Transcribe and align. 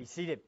Be 0.00 0.06
seated. 0.06 0.40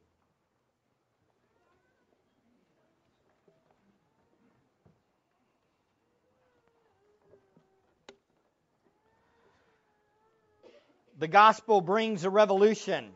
The 11.19 11.27
gospel 11.27 11.81
brings 11.81 12.23
a 12.23 12.31
revolution. 12.31 13.11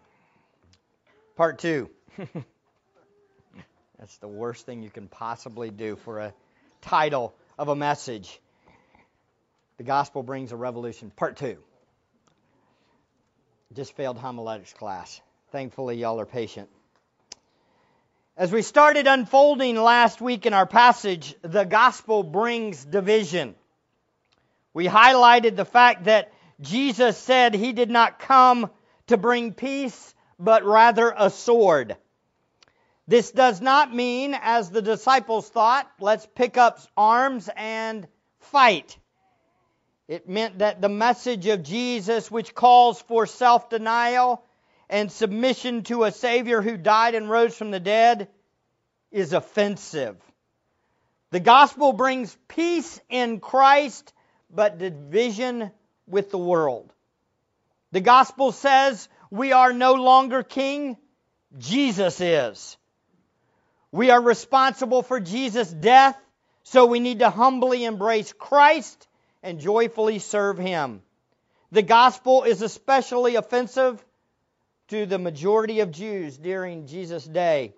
Part 1.36 1.58
two. 1.58 1.90
That's 3.98 4.18
the 4.18 4.28
worst 4.28 4.68
thing 4.68 4.84
you 4.84 4.92
can 4.92 5.08
possibly 5.08 5.72
do 5.72 5.96
for 5.96 6.20
a 6.20 6.36
title 6.82 7.34
of 7.58 7.70
a 7.70 7.76
message. 7.76 8.40
The 9.78 9.84
gospel 9.86 10.22
brings 10.22 10.52
a 10.52 10.56
revolution. 10.56 11.10
Part 11.10 11.38
two. 11.38 11.58
Just 13.74 13.96
failed 13.96 14.20
homiletics 14.20 14.74
class. 14.74 15.20
Thankfully, 15.52 15.96
y'all 15.96 16.20
are 16.20 16.26
patient. 16.26 16.68
As 18.36 18.52
we 18.52 18.62
started 18.62 19.08
unfolding 19.08 19.78
last 19.78 20.20
week 20.20 20.46
in 20.46 20.54
our 20.54 20.66
passage, 20.66 21.36
the 21.42 21.64
gospel 21.64 22.22
brings 22.22 22.84
division. 22.84 23.56
We 24.74 24.88
highlighted 24.88 25.56
the 25.56 25.64
fact 25.64 26.04
that 26.04 26.34
Jesus 26.60 27.18
said 27.18 27.54
he 27.54 27.72
did 27.72 27.90
not 27.90 28.20
come 28.20 28.70
to 29.08 29.16
bring 29.16 29.54
peace, 29.54 30.14
but 30.38 30.66
rather 30.66 31.14
a 31.18 31.30
sword. 31.30 31.96
This 33.08 33.32
does 33.32 33.62
not 33.62 33.96
mean, 33.96 34.38
as 34.40 34.70
the 34.70 34.82
disciples 34.82 35.48
thought, 35.48 35.90
let's 36.02 36.28
pick 36.36 36.58
up 36.58 36.82
arms 36.98 37.50
and 37.56 38.06
fight. 38.40 38.98
It 40.10 40.28
meant 40.28 40.60
that 40.60 40.82
the 40.82 40.90
message 40.90 41.48
of 41.48 41.64
Jesus, 41.64 42.30
which 42.30 42.54
calls 42.54 43.02
for 43.02 43.26
self 43.26 43.70
denial 43.70 44.44
and 44.90 45.12
submission 45.12 45.84
to 45.84 46.04
a 46.04 46.12
Savior 46.12 46.62
who 46.62 46.78
died 46.78 47.16
and 47.16 47.30
rose 47.30 47.56
from 47.56 47.72
the 47.72 47.80
dead, 47.80 48.30
is 49.12 49.34
offensive. 49.34 50.16
The 51.32 51.40
gospel 51.40 51.94
brings 51.94 52.36
peace 52.48 53.00
in 53.10 53.40
Christ, 53.40 54.14
but 54.50 54.78
division 54.78 55.72
with 56.08 56.32
the 56.32 56.38
world. 56.38 56.94
The 57.92 58.02
gospel 58.02 58.52
says 58.52 59.10
we 59.30 59.52
are 59.52 59.74
no 59.74 59.94
longer 59.94 60.44
king, 60.44 60.98
Jesus 61.58 62.22
is. 62.22 62.78
We 63.92 64.10
are 64.10 64.22
responsible 64.22 65.04
for 65.04 65.20
Jesus' 65.20 65.72
death, 65.72 66.18
so 66.64 66.86
we 66.86 67.00
need 67.00 67.20
to 67.20 67.30
humbly 67.30 67.86
embrace 67.86 68.34
Christ 68.34 69.08
and 69.42 69.60
joyfully 69.60 70.20
serve 70.20 70.58
Him. 70.58 71.02
The 71.72 71.82
gospel 71.82 72.44
is 72.44 72.62
especially 72.62 73.36
offensive 73.36 74.04
to 74.90 75.06
the 75.06 75.20
majority 75.20 75.82
of 75.82 75.92
Jews 75.92 76.38
during 76.38 76.88
Jesus' 76.88 77.26
day. 77.26 77.74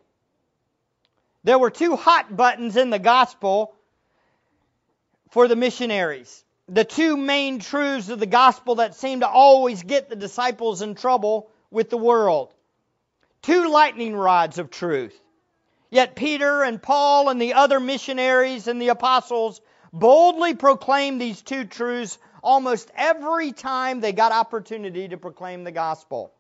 There 1.43 1.59
were 1.59 1.71
two 1.71 1.95
hot 1.95 2.35
buttons 2.35 2.77
in 2.77 2.89
the 2.89 2.99
gospel 2.99 3.73
for 5.29 5.47
the 5.47 5.55
missionaries 5.55 6.43
the 6.69 6.85
two 6.85 7.17
main 7.17 7.59
truths 7.59 8.09
of 8.09 8.19
the 8.19 8.27
gospel 8.27 8.75
that 8.75 8.95
seem 8.95 9.21
to 9.21 9.27
always 9.27 9.81
get 9.81 10.09
the 10.09 10.15
disciples 10.15 10.81
in 10.81 10.95
trouble 10.95 11.49
with 11.71 11.89
the 11.89 11.97
world. 11.97 12.53
Two 13.41 13.69
lightning 13.69 14.15
rods 14.15 14.59
of 14.59 14.69
truth. 14.69 15.19
Yet 15.89 16.15
Peter 16.15 16.61
and 16.61 16.81
Paul 16.81 17.29
and 17.29 17.41
the 17.41 17.53
other 17.53 17.79
missionaries 17.79 18.67
and 18.67 18.79
the 18.79 18.89
apostles 18.89 19.61
boldly 19.91 20.53
proclaimed 20.53 21.19
these 21.19 21.41
two 21.41 21.65
truths 21.65 22.19
almost 22.43 22.91
every 22.95 23.51
time 23.51 23.99
they 23.99 24.11
got 24.11 24.31
opportunity 24.31 25.07
to 25.07 25.17
proclaim 25.17 25.63
the 25.63 25.71
gospel. 25.71 26.31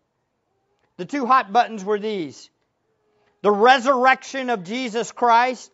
The 0.99 1.05
two 1.05 1.25
hot 1.25 1.53
buttons 1.53 1.85
were 1.85 1.97
these 1.97 2.49
the 3.41 3.51
resurrection 3.51 4.49
of 4.49 4.65
Jesus 4.65 5.13
Christ, 5.13 5.71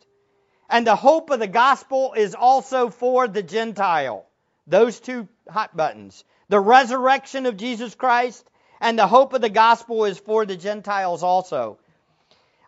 and 0.70 0.86
the 0.86 0.96
hope 0.96 1.32
of 1.32 1.40
the 1.40 1.48
gospel 1.48 2.14
is 2.14 2.36
also 2.36 2.92
for 2.92 3.28
the 3.28 3.42
Gentile. 3.42 4.28
Those 4.68 5.00
two 5.00 5.28
hot 5.50 5.76
buttons. 5.76 6.24
The 6.50 6.60
resurrection 6.60 7.48
of 7.48 7.58
Jesus 7.58 7.96
Christ 7.96 8.48
and 8.80 9.00
the 9.00 9.08
hope 9.08 9.34
of 9.34 9.42
the 9.42 9.50
gospel 9.50 10.06
is 10.06 10.20
for 10.20 10.46
the 10.46 10.58
Gentiles 10.58 11.24
also. 11.24 11.80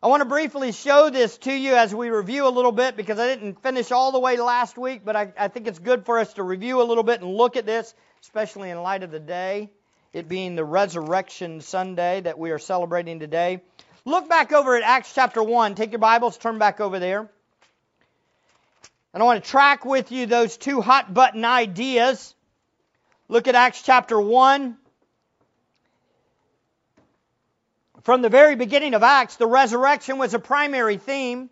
I 0.01 0.07
want 0.07 0.21
to 0.21 0.27
briefly 0.27 0.71
show 0.71 1.11
this 1.11 1.37
to 1.39 1.53
you 1.53 1.75
as 1.75 1.93
we 1.93 2.09
review 2.09 2.47
a 2.47 2.49
little 2.49 2.71
bit 2.71 2.97
because 2.97 3.19
I 3.19 3.27
didn't 3.27 3.61
finish 3.61 3.91
all 3.91 4.11
the 4.11 4.19
way 4.19 4.35
last 4.37 4.79
week, 4.79 5.05
but 5.05 5.15
I, 5.15 5.31
I, 5.37 5.47
think 5.49 5.67
it's 5.67 5.77
good 5.77 6.07
for 6.07 6.17
us 6.17 6.33
to 6.33 6.43
review 6.43 6.81
a 6.81 6.89
little 6.89 7.03
bit 7.03 7.21
and 7.21 7.35
look 7.35 7.55
at 7.55 7.67
this, 7.67 7.93
especially 8.23 8.71
in 8.71 8.81
light 8.81 9.03
of 9.03 9.11
the 9.11 9.19
day, 9.19 9.69
it 10.17 10.27
being 10.27 10.55
the 10.55 10.65
Resurrection 10.65 11.61
Sunday 11.61 12.21
that 12.21 12.39
we 12.39 12.49
are 12.49 12.57
celebrating 12.57 13.19
today. 13.19 13.61
Look 14.03 14.27
back 14.27 14.51
over 14.51 14.75
at 14.75 14.81
Acts 14.81 15.13
chapter 15.13 15.43
1. 15.43 15.75
Take 15.75 15.91
your 15.91 15.99
Bibles, 15.99 16.37
turn 16.37 16.57
back 16.57 16.81
over 16.81 16.97
there. 16.97 17.29
And 19.13 19.21
I 19.21 19.25
want 19.25 19.43
to 19.43 19.49
track 19.49 19.85
with 19.85 20.11
you 20.11 20.25
those 20.25 20.57
two 20.57 20.81
hot 20.81 21.13
button 21.13 21.45
ideas. 21.45 22.33
Look 23.29 23.47
at 23.47 23.53
Acts 23.53 23.83
chapter 23.83 24.19
1. 24.19 24.77
From 28.01 28.21
the 28.23 28.29
very 28.29 28.55
beginning 28.55 28.95
of 28.95 29.03
Acts, 29.03 29.35
the 29.35 29.47
resurrection 29.47 30.17
was 30.17 30.33
a 30.33 30.39
primary 30.39 30.97
theme. 30.97 31.51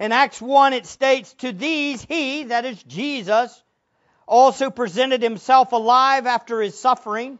In 0.00 0.10
Acts 0.10 0.42
1, 0.42 0.72
it 0.72 0.86
states, 0.86 1.32
To 1.34 1.52
these 1.52 2.02
he, 2.02 2.44
that 2.44 2.64
is 2.64 2.82
Jesus, 2.82 3.62
also 4.26 4.70
presented 4.70 5.22
himself 5.22 5.70
alive 5.72 6.26
after 6.26 6.60
his 6.60 6.76
suffering, 6.76 7.38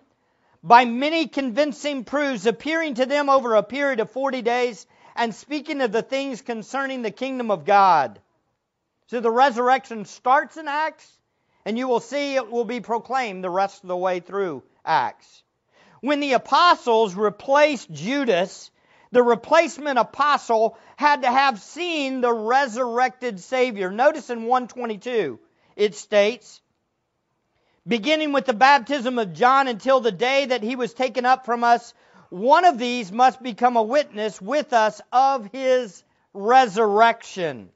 by 0.62 0.84
many 0.84 1.26
convincing 1.26 2.04
proofs, 2.04 2.46
appearing 2.46 2.94
to 2.94 3.06
them 3.06 3.30
over 3.30 3.54
a 3.54 3.62
period 3.62 4.00
of 4.00 4.10
40 4.10 4.42
days, 4.42 4.86
and 5.16 5.34
speaking 5.34 5.80
of 5.80 5.92
the 5.92 6.02
things 6.02 6.42
concerning 6.42 7.02
the 7.02 7.10
kingdom 7.10 7.50
of 7.50 7.64
God. 7.64 8.20
So 9.06 9.20
the 9.20 9.30
resurrection 9.30 10.04
starts 10.04 10.56
in 10.56 10.68
Acts, 10.68 11.10
and 11.64 11.76
you 11.76 11.88
will 11.88 12.00
see 12.00 12.36
it 12.36 12.50
will 12.50 12.64
be 12.64 12.80
proclaimed 12.80 13.42
the 13.42 13.50
rest 13.50 13.82
of 13.82 13.88
the 13.88 13.96
way 13.96 14.20
through 14.20 14.62
Acts. 14.84 15.42
When 16.00 16.20
the 16.20 16.34
apostles 16.34 17.14
replaced 17.14 17.90
Judas, 17.90 18.70
the 19.12 19.22
replacement 19.22 19.98
apostle 19.98 20.78
had 20.96 21.22
to 21.22 21.30
have 21.30 21.60
seen 21.60 22.20
the 22.20 22.32
resurrected 22.32 23.40
Savior. 23.40 23.90
Notice 23.90 24.30
in 24.30 24.44
122, 24.44 25.38
it 25.76 25.94
states, 25.94 26.60
beginning 27.90 28.32
with 28.32 28.46
the 28.46 28.54
baptism 28.54 29.18
of 29.18 29.34
John 29.34 29.66
until 29.66 29.98
the 29.98 30.12
day 30.12 30.46
that 30.46 30.62
he 30.62 30.76
was 30.76 30.94
taken 30.94 31.26
up 31.26 31.44
from 31.44 31.64
us, 31.64 31.92
one 32.28 32.64
of 32.64 32.78
these 32.78 33.10
must 33.10 33.42
become 33.42 33.76
a 33.76 33.82
witness 33.82 34.40
with 34.40 34.72
us 34.72 35.00
of 35.12 35.46
his 35.46 36.04
resurrection. 36.32 37.68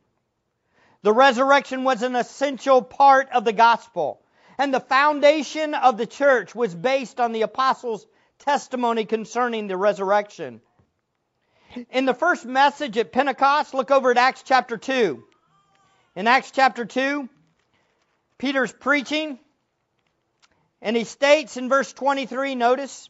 The 1.03 1.13
resurrection 1.13 1.83
was 1.83 2.03
an 2.03 2.15
essential 2.15 2.81
part 2.81 3.29
of 3.31 3.45
the 3.45 3.53
gospel. 3.53 4.21
And 4.57 4.73
the 4.73 4.79
foundation 4.79 5.75
of 5.75 5.97
the 5.97 6.07
church 6.07 6.55
was 6.55 6.73
based 6.73 7.19
on 7.19 7.33
the 7.33 7.43
apostles' 7.43 8.07
testimony 8.39 9.07
concerning 9.07 9.67
the 9.67 9.77
resurrection. 9.77 10.61
In 11.91 12.05
the 12.05 12.15
first 12.15 12.47
message 12.47 12.97
at 12.99 13.11
Pentecost, 13.11 13.75
look 13.75 13.91
over 13.91 14.13
at 14.13 14.17
Acts 14.17 14.45
chapter 14.45 14.77
2. 14.77 15.25
In 16.15 16.29
Acts 16.29 16.53
chapter 16.53 16.85
2, 16.85 17.29
Peter's 18.39 18.73
preaching, 18.73 19.41
and 20.85 20.95
he 20.95 21.05
states 21.05 21.57
in 21.57 21.71
verse 21.71 21.93
23, 21.95 22.55
notice, 22.55 23.09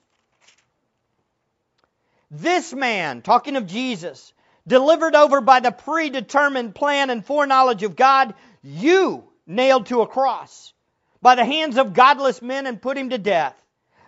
this 2.31 2.73
man, 2.73 3.21
talking 3.21 3.57
of 3.57 3.67
Jesus, 3.67 4.33
delivered 4.67 5.17
over 5.17 5.41
by 5.41 5.59
the 5.59 5.73
predetermined 5.73 6.77
plan 6.77 7.11
and 7.11 7.27
foreknowledge 7.27 7.83
of 7.83 7.97
God, 7.97 8.35
you 8.63 9.25
nailed 9.45 9.87
to 9.87 10.03
a 10.03 10.07
cross 10.07 10.73
by 11.21 11.35
the 11.35 11.45
hands 11.45 11.77
of 11.77 11.95
godless 11.95 12.41
men 12.41 12.67
and 12.67 12.81
put 12.81 12.97
him 12.97 13.11
to 13.11 13.19
death. 13.19 13.57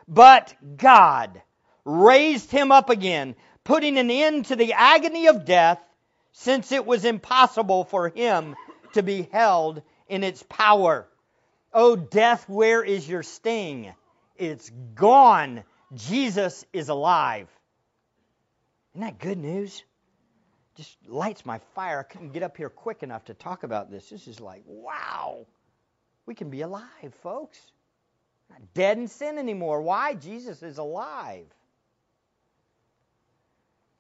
But 0.07 0.55
God 0.77 1.43
raised 1.85 2.53
him 2.53 2.71
up 2.71 2.89
again, 2.89 3.35
putting 3.65 3.99
an 3.99 4.13
end 4.13 4.47
to 4.47 4.57
the 4.57 4.75
agony 4.75 5.27
of 5.27 5.45
death, 5.45 5.81
since 6.31 6.71
it 6.71 6.87
was 6.87 7.05
impossible 7.05 7.83
for 7.83 8.11
him 8.11 8.55
to 8.93 9.03
be 9.03 9.29
held 9.33 9.83
in 10.09 10.23
its 10.23 10.45
power. 10.49 11.09
Oh, 11.79 11.95
death, 11.95 12.49
where 12.49 12.83
is 12.83 13.07
your 13.07 13.23
sting? 13.23 13.93
It's 14.37 14.71
gone. 14.95 15.63
Jesus 15.95 16.65
is 16.73 16.89
alive. 16.89 17.49
Isn't 18.95 19.03
that 19.03 19.19
good 19.19 19.37
news? 19.37 19.85
just 20.77 20.97
lights 21.07 21.45
my 21.45 21.59
fire. 21.75 22.01
I 22.01 22.03
couldn't 22.03 22.33
get 22.33 22.43
up 22.43 22.57
here 22.57 22.69
quick 22.69 23.03
enough 23.03 23.27
to 23.27 23.35
talk 23.35 23.63
about 23.63 23.91
this. 23.91 24.09
This 24.09 24.29
is 24.29 24.41
like, 24.41 24.63
wow, 24.67 25.47
we 26.27 26.35
can 26.35 26.51
be 26.51 26.61
alive, 26.61 27.15
folks. 27.23 27.59
Not 28.51 28.61
dead 28.75 28.99
in 28.99 29.09
sin 29.09 29.39
anymore. 29.39 29.83
Why? 29.83 30.15
Jesus 30.15 30.63
is 30.63 30.79
alive. 30.79 31.47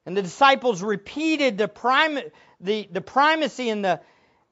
And 0.04 0.16
the 0.16 0.22
disciples 0.22 0.82
repeated 0.82 1.58
the, 1.58 1.66
prim- 1.68 2.30
the, 2.60 2.88
the 2.92 3.00
primacy 3.00 3.70
and 3.70 3.84
the, 3.84 4.00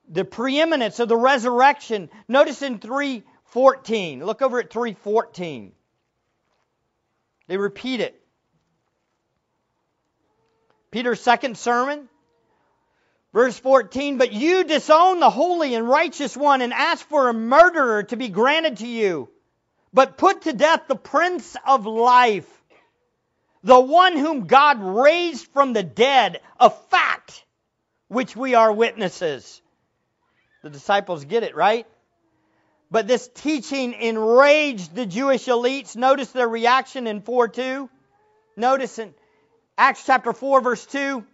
the 0.08 0.24
preeminence 0.24 1.00
of 1.00 1.08
the 1.08 1.16
resurrection. 1.16 2.10
Notice 2.28 2.62
in 2.62 2.78
314. 2.78 4.24
Look 4.24 4.42
over 4.42 4.60
at 4.60 4.70
314. 4.70 5.72
They 7.46 7.56
repeat 7.56 8.00
it. 8.00 8.20
Peter's 10.90 11.20
second 11.20 11.58
sermon. 11.58 12.08
Verse 13.32 13.58
14, 13.58 14.16
but 14.16 14.32
you 14.32 14.62
disown 14.62 15.18
the 15.18 15.28
holy 15.28 15.74
and 15.74 15.88
righteous 15.88 16.36
one 16.36 16.62
and 16.62 16.72
ask 16.72 17.04
for 17.08 17.28
a 17.28 17.34
murderer 17.34 18.04
to 18.04 18.16
be 18.16 18.28
granted 18.28 18.76
to 18.76 18.86
you. 18.86 19.28
But 19.92 20.16
put 20.16 20.42
to 20.42 20.52
death 20.52 20.82
the 20.86 20.94
prince 20.94 21.56
of 21.66 21.84
life, 21.84 22.48
the 23.64 23.80
one 23.80 24.16
whom 24.16 24.46
God 24.46 24.80
raised 24.80 25.48
from 25.48 25.72
the 25.72 25.82
dead, 25.82 26.42
a 26.60 26.70
fact 26.70 27.44
which 28.06 28.36
we 28.36 28.54
are 28.54 28.72
witnesses. 28.72 29.60
The 30.64 30.70
disciples 30.70 31.26
get 31.26 31.42
it, 31.42 31.54
right? 31.54 31.86
But 32.90 33.06
this 33.06 33.28
teaching 33.34 33.92
enraged 33.92 34.94
the 34.94 35.04
Jewish 35.04 35.44
elites. 35.44 35.94
Notice 35.94 36.32
their 36.32 36.48
reaction 36.48 37.06
in 37.06 37.20
4 37.20 37.48
2. 37.48 37.90
Notice 38.56 38.98
in 38.98 39.12
Acts 39.76 40.06
chapter 40.06 40.32
4, 40.32 40.62
verse 40.62 40.86
2 40.86 41.24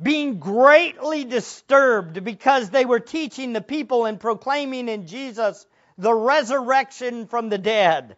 being 0.00 0.38
greatly 0.38 1.24
disturbed 1.24 2.22
because 2.22 2.70
they 2.70 2.84
were 2.84 3.00
teaching 3.00 3.52
the 3.52 3.60
people 3.60 4.06
and 4.06 4.20
proclaiming 4.20 4.88
in 4.88 5.06
Jesus 5.06 5.66
the 5.96 6.14
resurrection 6.14 7.26
from 7.26 7.48
the 7.48 7.58
dead. 7.58 8.16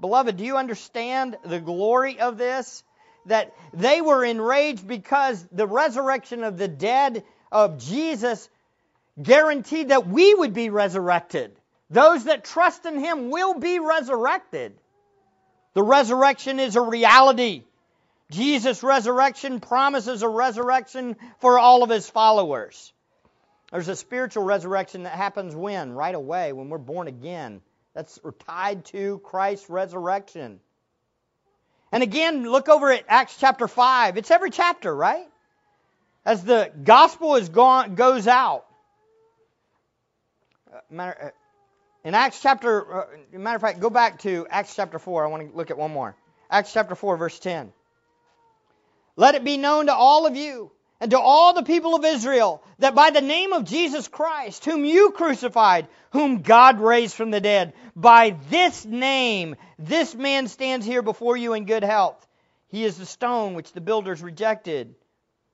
Beloved, 0.00 0.36
do 0.36 0.44
you 0.44 0.56
understand 0.56 1.36
the 1.44 1.60
glory 1.60 2.20
of 2.20 2.38
this? 2.38 2.82
That 3.26 3.54
they 3.72 4.00
were 4.00 4.24
enraged 4.24 4.86
because 4.86 5.46
the 5.52 5.66
resurrection 5.66 6.44
of 6.44 6.56
the 6.58 6.68
dead 6.68 7.24
of 7.52 7.78
Jesus 7.78 8.48
guaranteed 9.22 9.88
that 9.88 10.06
we 10.06 10.34
would 10.34 10.54
be 10.54 10.70
resurrected. 10.70 11.56
Those 11.90 12.24
that 12.24 12.44
trust 12.44 12.86
in 12.86 12.98
Him 12.98 13.30
will 13.30 13.58
be 13.58 13.78
resurrected. 13.78 14.74
The 15.74 15.82
resurrection 15.82 16.60
is 16.60 16.76
a 16.76 16.80
reality. 16.80 17.64
Jesus' 18.30 18.82
resurrection 18.82 19.60
promises 19.60 20.22
a 20.22 20.28
resurrection 20.28 21.16
for 21.40 21.58
all 21.58 21.82
of 21.82 21.90
his 21.90 22.08
followers. 22.08 22.92
There's 23.70 23.88
a 23.88 23.96
spiritual 23.96 24.44
resurrection 24.44 25.02
that 25.02 25.12
happens 25.12 25.54
when? 25.54 25.92
Right 25.92 26.14
away, 26.14 26.52
when 26.52 26.68
we're 26.68 26.78
born 26.78 27.08
again. 27.08 27.60
That's 27.94 28.18
tied 28.46 28.84
to 28.86 29.18
Christ's 29.24 29.68
resurrection. 29.68 30.60
And 31.92 32.02
again, 32.02 32.44
look 32.44 32.68
over 32.68 32.90
at 32.90 33.04
Acts 33.08 33.36
chapter 33.38 33.68
5. 33.68 34.16
It's 34.16 34.30
every 34.30 34.50
chapter, 34.50 34.94
right? 34.94 35.28
As 36.24 36.42
the 36.42 36.72
gospel 36.82 37.36
is 37.36 37.48
gone, 37.48 37.94
goes 37.94 38.26
out. 38.26 38.66
Uh, 40.98 41.02
uh, 41.02 41.30
in 42.04 42.14
Acts 42.14 42.40
chapter, 42.40 43.02
uh, 43.02 43.06
matter 43.32 43.56
of 43.56 43.62
fact, 43.62 43.80
go 43.80 43.90
back 43.90 44.20
to 44.20 44.46
Acts 44.50 44.76
chapter 44.76 44.98
4. 44.98 45.24
I 45.24 45.28
want 45.28 45.50
to 45.50 45.56
look 45.56 45.70
at 45.70 45.78
one 45.78 45.92
more. 45.92 46.14
Acts 46.50 46.72
chapter 46.72 46.94
4, 46.94 47.16
verse 47.16 47.38
10. 47.38 47.72
Let 49.16 49.34
it 49.34 49.44
be 49.44 49.56
known 49.56 49.86
to 49.86 49.94
all 49.94 50.26
of 50.26 50.36
you 50.36 50.70
and 51.00 51.10
to 51.12 51.18
all 51.18 51.54
the 51.54 51.62
people 51.62 51.94
of 51.94 52.04
Israel 52.04 52.62
that 52.78 52.94
by 52.94 53.10
the 53.10 53.20
name 53.20 53.52
of 53.52 53.64
Jesus 53.64 54.08
Christ, 54.08 54.64
whom 54.64 54.84
you 54.84 55.12
crucified, 55.12 55.88
whom 56.10 56.42
God 56.42 56.80
raised 56.80 57.14
from 57.14 57.30
the 57.30 57.40
dead, 57.40 57.72
by 57.96 58.36
this 58.50 58.84
name, 58.84 59.56
this 59.78 60.14
man 60.14 60.48
stands 60.48 60.84
here 60.84 61.02
before 61.02 61.36
you 61.36 61.54
in 61.54 61.64
good 61.64 61.84
health. 61.84 62.26
He 62.68 62.84
is 62.84 62.98
the 62.98 63.06
stone 63.06 63.54
which 63.54 63.72
the 63.72 63.80
builders 63.80 64.22
rejected 64.22 64.94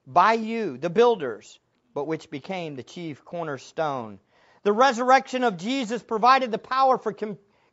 by 0.07 0.35
you, 0.35 0.79
the 0.79 0.91
builders, 0.91 1.59
but 1.95 2.07
which 2.07 2.31
became 2.31 2.77
the 2.77 2.83
chief 2.83 3.25
cornerstone. 3.25 4.19
The 4.63 4.73
resurrection 4.73 5.45
of 5.45 5.57
Jesus 5.57 6.03
provided 6.03 6.51
the 6.51 6.59
power 6.59 6.99
for 6.99 7.15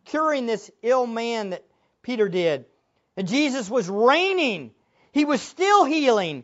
curing 0.05 0.45
this 0.45 0.71
ill 0.81 1.05
man 1.05 1.51
that 1.51 1.65
Peter 2.01 2.29
did. 2.29 2.65
And 3.15 3.27
Jesus 3.27 3.69
was 3.69 3.89
reigning 3.89 4.71
he 5.17 5.25
was 5.25 5.41
still 5.41 5.83
healing, 5.83 6.43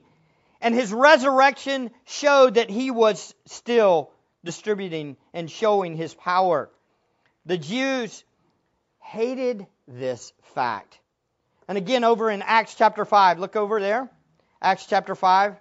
and 0.59 0.73
his 0.73 0.91
resurrection 0.91 1.91
showed 2.05 2.55
that 2.55 2.71
he 2.71 2.89
was 2.89 3.35
still 3.45 4.11
distributing 4.43 5.15
and 5.31 5.47
showing 5.49 5.95
his 5.95 6.15
power. 6.15 6.71
The 7.45 7.59
Jews 7.59 8.23
hated 8.99 9.67
this 9.87 10.33
fact. 10.55 10.99
And 11.67 11.77
again, 11.77 12.03
over 12.03 12.31
in 12.31 12.41
Acts 12.41 12.73
chapter 12.73 13.05
5, 13.05 13.37
look 13.37 13.55
over 13.55 13.79
there. 13.79 14.09
Acts 14.59 14.87
chapter 14.87 15.13
5. 15.13 15.55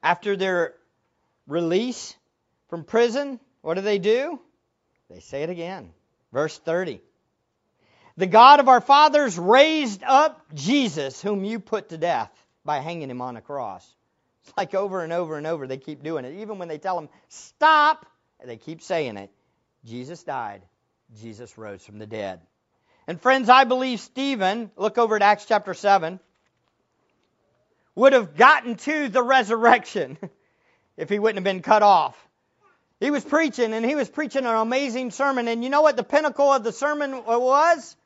After 0.00 0.36
their 0.36 0.74
release 1.46 2.14
from 2.68 2.84
prison, 2.84 3.40
what 3.62 3.74
do 3.74 3.80
they 3.80 3.98
do? 3.98 4.40
They 5.10 5.20
say 5.20 5.42
it 5.42 5.50
again. 5.50 5.92
Verse 6.32 6.58
30. 6.58 7.00
The 8.16 8.26
God 8.26 8.60
of 8.60 8.68
our 8.68 8.80
fathers 8.80 9.38
raised 9.38 10.02
up 10.02 10.40
Jesus, 10.54 11.20
whom 11.20 11.44
you 11.44 11.60
put 11.60 11.90
to 11.90 11.98
death 11.98 12.30
by 12.64 12.78
hanging 12.78 13.10
him 13.10 13.20
on 13.20 13.36
a 13.36 13.42
cross. 13.42 13.86
It's 14.42 14.56
like 14.56 14.74
over 14.74 15.02
and 15.02 15.12
over 15.12 15.36
and 15.36 15.46
over 15.46 15.66
they 15.66 15.76
keep 15.76 16.02
doing 16.02 16.24
it. 16.24 16.40
Even 16.40 16.58
when 16.58 16.68
they 16.68 16.78
tell 16.78 16.96
them, 16.96 17.08
stop, 17.28 18.06
they 18.44 18.56
keep 18.56 18.80
saying 18.82 19.16
it. 19.16 19.30
Jesus 19.84 20.22
died. 20.22 20.62
Jesus 21.20 21.56
rose 21.58 21.84
from 21.84 21.98
the 21.98 22.06
dead. 22.06 22.40
And 23.06 23.20
friends, 23.20 23.48
I 23.48 23.64
believe 23.64 24.00
Stephen, 24.00 24.70
look 24.76 24.98
over 24.98 25.16
at 25.16 25.22
Acts 25.22 25.44
chapter 25.46 25.74
7, 25.74 26.18
would 27.94 28.12
have 28.12 28.36
gotten 28.36 28.76
to 28.76 29.08
the 29.08 29.22
resurrection 29.22 30.18
if 30.96 31.08
he 31.08 31.18
wouldn't 31.18 31.36
have 31.36 31.44
been 31.44 31.62
cut 31.62 31.82
off. 31.82 32.16
He 33.00 33.10
was 33.10 33.24
preaching, 33.24 33.74
and 33.74 33.84
he 33.84 33.94
was 33.94 34.08
preaching 34.08 34.46
an 34.46 34.54
amazing 34.54 35.10
sermon. 35.10 35.48
And 35.48 35.62
you 35.62 35.70
know 35.70 35.82
what 35.82 35.96
the 35.96 36.04
pinnacle 36.04 36.50
of 36.50 36.64
the 36.64 36.72
sermon 36.72 37.24
was? 37.24 37.96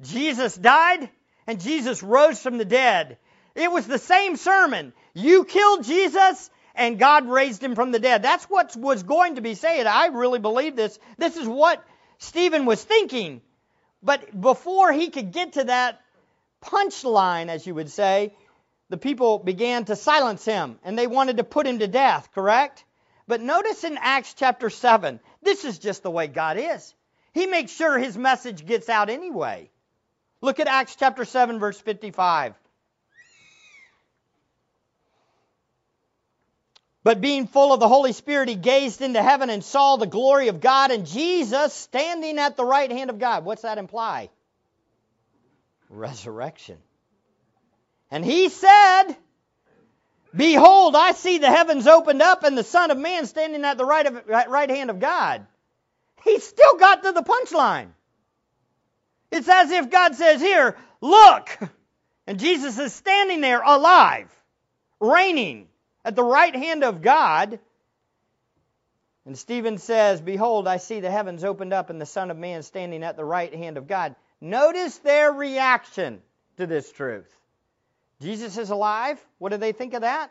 Jesus 0.00 0.54
died 0.54 1.08
and 1.46 1.60
Jesus 1.60 2.02
rose 2.02 2.40
from 2.40 2.58
the 2.58 2.64
dead. 2.64 3.18
It 3.54 3.70
was 3.70 3.86
the 3.86 3.98
same 3.98 4.36
sermon. 4.36 4.92
You 5.14 5.44
killed 5.44 5.84
Jesus 5.84 6.50
and 6.74 6.98
God 6.98 7.28
raised 7.28 7.62
him 7.62 7.74
from 7.74 7.90
the 7.90 7.98
dead. 7.98 8.22
That's 8.22 8.44
what 8.44 8.76
was 8.76 9.02
going 9.02 9.36
to 9.36 9.40
be 9.40 9.54
said. 9.54 9.86
I 9.86 10.08
really 10.08 10.38
believe 10.38 10.76
this. 10.76 10.98
This 11.16 11.36
is 11.36 11.48
what 11.48 11.82
Stephen 12.18 12.66
was 12.66 12.82
thinking. 12.82 13.40
But 14.02 14.38
before 14.38 14.92
he 14.92 15.08
could 15.08 15.32
get 15.32 15.54
to 15.54 15.64
that 15.64 16.00
punchline, 16.62 17.48
as 17.48 17.66
you 17.66 17.74
would 17.74 17.90
say, 17.90 18.34
the 18.88 18.96
people 18.96 19.38
began 19.38 19.84
to 19.86 19.96
silence 19.96 20.44
him 20.44 20.78
and 20.84 20.98
they 20.98 21.06
wanted 21.06 21.38
to 21.38 21.44
put 21.44 21.66
him 21.66 21.80
to 21.80 21.88
death, 21.88 22.30
correct? 22.34 22.84
But 23.26 23.40
notice 23.40 23.82
in 23.84 23.98
Acts 24.00 24.34
chapter 24.34 24.70
7, 24.70 25.20
this 25.42 25.64
is 25.64 25.78
just 25.78 26.02
the 26.02 26.10
way 26.10 26.28
God 26.28 26.56
is. 26.58 26.94
He 27.32 27.46
makes 27.46 27.72
sure 27.72 27.98
his 27.98 28.16
message 28.16 28.64
gets 28.64 28.88
out 28.88 29.10
anyway. 29.10 29.70
Look 30.40 30.60
at 30.60 30.68
Acts 30.68 30.96
chapter 30.96 31.24
7, 31.24 31.58
verse 31.58 31.78
55. 31.80 32.54
But 37.02 37.20
being 37.20 37.46
full 37.46 37.72
of 37.72 37.78
the 37.78 37.88
Holy 37.88 38.12
Spirit, 38.12 38.48
he 38.48 38.56
gazed 38.56 39.00
into 39.00 39.22
heaven 39.22 39.48
and 39.48 39.62
saw 39.64 39.96
the 39.96 40.06
glory 40.06 40.48
of 40.48 40.60
God 40.60 40.90
and 40.90 41.06
Jesus 41.06 41.72
standing 41.72 42.38
at 42.38 42.56
the 42.56 42.64
right 42.64 42.90
hand 42.90 43.10
of 43.10 43.18
God. 43.18 43.44
What's 43.44 43.62
that 43.62 43.78
imply? 43.78 44.28
Resurrection. 45.88 46.78
And 48.10 48.24
he 48.24 48.48
said, 48.48 49.16
Behold, 50.34 50.94
I 50.94 51.12
see 51.12 51.38
the 51.38 51.50
heavens 51.50 51.86
opened 51.86 52.22
up 52.22 52.44
and 52.44 52.56
the 52.56 52.64
Son 52.64 52.90
of 52.90 52.98
Man 52.98 53.26
standing 53.26 53.64
at 53.64 53.78
the 53.78 53.84
right, 53.84 54.06
of, 54.06 54.26
right 54.26 54.70
hand 54.70 54.90
of 54.90 55.00
God. 55.00 55.46
He 56.24 56.38
still 56.40 56.76
got 56.76 57.02
to 57.04 57.12
the 57.12 57.22
punchline. 57.22 57.88
It's 59.30 59.48
as 59.48 59.70
if 59.70 59.90
God 59.90 60.14
says, 60.14 60.40
Here, 60.40 60.76
look! 61.00 61.58
And 62.26 62.40
Jesus 62.40 62.76
is 62.78 62.92
standing 62.92 63.40
there 63.40 63.62
alive, 63.62 64.28
reigning 64.98 65.68
at 66.04 66.16
the 66.16 66.24
right 66.24 66.54
hand 66.54 66.82
of 66.82 67.00
God. 67.00 67.60
And 69.24 69.38
Stephen 69.38 69.78
says, 69.78 70.20
Behold, 70.20 70.66
I 70.66 70.78
see 70.78 71.00
the 71.00 71.10
heavens 71.10 71.44
opened 71.44 71.72
up 71.72 71.88
and 71.88 72.00
the 72.00 72.06
Son 72.06 72.30
of 72.30 72.36
Man 72.36 72.62
standing 72.62 73.04
at 73.04 73.16
the 73.16 73.24
right 73.24 73.54
hand 73.54 73.76
of 73.76 73.86
God. 73.86 74.16
Notice 74.40 74.98
their 74.98 75.32
reaction 75.32 76.20
to 76.56 76.66
this 76.66 76.90
truth. 76.90 77.32
Jesus 78.20 78.56
is 78.56 78.70
alive. 78.70 79.24
What 79.38 79.50
do 79.50 79.58
they 79.58 79.72
think 79.72 79.94
of 79.94 80.02
that? 80.02 80.30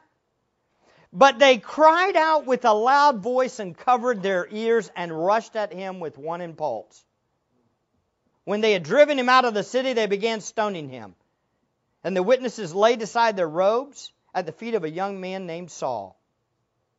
But 1.14 1.40
they 1.40 1.58
cried 1.58 2.16
out 2.16 2.46
with 2.46 2.66
a 2.66 2.74
loud 2.74 3.20
voice 3.20 3.60
and 3.60 3.78
covered 3.78 4.22
their 4.22 4.48
ears 4.52 4.92
and 4.96 5.26
rushed 5.26 5.56
at 5.56 5.72
him 5.72 6.00
with 6.00 6.18
one 6.18 6.42
impulse. 6.42 7.04
When 8.44 8.62
they 8.62 8.74
had 8.74 8.84
driven 8.84 9.18
him 9.18 9.30
out 9.30 9.46
of 9.46 9.54
the 9.54 9.64
city, 9.64 9.94
they 9.94 10.08
began 10.08 10.42
stoning 10.42 10.90
him. 10.90 11.16
And 12.04 12.16
the 12.16 12.24
witnesses 12.24 12.76
laid 12.76 13.02
aside 13.02 13.38
their 13.38 13.48
robes 13.48 14.12
at 14.34 14.46
the 14.46 14.52
feet 14.52 14.76
of 14.76 14.84
a 14.84 14.90
young 14.90 15.22
man 15.22 15.46
named 15.48 15.72
Saul. 15.72 16.20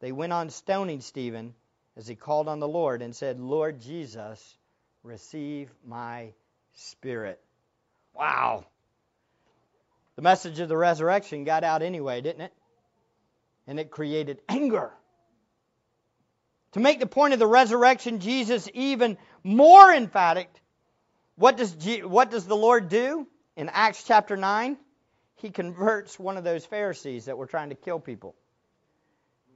They 0.00 0.12
went 0.12 0.32
on 0.32 0.50
stoning 0.50 1.00
Stephen 1.00 1.54
as 1.96 2.08
he 2.08 2.14
called 2.14 2.48
on 2.48 2.58
the 2.58 2.68
Lord 2.68 3.02
and 3.02 3.14
said, 3.14 3.38
Lord 3.38 3.80
Jesus, 3.80 4.56
receive 5.02 5.70
my 5.84 6.32
spirit. 6.74 7.40
Wow. 8.14 8.64
The 10.16 10.22
message 10.22 10.60
of 10.60 10.68
the 10.68 10.76
resurrection 10.76 11.44
got 11.44 11.62
out 11.62 11.82
anyway, 11.82 12.20
didn't 12.20 12.42
it? 12.42 12.52
And 13.66 13.78
it 13.78 13.90
created 13.90 14.40
anger. 14.48 14.90
To 16.72 16.80
make 16.80 17.00
the 17.00 17.06
point 17.06 17.32
of 17.32 17.38
the 17.38 17.46
resurrection, 17.46 18.20
Jesus 18.20 18.68
even 18.74 19.18
more 19.44 19.92
emphatic 19.92 20.50
what 21.36 21.58
does, 21.58 21.76
what 22.02 22.30
does 22.30 22.46
the 22.46 22.56
Lord 22.56 22.88
do 22.88 23.26
in 23.56 23.68
Acts 23.68 24.04
chapter 24.04 24.36
9? 24.36 24.78
he 25.36 25.50
converts 25.50 26.18
one 26.18 26.36
of 26.36 26.44
those 26.44 26.64
Pharisees 26.64 27.26
that 27.26 27.36
were 27.36 27.46
trying 27.46 27.68
to 27.68 27.74
kill 27.74 28.00
people. 28.00 28.34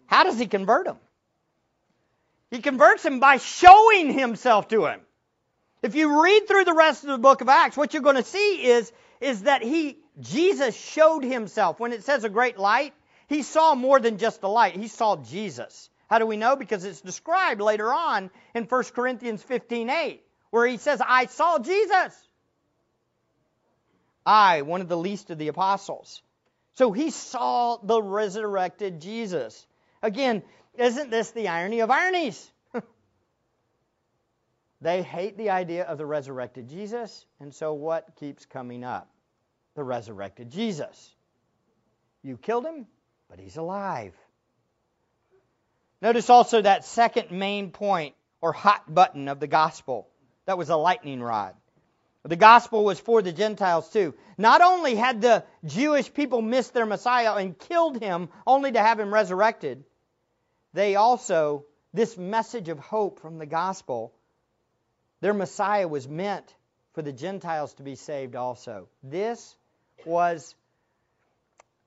How 0.07 0.25
does 0.25 0.39
he 0.39 0.47
convert 0.47 0.87
him? 0.87 0.97
He 2.51 2.61
converts 2.61 3.05
him 3.05 3.21
by 3.21 3.39
showing 3.39 4.13
himself 4.13 4.69
to 4.69 4.87
him. 4.87 5.01
If 5.83 5.95
you 5.95 6.23
read 6.23 6.47
through 6.47 6.65
the 6.65 6.75
rest 6.75 7.05
of 7.05 7.11
the 7.11 7.19
book 7.19 7.41
of 7.41 7.49
Acts, 7.49 7.77
what 7.77 7.95
you're 7.95 8.03
going 8.03 8.17
to 8.17 8.23
see 8.23 8.67
is, 8.67 8.93
is 9.21 9.43
that 9.43 9.63
he, 9.63 9.99
Jesus 10.21 10.77
showed 10.77 11.25
himself. 11.25 11.81
When 11.81 11.93
it 11.93 12.05
says 12.05 12.25
a 12.25 12.29
great 12.29 12.59
light, 12.59 12.95
he 13.29 13.43
saw 13.43 13.75
more 13.75 14.01
than 14.01 14.19
just 14.19 14.43
a 14.43 14.49
light. 14.49 14.77
He 14.77 14.89
saw 14.89 15.17
Jesus. 15.17 15.89
How 16.09 16.19
do 16.19 16.27
we 16.27 16.37
know? 16.37 16.57
Because 16.57 16.85
it's 16.85 17.01
described 17.01 17.61
later 17.61 17.93
on 17.93 18.31
in 18.55 18.65
1 18.65 18.85
Corinthians 18.95 19.43
15:8, 19.45 20.21
where 20.51 20.67
he 20.67 20.77
says, 20.77 21.01
I 21.05 21.27
saw 21.27 21.59
Jesus. 21.59 22.29
I, 24.27 24.63
one 24.63 24.81
of 24.81 24.89
the 24.89 24.97
least 24.97 25.31
of 25.31 25.39
the 25.39 25.49
apostles. 25.49 26.23
So 26.75 26.93
he 26.93 27.11
saw 27.11 27.77
the 27.77 28.03
resurrected 28.03 29.01
Jesus. 29.01 29.67
Again, 30.03 30.43
isn't 30.77 31.11
this 31.11 31.31
the 31.31 31.49
irony 31.49 31.81
of 31.81 31.91
ironies? 31.91 32.51
they 34.81 35.03
hate 35.03 35.37
the 35.37 35.51
idea 35.51 35.85
of 35.85 35.99
the 35.99 36.07
resurrected 36.07 36.69
Jesus, 36.69 37.27
and 37.39 37.55
so 37.55 37.75
what 37.75 38.17
keeps 38.17 38.47
coming 38.47 38.83
up? 38.85 39.09
The 39.81 39.85
resurrected 39.85 40.51
Jesus. 40.51 41.15
You 42.23 42.37
killed 42.37 42.67
him, 42.67 42.87
but 43.31 43.41
he's 43.41 43.57
alive. 43.57 44.13
Notice 46.03 46.29
also 46.29 46.61
that 46.61 46.85
second 46.85 47.31
main 47.31 47.71
point 47.71 48.15
or 48.43 48.53
hot 48.53 48.95
button 48.95 49.27
of 49.27 49.41
the 49.41 49.47
gospel. 49.47 50.07
That 50.45 50.59
was 50.59 50.69
a 50.69 50.77
lightning 50.77 51.23
rod. 51.23 51.55
The 52.25 52.37
gospel 52.37 52.85
was 52.85 53.01
for 53.01 53.23
the 53.23 53.33
Gentiles 53.33 53.89
too. 53.91 54.13
Not 54.37 54.61
only 54.61 54.97
had 54.97 55.23
the 55.23 55.45
Jewish 55.65 56.13
people 56.13 56.43
missed 56.43 56.75
their 56.75 56.85
Messiah 56.85 57.37
and 57.37 57.59
killed 57.59 58.03
him 58.03 58.29
only 58.47 58.73
to 58.73 58.81
have 58.83 59.01
him 59.01 59.15
resurrected, 59.15 59.83
they 60.75 60.97
also, 60.97 61.65
this 61.95 62.19
message 62.19 62.69
of 62.69 62.79
hope 62.79 63.21
from 63.21 63.39
the 63.39 63.47
gospel, 63.47 64.13
their 65.23 65.33
Messiah 65.33 65.89
was 65.89 66.07
meant 66.07 66.55
for 66.93 67.01
the 67.01 67.15
Gentiles 67.15 67.73
to 67.75 67.83
be 67.83 67.95
saved 67.95 68.37
also. 68.37 68.87
This 69.03 69.57
was, 70.07 70.55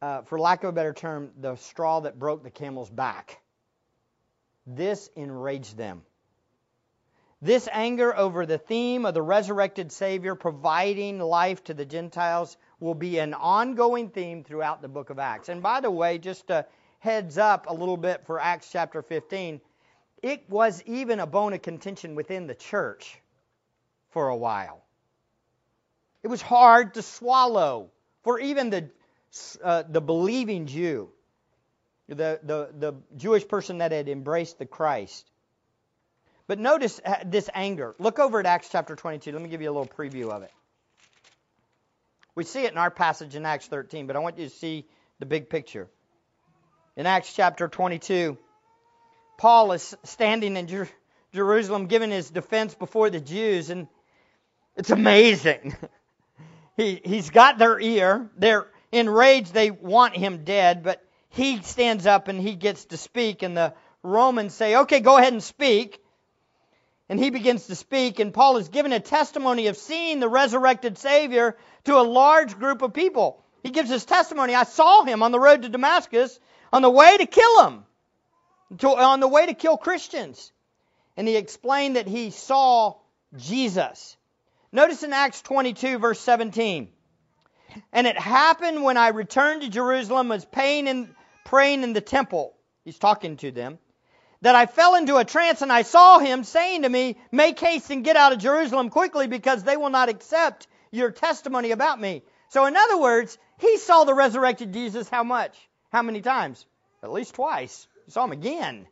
uh, 0.01 0.21
for 0.23 0.39
lack 0.39 0.63
of 0.63 0.69
a 0.69 0.73
better 0.73 0.93
term, 0.93 1.31
the 1.39 1.55
straw 1.55 2.01
that 2.01 2.19
broke 2.19 2.43
the 2.43 2.51
camel's 2.51 2.89
back. 2.89 3.41
This 4.65 5.09
enraged 5.15 5.77
them. 5.77 6.03
This 7.41 7.67
anger 7.69 8.15
over 8.15 8.45
the 8.45 8.57
theme 8.57 9.05
of 9.05 9.13
the 9.13 9.21
resurrected 9.21 9.91
Savior 9.91 10.33
providing 10.33 11.19
life 11.19 11.61
to 11.65 11.73
the 11.73 11.85
Gentiles 11.85 12.55
will 12.79 12.93
be 12.93 13.19
an 13.19 13.33
ongoing 13.33 14.09
theme 14.09 14.45
throughout 14.45 14.81
the 14.81 14.87
book 14.87 15.09
of 15.09 15.19
Acts. 15.19 15.49
And 15.49 15.61
by 15.61 15.81
the 15.81 15.91
way, 15.91 16.19
just 16.19 16.49
a 16.49 16.65
heads 16.99 17.37
up 17.37 17.65
a 17.69 17.73
little 17.73 17.97
bit 17.97 18.25
for 18.25 18.39
Acts 18.39 18.69
chapter 18.71 19.01
15, 19.01 19.59
it 20.21 20.49
was 20.49 20.81
even 20.83 21.19
a 21.19 21.27
bone 21.27 21.51
of 21.51 21.61
contention 21.61 22.15
within 22.15 22.47
the 22.47 22.55
church 22.55 23.19
for 24.11 24.29
a 24.29 24.37
while. 24.37 24.81
It 26.23 26.29
was 26.29 26.41
hard 26.41 26.93
to 26.93 27.01
swallow 27.01 27.91
for 28.23 28.39
even 28.39 28.69
the, 28.69 28.89
uh, 29.63 29.83
the 29.87 30.01
believing 30.01 30.65
Jew, 30.65 31.09
the, 32.07 32.39
the, 32.43 32.69
the 32.77 32.93
Jewish 33.17 33.47
person 33.47 33.79
that 33.79 33.91
had 33.91 34.09
embraced 34.09 34.59
the 34.59 34.65
Christ. 34.65 35.29
But 36.47 36.59
notice 36.59 36.99
uh, 37.05 37.15
this 37.25 37.49
anger. 37.53 37.95
Look 37.99 38.19
over 38.19 38.39
at 38.39 38.45
Acts 38.45 38.69
chapter 38.71 38.95
22. 38.95 39.31
Let 39.31 39.41
me 39.41 39.49
give 39.49 39.61
you 39.61 39.69
a 39.69 39.73
little 39.73 39.87
preview 39.87 40.29
of 40.29 40.43
it. 40.43 40.51
We 42.35 42.43
see 42.43 42.63
it 42.63 42.71
in 42.71 42.77
our 42.77 42.91
passage 42.91 43.35
in 43.35 43.45
Acts 43.45 43.67
13, 43.67 44.07
but 44.07 44.15
I 44.15 44.19
want 44.19 44.37
you 44.37 44.45
to 44.45 44.55
see 44.55 44.85
the 45.19 45.25
big 45.25 45.49
picture. 45.49 45.87
In 46.95 47.05
Acts 47.05 47.33
chapter 47.33 47.67
22, 47.67 48.37
Paul 49.37 49.71
is 49.71 49.95
standing 50.03 50.57
in 50.57 50.67
Jer- 50.67 50.89
Jerusalem 51.33 51.87
giving 51.87 52.11
his 52.11 52.29
defense 52.29 52.75
before 52.75 53.09
the 53.09 53.19
Jews, 53.19 53.69
and 53.69 53.87
it's 54.75 54.89
amazing. 54.89 55.75
he, 56.77 57.01
he's 57.03 57.29
got 57.29 57.57
their 57.57 57.79
ear. 57.79 58.29
They're 58.37 58.67
enraged. 58.91 59.53
They 59.53 59.71
want 59.71 60.15
him 60.15 60.43
dead, 60.43 60.83
but 60.83 61.03
he 61.29 61.61
stands 61.61 62.05
up 62.05 62.27
and 62.27 62.39
he 62.39 62.55
gets 62.55 62.85
to 62.85 62.97
speak, 62.97 63.43
and 63.43 63.55
the 63.57 63.73
Romans 64.03 64.53
say, 64.53 64.75
Okay, 64.75 64.99
go 64.99 65.17
ahead 65.17 65.33
and 65.33 65.43
speak 65.43 66.03
and 67.09 67.19
he 67.19 67.29
begins 67.29 67.67
to 67.67 67.75
speak, 67.75 68.19
and 68.19 68.33
Paul 68.33 68.57
is 68.57 68.69
given 68.69 68.93
a 68.93 68.99
testimony 68.99 69.67
of 69.67 69.77
seeing 69.77 70.19
the 70.19 70.29
resurrected 70.29 70.97
Savior 70.97 71.57
to 71.83 71.99
a 71.99 72.01
large 72.01 72.57
group 72.57 72.81
of 72.81 72.93
people. 72.93 73.43
He 73.61 73.69
gives 73.69 73.89
his 73.89 74.05
testimony. 74.05 74.55
I 74.55 74.63
saw 74.63 75.03
him 75.03 75.21
on 75.21 75.31
the 75.31 75.39
road 75.39 75.61
to 75.61 75.69
Damascus 75.69 76.39
on 76.71 76.81
the 76.81 76.89
way 76.89 77.17
to 77.17 77.25
kill 77.25 77.67
him, 77.67 77.83
to, 78.79 78.89
on 78.89 79.19
the 79.19 79.27
way 79.27 79.45
to 79.45 79.53
kill 79.53 79.77
Christians. 79.77 80.51
And 81.15 81.27
he 81.27 81.35
explained 81.35 81.97
that 81.97 82.07
he 82.07 82.31
saw 82.31 82.95
Jesus. 83.35 84.17
Notice 84.73 85.03
in 85.03 85.13
Acts 85.13 85.43
22, 85.43 85.99
verse 85.99 86.19
17. 86.19 86.89
And 87.91 88.07
it 88.07 88.17
happened 88.17 88.83
when 88.83 88.97
I 88.97 89.09
returned 89.09 89.61
to 89.61 89.69
Jerusalem, 89.69 90.29
was 90.29 90.45
paying 90.45 90.87
and 90.87 91.13
praying 91.45 91.83
in 91.83 91.93
the 91.93 92.01
temple. 92.01 92.55
He's 92.83 92.97
talking 92.97 93.37
to 93.37 93.51
them 93.51 93.77
that 94.41 94.55
I 94.55 94.65
fell 94.65 94.95
into 94.95 95.17
a 95.17 95.23
trance 95.23 95.61
and 95.61 95.71
I 95.71 95.83
saw 95.83 96.17
him 96.17 96.43
saying 96.43 96.81
to 96.81 96.89
me, 96.89 97.17
Make 97.31 97.59
haste 97.59 97.91
and 97.91 98.03
get 98.03 98.17
out 98.17 98.33
of 98.33 98.39
Jerusalem 98.39 98.89
quickly 98.89 99.27
because 99.27 99.63
they 99.63 99.77
will 99.77 99.91
not 99.91 100.09
accept 100.09 100.67
your 100.91 101.11
testimony 101.11 101.69
about 101.69 102.01
me. 102.01 102.23
So, 102.49 102.65
in 102.65 102.75
other 102.75 102.97
words, 102.97 103.37
he 103.59 103.77
saw 103.77 104.03
the 104.03 104.13
resurrected 104.15 104.73
Jesus 104.73 105.07
how 105.07 105.23
much? 105.23 105.55
How 105.91 106.01
many 106.01 106.21
times? 106.21 106.65
At 107.03 107.11
least 107.11 107.35
twice. 107.35 107.87
He 108.05 108.11
saw 108.11 108.25
him 108.25 108.31
again. 108.31 108.87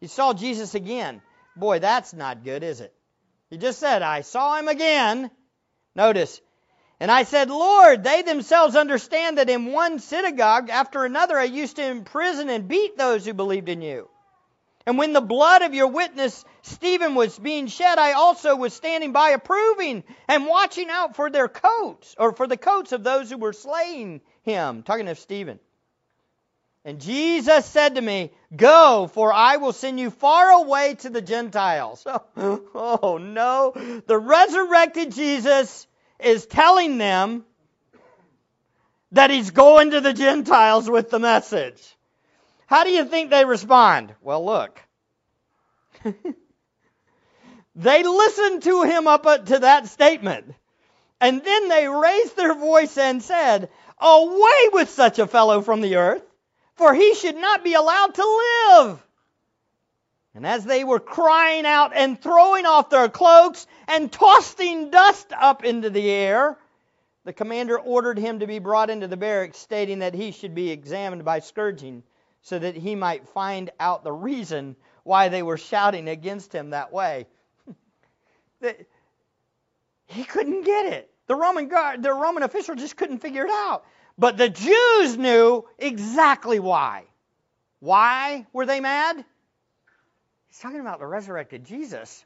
He 0.00 0.06
saw 0.06 0.32
Jesus 0.32 0.74
again. 0.76 1.22
Boy, 1.56 1.80
that's 1.80 2.14
not 2.14 2.44
good, 2.44 2.62
is 2.62 2.80
it? 2.80 2.94
He 3.50 3.58
just 3.58 3.80
said, 3.80 4.02
I 4.02 4.20
saw 4.22 4.56
him 4.56 4.68
again. 4.68 5.30
Notice, 5.96 6.40
and 7.00 7.10
I 7.10 7.24
said, 7.24 7.50
Lord, 7.50 8.04
they 8.04 8.22
themselves 8.22 8.76
understand 8.76 9.38
that 9.38 9.50
in 9.50 9.72
one 9.72 9.98
synagogue 9.98 10.70
after 10.70 11.04
another 11.04 11.38
I 11.38 11.44
used 11.44 11.76
to 11.76 11.84
imprison 11.84 12.48
and 12.48 12.68
beat 12.68 12.96
those 12.96 13.24
who 13.24 13.34
believed 13.34 13.68
in 13.68 13.82
you. 13.82 14.08
And 14.86 14.98
when 14.98 15.12
the 15.12 15.20
blood 15.20 15.62
of 15.62 15.74
your 15.74 15.88
witness 15.88 16.44
Stephen 16.62 17.14
was 17.14 17.38
being 17.38 17.66
shed, 17.66 17.98
I 17.98 18.12
also 18.12 18.54
was 18.54 18.72
standing 18.72 19.12
by 19.12 19.30
approving 19.30 20.04
and 20.28 20.46
watching 20.46 20.88
out 20.90 21.16
for 21.16 21.30
their 21.30 21.48
coats, 21.48 22.14
or 22.18 22.32
for 22.32 22.46
the 22.46 22.56
coats 22.56 22.92
of 22.92 23.02
those 23.02 23.30
who 23.30 23.38
were 23.38 23.52
slaying 23.52 24.20
him. 24.42 24.82
Talking 24.82 25.08
of 25.08 25.18
Stephen. 25.18 25.58
And 26.84 27.00
Jesus 27.00 27.66
said 27.66 27.96
to 27.96 28.00
me, 28.00 28.32
Go, 28.56 29.08
for 29.12 29.32
I 29.32 29.58
will 29.58 29.72
send 29.72 30.00
you 30.00 30.10
far 30.10 30.50
away 30.50 30.94
to 31.00 31.10
the 31.10 31.20
Gentiles. 31.20 32.06
Oh, 32.06 32.62
oh 32.74 33.18
no. 33.18 33.72
The 34.06 34.18
resurrected 34.18 35.12
Jesus 35.12 35.86
is 36.18 36.46
telling 36.46 36.98
them 36.98 37.44
that 39.12 39.30
he's 39.30 39.50
going 39.50 39.90
to 39.90 40.00
the 40.00 40.14
Gentiles 40.14 40.88
with 40.88 41.10
the 41.10 41.18
message. 41.18 41.82
How 42.66 42.84
do 42.84 42.90
you 42.90 43.04
think 43.04 43.30
they 43.30 43.44
respond? 43.44 44.14
Well, 44.22 44.44
look. 44.44 44.80
they 47.74 48.02
listened 48.04 48.62
to 48.62 48.84
him 48.84 49.06
up 49.06 49.46
to 49.46 49.58
that 49.58 49.88
statement. 49.88 50.54
And 51.20 51.44
then 51.44 51.68
they 51.68 51.88
raised 51.88 52.36
their 52.36 52.54
voice 52.54 52.96
and 52.96 53.22
said, 53.22 53.68
Away 53.98 54.68
with 54.72 54.88
such 54.88 55.18
a 55.18 55.26
fellow 55.26 55.60
from 55.60 55.82
the 55.82 55.96
earth, 55.96 56.22
for 56.80 56.94
he 56.94 57.14
should 57.14 57.36
not 57.36 57.62
be 57.62 57.74
allowed 57.74 58.14
to 58.14 58.24
live. 58.24 59.06
And 60.34 60.46
as 60.46 60.64
they 60.64 60.82
were 60.82 60.98
crying 60.98 61.66
out 61.66 61.92
and 61.94 62.18
throwing 62.18 62.64
off 62.64 62.88
their 62.88 63.10
cloaks 63.10 63.66
and 63.86 64.10
tossing 64.10 64.90
dust 64.90 65.30
up 65.38 65.62
into 65.62 65.90
the 65.90 66.10
air, 66.10 66.56
the 67.24 67.34
commander 67.34 67.78
ordered 67.78 68.18
him 68.18 68.38
to 68.38 68.46
be 68.46 68.60
brought 68.60 68.88
into 68.88 69.08
the 69.08 69.18
barracks, 69.18 69.58
stating 69.58 69.98
that 69.98 70.14
he 70.14 70.30
should 70.30 70.54
be 70.54 70.70
examined 70.70 71.22
by 71.22 71.40
scourging 71.40 72.02
so 72.40 72.58
that 72.58 72.76
he 72.76 72.94
might 72.94 73.28
find 73.28 73.70
out 73.78 74.02
the 74.02 74.12
reason 74.12 74.74
why 75.02 75.28
they 75.28 75.42
were 75.42 75.58
shouting 75.58 76.08
against 76.08 76.50
him 76.50 76.70
that 76.70 76.94
way. 76.94 77.26
he 80.06 80.24
couldn't 80.24 80.62
get 80.62 80.86
it. 80.86 81.10
The 81.26 81.34
Roman 81.36 81.68
guard, 81.68 82.02
the 82.02 82.14
Roman 82.14 82.42
official 82.42 82.74
just 82.74 82.96
couldn't 82.96 83.18
figure 83.18 83.44
it 83.44 83.50
out. 83.50 83.84
But 84.20 84.36
the 84.36 84.50
Jews 84.50 85.16
knew 85.16 85.64
exactly 85.78 86.60
why. 86.60 87.04
Why 87.78 88.46
were 88.52 88.66
they 88.66 88.80
mad? 88.80 89.24
He's 90.48 90.58
talking 90.58 90.80
about 90.80 90.98
the 90.98 91.06
resurrected 91.06 91.64
Jesus 91.64 92.22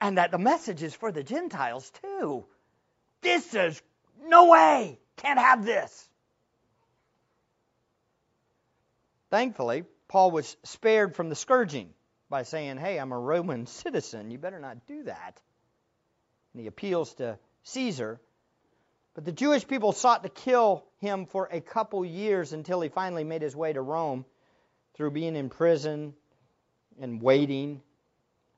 and 0.00 0.16
that 0.16 0.30
the 0.30 0.38
message 0.38 0.82
is 0.82 0.94
for 0.94 1.12
the 1.12 1.22
Gentiles 1.22 1.92
too. 2.00 2.46
This 3.20 3.52
is 3.54 3.82
no 4.24 4.48
way. 4.48 4.98
Can't 5.16 5.38
have 5.38 5.66
this. 5.66 6.08
Thankfully, 9.30 9.84
Paul 10.08 10.30
was 10.30 10.56
spared 10.62 11.14
from 11.14 11.28
the 11.28 11.34
scourging 11.34 11.90
by 12.30 12.44
saying, 12.44 12.78
Hey, 12.78 12.98
I'm 12.98 13.12
a 13.12 13.18
Roman 13.18 13.66
citizen. 13.66 14.30
You 14.30 14.38
better 14.38 14.58
not 14.58 14.86
do 14.86 15.02
that. 15.02 15.38
And 16.54 16.62
he 16.62 16.66
appeals 16.66 17.12
to 17.16 17.38
Caesar. 17.64 18.22
But 19.14 19.24
the 19.24 19.32
Jewish 19.32 19.66
people 19.66 19.92
sought 19.92 20.24
to 20.24 20.28
kill 20.28 20.84
him 20.98 21.26
for 21.26 21.48
a 21.50 21.60
couple 21.60 22.04
years 22.04 22.52
until 22.52 22.80
he 22.80 22.88
finally 22.88 23.24
made 23.24 23.42
his 23.42 23.54
way 23.54 23.72
to 23.72 23.80
Rome 23.80 24.24
through 24.94 25.12
being 25.12 25.36
in 25.36 25.50
prison 25.50 26.14
and 27.00 27.22
waiting. 27.22 27.80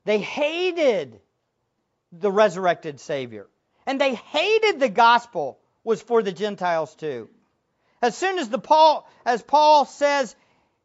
They 0.05 0.19
hated 0.19 1.21
the 2.11 2.31
resurrected 2.31 3.01
Savior. 3.01 3.47
And 3.87 4.01
they 4.01 4.15
hated 4.15 4.81
the 4.81 4.89
gospel 4.89 5.59
was 5.85 6.01
for 6.01 6.23
the 6.23 6.33
Gentiles 6.33 6.95
too. 6.95 7.29
As 8.03 8.17
soon 8.17 8.39
as 8.39 8.49
the 8.49 8.59
Paul 8.59 9.09
as 9.25 9.43
Paul 9.43 9.85
says 9.85 10.35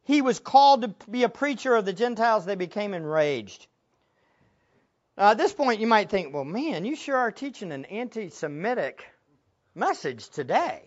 he 0.04 0.22
was 0.22 0.38
called 0.38 0.82
to 0.82 1.10
be 1.10 1.22
a 1.22 1.28
preacher 1.28 1.74
of 1.74 1.84
the 1.84 1.92
Gentiles, 1.92 2.44
they 2.44 2.54
became 2.54 2.94
enraged. 2.94 3.66
Now, 5.16 5.30
at 5.30 5.38
this 5.38 5.52
point, 5.52 5.80
you 5.80 5.86
might 5.86 6.10
think, 6.10 6.32
well, 6.32 6.44
man, 6.44 6.84
you 6.84 6.96
sure 6.96 7.16
are 7.16 7.30
teaching 7.30 7.72
an 7.72 7.84
anti 7.86 8.30
Semitic 8.30 9.04
message 9.74 10.28
today. 10.28 10.82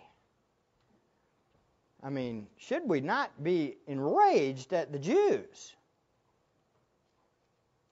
I 2.04 2.10
mean, 2.10 2.48
should 2.58 2.88
we 2.88 3.02
not 3.02 3.32
be 3.42 3.78
enraged 3.88 4.74
at 4.74 4.92
the 4.92 5.00
Jews? 5.00 5.76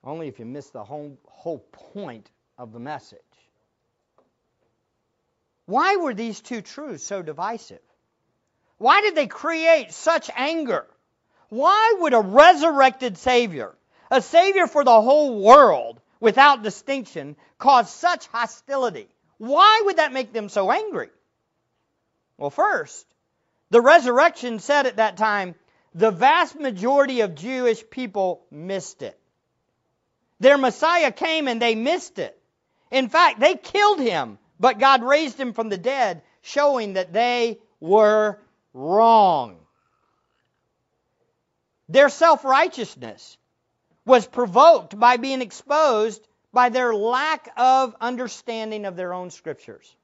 Only 0.04 0.28
if 0.28 0.38
you 0.38 0.44
miss 0.44 0.70
the 0.70 0.84
whole, 0.84 1.18
whole 1.24 1.66
point 1.72 2.30
of 2.58 2.72
the 2.72 2.78
message. 2.78 3.18
Why 5.66 5.96
were 5.96 6.14
these 6.14 6.40
two 6.40 6.60
truths 6.60 7.04
so 7.04 7.22
divisive? 7.22 7.80
Why 8.78 9.00
did 9.00 9.14
they 9.14 9.26
create 9.26 9.92
such 9.92 10.30
anger? 10.36 10.86
Why 11.48 11.94
would 12.00 12.12
a 12.12 12.20
resurrected 12.20 13.16
Savior, 13.16 13.74
a 14.10 14.20
Savior 14.20 14.66
for 14.66 14.84
the 14.84 15.00
whole 15.00 15.40
world 15.40 16.00
without 16.20 16.62
distinction, 16.62 17.36
cause 17.58 17.90
such 17.90 18.26
hostility? 18.26 19.08
Why 19.46 19.82
would 19.84 19.96
that 19.96 20.12
make 20.12 20.32
them 20.32 20.48
so 20.48 20.70
angry? 20.70 21.10
Well, 22.38 22.50
first, 22.50 23.06
the 23.70 23.80
resurrection 23.80 24.58
said 24.58 24.86
at 24.86 24.96
that 24.96 25.16
time, 25.16 25.54
the 25.94 26.10
vast 26.10 26.58
majority 26.58 27.20
of 27.20 27.34
Jewish 27.34 27.88
people 27.90 28.44
missed 28.50 29.02
it. 29.02 29.18
Their 30.40 30.58
Messiah 30.58 31.12
came 31.12 31.46
and 31.46 31.60
they 31.60 31.74
missed 31.74 32.18
it. 32.18 32.40
In 32.90 33.08
fact, 33.08 33.38
they 33.38 33.54
killed 33.54 34.00
him, 34.00 34.38
but 34.58 34.78
God 34.78 35.02
raised 35.02 35.38
him 35.38 35.52
from 35.52 35.68
the 35.68 35.78
dead, 35.78 36.22
showing 36.42 36.94
that 36.94 37.12
they 37.12 37.58
were 37.80 38.38
wrong. 38.72 39.58
Their 41.88 42.08
self 42.08 42.44
righteousness 42.44 43.36
was 44.06 44.26
provoked 44.26 44.98
by 44.98 45.18
being 45.18 45.42
exposed 45.42 46.26
by 46.54 46.68
their 46.68 46.94
lack 46.94 47.50
of 47.56 47.94
understanding 48.00 48.86
of 48.86 48.96
their 48.96 49.12
own 49.12 49.30
scriptures. 49.30 49.94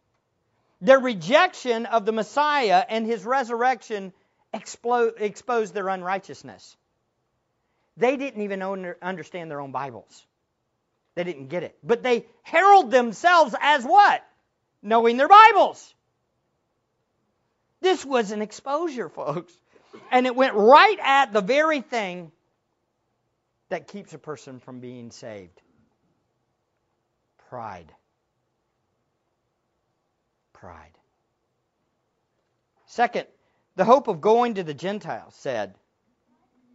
Their 0.82 0.98
rejection 0.98 1.86
of 1.86 2.04
the 2.04 2.12
Messiah 2.12 2.84
and 2.86 3.06
his 3.06 3.24
resurrection 3.24 4.12
exposed 4.52 5.74
their 5.74 5.88
unrighteousness. 5.88 6.76
They 7.96 8.16
didn't 8.16 8.42
even 8.42 8.62
understand 9.00 9.50
their 9.50 9.60
own 9.60 9.72
Bibles. 9.72 10.26
They 11.14 11.24
didn't 11.24 11.48
get 11.48 11.62
it. 11.62 11.78
But 11.84 12.02
they 12.02 12.26
herald 12.42 12.90
themselves 12.90 13.54
as 13.60 13.84
what? 13.84 14.24
Knowing 14.82 15.16
their 15.16 15.28
Bibles. 15.28 15.94
This 17.80 18.04
was 18.04 18.32
an 18.32 18.42
exposure, 18.42 19.08
folks. 19.08 19.52
And 20.10 20.26
it 20.26 20.34
went 20.34 20.54
right 20.54 20.98
at 21.00 21.32
the 21.32 21.42
very 21.42 21.80
thing 21.80 22.32
that 23.68 23.86
keeps 23.86 24.14
a 24.14 24.18
person 24.18 24.58
from 24.60 24.80
being 24.80 25.10
saved 25.10 25.60
pride. 27.50 27.92
Pride. 30.52 30.92
Second, 32.86 33.26
the 33.74 33.84
hope 33.84 34.06
of 34.06 34.20
going 34.20 34.54
to 34.54 34.62
the 34.62 34.72
Gentiles 34.72 35.34
said 35.34 35.74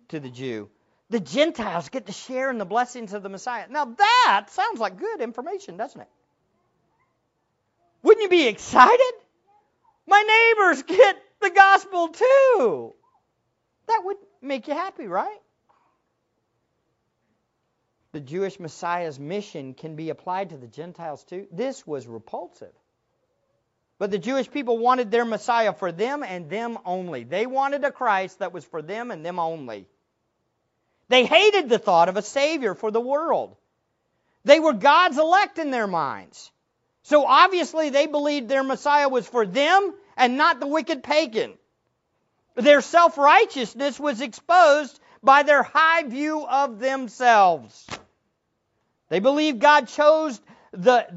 to 0.10 0.20
the 0.20 0.30
Jew, 0.30 0.70
the 1.10 1.22
Gentiles 1.22 1.88
get 1.88 2.08
to 2.08 2.12
share 2.12 2.50
in 2.50 2.58
the 2.58 2.66
blessings 2.66 3.14
of 3.14 3.24
the 3.24 3.30
Messiah. 3.30 3.68
Now 3.70 3.86
that 3.86 4.48
sounds 4.50 4.80
like 4.80 5.00
good 5.00 5.22
information, 5.22 5.78
doesn't 5.78 6.02
it? 6.02 6.10
Wouldn't 8.04 8.24
you 8.24 8.30
be 8.30 8.48
excited? 8.48 9.14
My 10.08 10.22
neighbors 10.22 10.84
get 10.84 11.16
the 11.42 11.52
gospel 11.52 12.10
too. 12.10 12.94
That 13.88 14.02
would 14.04 14.18
make 14.42 14.68
you 14.68 14.74
happy, 14.74 15.08
right? 15.08 15.40
The 18.15 18.21
Jewish 18.21 18.62
Messiah's 18.62 19.19
mission 19.19 19.73
can 19.73 19.97
be 19.97 20.10
applied 20.10 20.51
to 20.51 20.58
the 20.58 20.69
Gentiles 20.69 21.25
too. 21.25 21.47
This 21.51 21.86
was 21.86 22.08
repulsive. 22.08 22.71
But 23.97 24.10
the 24.10 24.17
Jewish 24.17 24.49
people 24.49 24.78
wanted 24.78 25.12
their 25.12 25.25
Messiah 25.25 25.73
for 25.73 25.91
them 25.91 26.23
and 26.23 26.49
them 26.49 26.78
only. 26.86 27.25
They 27.25 27.45
wanted 27.45 27.84
a 27.84 27.91
Christ 27.91 28.39
that 28.39 28.54
was 28.54 28.63
for 28.63 28.82
them 28.82 29.12
and 29.12 29.25
them 29.25 29.38
only. 29.38 29.86
They 31.10 31.25
hated 31.25 31.67
the 31.67 31.78
thought 31.78 32.08
of 32.08 32.15
a 32.15 32.21
Savior 32.21 32.73
for 32.73 32.89
the 32.89 33.01
world. 33.01 33.58
They 34.45 34.62
were 34.62 34.71
God's 34.71 35.17
elect 35.17 35.60
in 35.60 35.71
their 35.71 35.86
minds. 35.86 36.49
So 37.04 37.25
obviously 37.25 37.89
they 37.89 38.08
believed 38.08 38.47
their 38.47 38.63
Messiah 38.63 39.10
was 39.10 39.28
for 39.28 39.45
them 39.45 39.93
and 40.15 40.38
not 40.38 40.62
the 40.62 40.67
wicked 40.67 41.04
pagan. 41.04 41.58
Their 42.56 42.80
self 42.80 43.17
righteousness 43.17 43.99
was 43.99 44.21
exposed 44.21 44.97
by 45.21 45.43
their 45.43 45.63
high 45.63 46.04
view 46.04 46.45
of 46.47 46.80
themselves. 46.80 47.86
They 49.10 49.20
believed 49.20 49.60
God 49.60 49.88
chose 49.88 50.39
the 50.72 51.08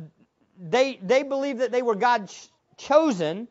they 0.59 0.99
they 1.03 1.23
believed 1.23 1.61
that 1.61 1.73
they 1.73 1.83
were 1.83 1.95
God 1.95 2.31
chosen 2.77 3.49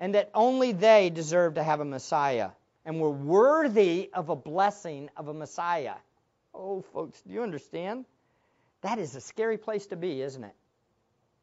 and 0.00 0.14
that 0.14 0.30
only 0.34 0.72
they 0.72 1.10
deserved 1.10 1.56
to 1.56 1.62
have 1.62 1.80
a 1.80 1.84
Messiah 1.84 2.50
and 2.84 3.00
were 3.00 3.10
worthy 3.10 4.10
of 4.14 4.28
a 4.28 4.36
blessing 4.36 5.10
of 5.16 5.28
a 5.28 5.34
Messiah. 5.34 5.94
Oh, 6.54 6.82
folks, 6.92 7.20
do 7.22 7.32
you 7.32 7.42
understand? 7.42 8.04
That 8.82 8.98
is 8.98 9.14
a 9.16 9.20
scary 9.20 9.58
place 9.58 9.86
to 9.88 9.96
be, 9.96 10.22
isn't 10.22 10.44
it? 10.44 10.54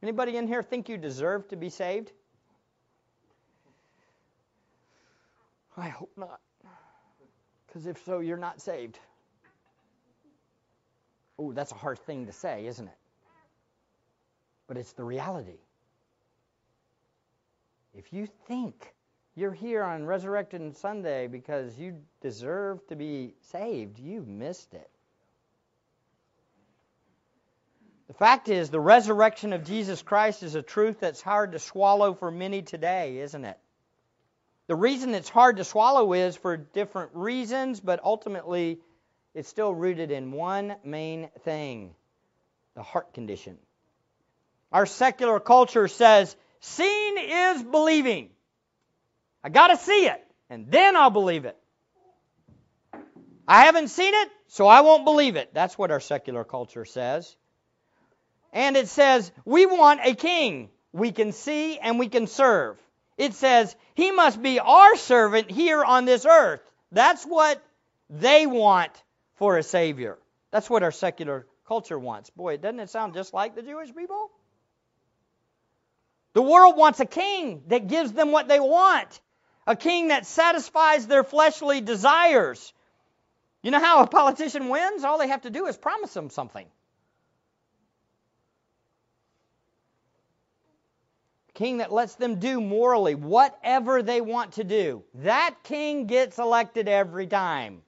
Anybody 0.02 0.38
in 0.38 0.48
here 0.48 0.63
think 0.63 0.89
you 0.89 0.98
deserve 0.98 1.48
to 1.50 1.56
be 1.56 1.69
saved? 1.69 2.12
I 5.78 5.89
hope 5.89 6.12
not. 6.17 6.39
Because 7.67 7.86
if 7.86 8.04
so, 8.06 8.19
you're 8.19 8.38
not 8.38 8.62
saved. 8.62 8.98
Oh, 11.38 11.52
that's 11.52 11.71
a 11.71 11.76
hard 11.76 12.00
thing 12.00 12.28
to 12.28 12.32
say, 12.32 12.65
isn't 12.65 12.88
it? 12.88 12.98
But 14.67 14.78
it's 14.78 14.93
the 14.93 15.04
reality. 15.04 15.60
If 17.93 18.12
you 18.12 18.28
think 18.48 18.93
you're 19.36 19.54
here 19.54 19.84
on 19.84 20.06
Resurrection 20.06 20.74
Sunday 20.76 21.28
because 21.28 21.78
you 21.78 22.02
deserve 22.21 22.86
to 22.88 22.95
be 22.95 23.36
saved, 23.52 24.00
you've 24.00 24.28
missed 24.28 24.74
it. 24.74 24.89
The 28.08 28.13
fact 28.13 28.50
is, 28.50 28.69
the 28.69 28.80
resurrection 28.80 29.52
of 29.52 29.65
Jesus 29.65 30.02
Christ 30.02 30.43
is 30.43 30.56
a 30.56 30.62
truth 30.62 31.00
that's 31.00 31.21
hard 31.21 31.54
to 31.54 31.60
swallow 31.60 32.13
for 32.13 32.32
many 32.32 32.62
today, 32.62 33.17
isn't 33.17 33.43
it? 33.43 33.58
The 34.67 34.76
reason 34.76 35.13
it's 35.13 35.30
hard 35.30 35.58
to 35.58 35.63
swallow 35.63 36.13
is 36.13 36.36
for 36.36 36.56
different 36.58 37.12
reasons, 37.13 37.80
but 37.80 38.00
ultimately 38.04 38.80
it's 39.36 39.50
still 39.50 39.74
rooted 39.74 40.12
in 40.12 40.32
one 40.32 40.76
main 40.84 41.30
thing 41.43 41.93
the 42.74 42.82
heart 42.82 43.13
condition. 43.13 43.58
Our 44.71 44.86
secular 44.86 45.39
culture 45.39 45.88
says, 45.88 46.36
seeing 46.62 47.17
is 47.17 47.63
believing. 47.63 48.30
I 49.43 49.50
got 49.50 49.67
to 49.67 49.78
see 49.78 50.08
it, 50.08 50.26
and 50.50 50.71
then 50.71 50.95
I'll 50.95 51.10
believe 51.10 51.45
it. 51.45 51.58
I 53.48 53.65
haven't 53.65 53.89
seen 53.89 54.13
it, 54.13 54.30
so 54.48 54.67
I 54.67 54.82
won't 54.82 55.06
believe 55.06 55.36
it. 55.36 55.54
That's 55.54 55.78
what 55.78 55.91
our 55.91 56.00
secular 56.00 56.43
culture 56.43 56.86
says. 56.86 57.36
And 58.52 58.76
it 58.76 58.88
says, 58.88 59.32
we 59.43 59.65
want 59.65 60.00
a 60.04 60.15
king 60.15 60.69
we 60.93 61.12
can 61.12 61.34
see 61.34 61.78
and 61.78 62.00
we 62.00 62.08
can 62.08 62.26
serve. 62.26 62.78
It 63.17 63.34
says, 63.34 63.76
he 63.95 64.12
must 64.12 64.41
be 64.41 64.60
our 64.60 64.95
servant 64.95 65.52
here 65.52 65.84
on 65.84 66.06
this 66.06 66.26
earth. 66.26 66.62
That's 66.91 67.26
what 67.26 67.62
they 68.10 68.48
want 68.48 68.91
for 69.36 69.58
a 69.58 69.63
Savior. 69.63 70.17
That's 70.52 70.69
what 70.69 70.84
our 70.84 70.91
secular 70.91 71.45
culture 71.67 72.00
wants. 72.00 72.30
Boy, 72.30 72.58
doesn't 72.58 72.80
it 72.80 72.89
sound 72.89 73.13
just 73.13 73.34
like 73.34 73.56
the 73.56 73.62
Jewish 73.62 73.93
people? 73.93 74.32
The 76.34 76.41
world 76.41 76.78
wants 76.78 77.00
a 77.00 77.06
king 77.06 77.63
that 77.67 77.88
gives 77.88 78.12
them 78.12 78.32
what 78.32 78.48
they 78.48 78.60
want 78.60 79.21
a 79.67 79.76
king 79.76 80.10
that 80.10 80.26
satisfies 80.26 81.08
their 81.08 81.24
fleshly 81.24 81.82
desires. 81.82 82.74
You 83.63 83.71
know 83.71 83.80
how 83.80 84.04
a 84.04 84.08
politician 84.08 84.69
wins? 84.69 85.04
All 85.04 85.17
they 85.17 85.28
have 85.28 85.41
to 85.41 85.50
do 85.50 85.65
is 85.65 85.76
promise 85.76 86.13
them 86.13 86.30
something. 86.30 86.67
A 91.50 91.54
king 91.54 91.78
that 91.78 91.91
lets 91.91 92.15
them 92.15 92.39
do 92.39 92.62
morally 92.62 93.15
whatever 93.15 94.04
they 94.04 94.21
want 94.21 94.54
to 94.54 94.63
do. 94.63 95.04
That 95.15 95.56
king 95.63 96.06
gets 96.06 96.38
elected 96.38 96.88
every 96.88 97.26
time. 97.26 97.82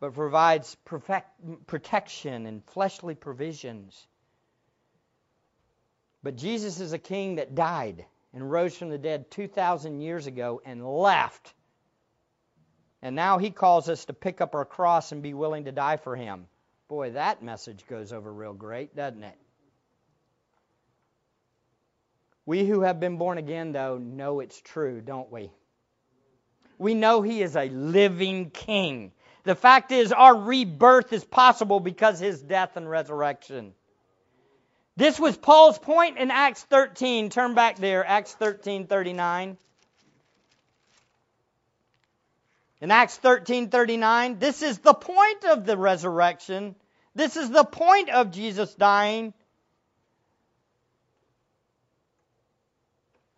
But 0.00 0.14
provides 0.14 0.74
perfect, 0.84 1.28
protection 1.66 2.46
and 2.46 2.62
fleshly 2.64 3.14
provisions. 3.14 4.06
But 6.22 6.36
Jesus 6.36 6.80
is 6.80 6.92
a 6.92 6.98
king 6.98 7.36
that 7.36 7.54
died 7.54 8.04
and 8.34 8.50
rose 8.50 8.76
from 8.76 8.90
the 8.90 8.98
dead 8.98 9.30
2,000 9.30 10.00
years 10.00 10.26
ago 10.26 10.60
and 10.64 10.86
left. 10.86 11.54
And 13.00 13.16
now 13.16 13.38
he 13.38 13.50
calls 13.50 13.88
us 13.88 14.04
to 14.06 14.12
pick 14.12 14.40
up 14.40 14.54
our 14.54 14.64
cross 14.64 15.12
and 15.12 15.22
be 15.22 15.34
willing 15.34 15.64
to 15.64 15.72
die 15.72 15.96
for 15.96 16.16
him. 16.16 16.46
Boy, 16.88 17.12
that 17.12 17.42
message 17.42 17.86
goes 17.88 18.12
over 18.12 18.32
real 18.32 18.52
great, 18.52 18.94
doesn't 18.94 19.22
it? 19.22 19.38
We 22.44 22.64
who 22.64 22.82
have 22.82 23.00
been 23.00 23.16
born 23.16 23.38
again, 23.38 23.72
though, 23.72 23.98
know 23.98 24.40
it's 24.40 24.60
true, 24.60 25.00
don't 25.00 25.30
we? 25.32 25.50
We 26.78 26.94
know 26.94 27.22
he 27.22 27.42
is 27.42 27.56
a 27.56 27.68
living 27.68 28.50
king. 28.50 29.12
The 29.46 29.54
fact 29.54 29.92
is, 29.92 30.10
our 30.10 30.36
rebirth 30.36 31.12
is 31.12 31.24
possible 31.24 31.78
because 31.78 32.18
his 32.18 32.42
death 32.42 32.76
and 32.76 32.90
resurrection. 32.90 33.74
This 34.96 35.20
was 35.20 35.36
Paul's 35.36 35.78
point 35.78 36.18
in 36.18 36.32
Acts 36.32 36.64
13. 36.64 37.30
Turn 37.30 37.54
back 37.54 37.76
there, 37.76 38.04
Acts 38.04 38.34
13 38.34 38.88
39. 38.88 39.56
In 42.80 42.90
Acts 42.90 43.18
13:39, 43.18 44.40
this 44.40 44.62
is 44.62 44.78
the 44.78 44.94
point 44.94 45.44
of 45.44 45.64
the 45.64 45.76
resurrection. 45.76 46.74
This 47.14 47.36
is 47.36 47.48
the 47.48 47.64
point 47.64 48.10
of 48.10 48.32
Jesus 48.32 48.74
dying. 48.74 49.32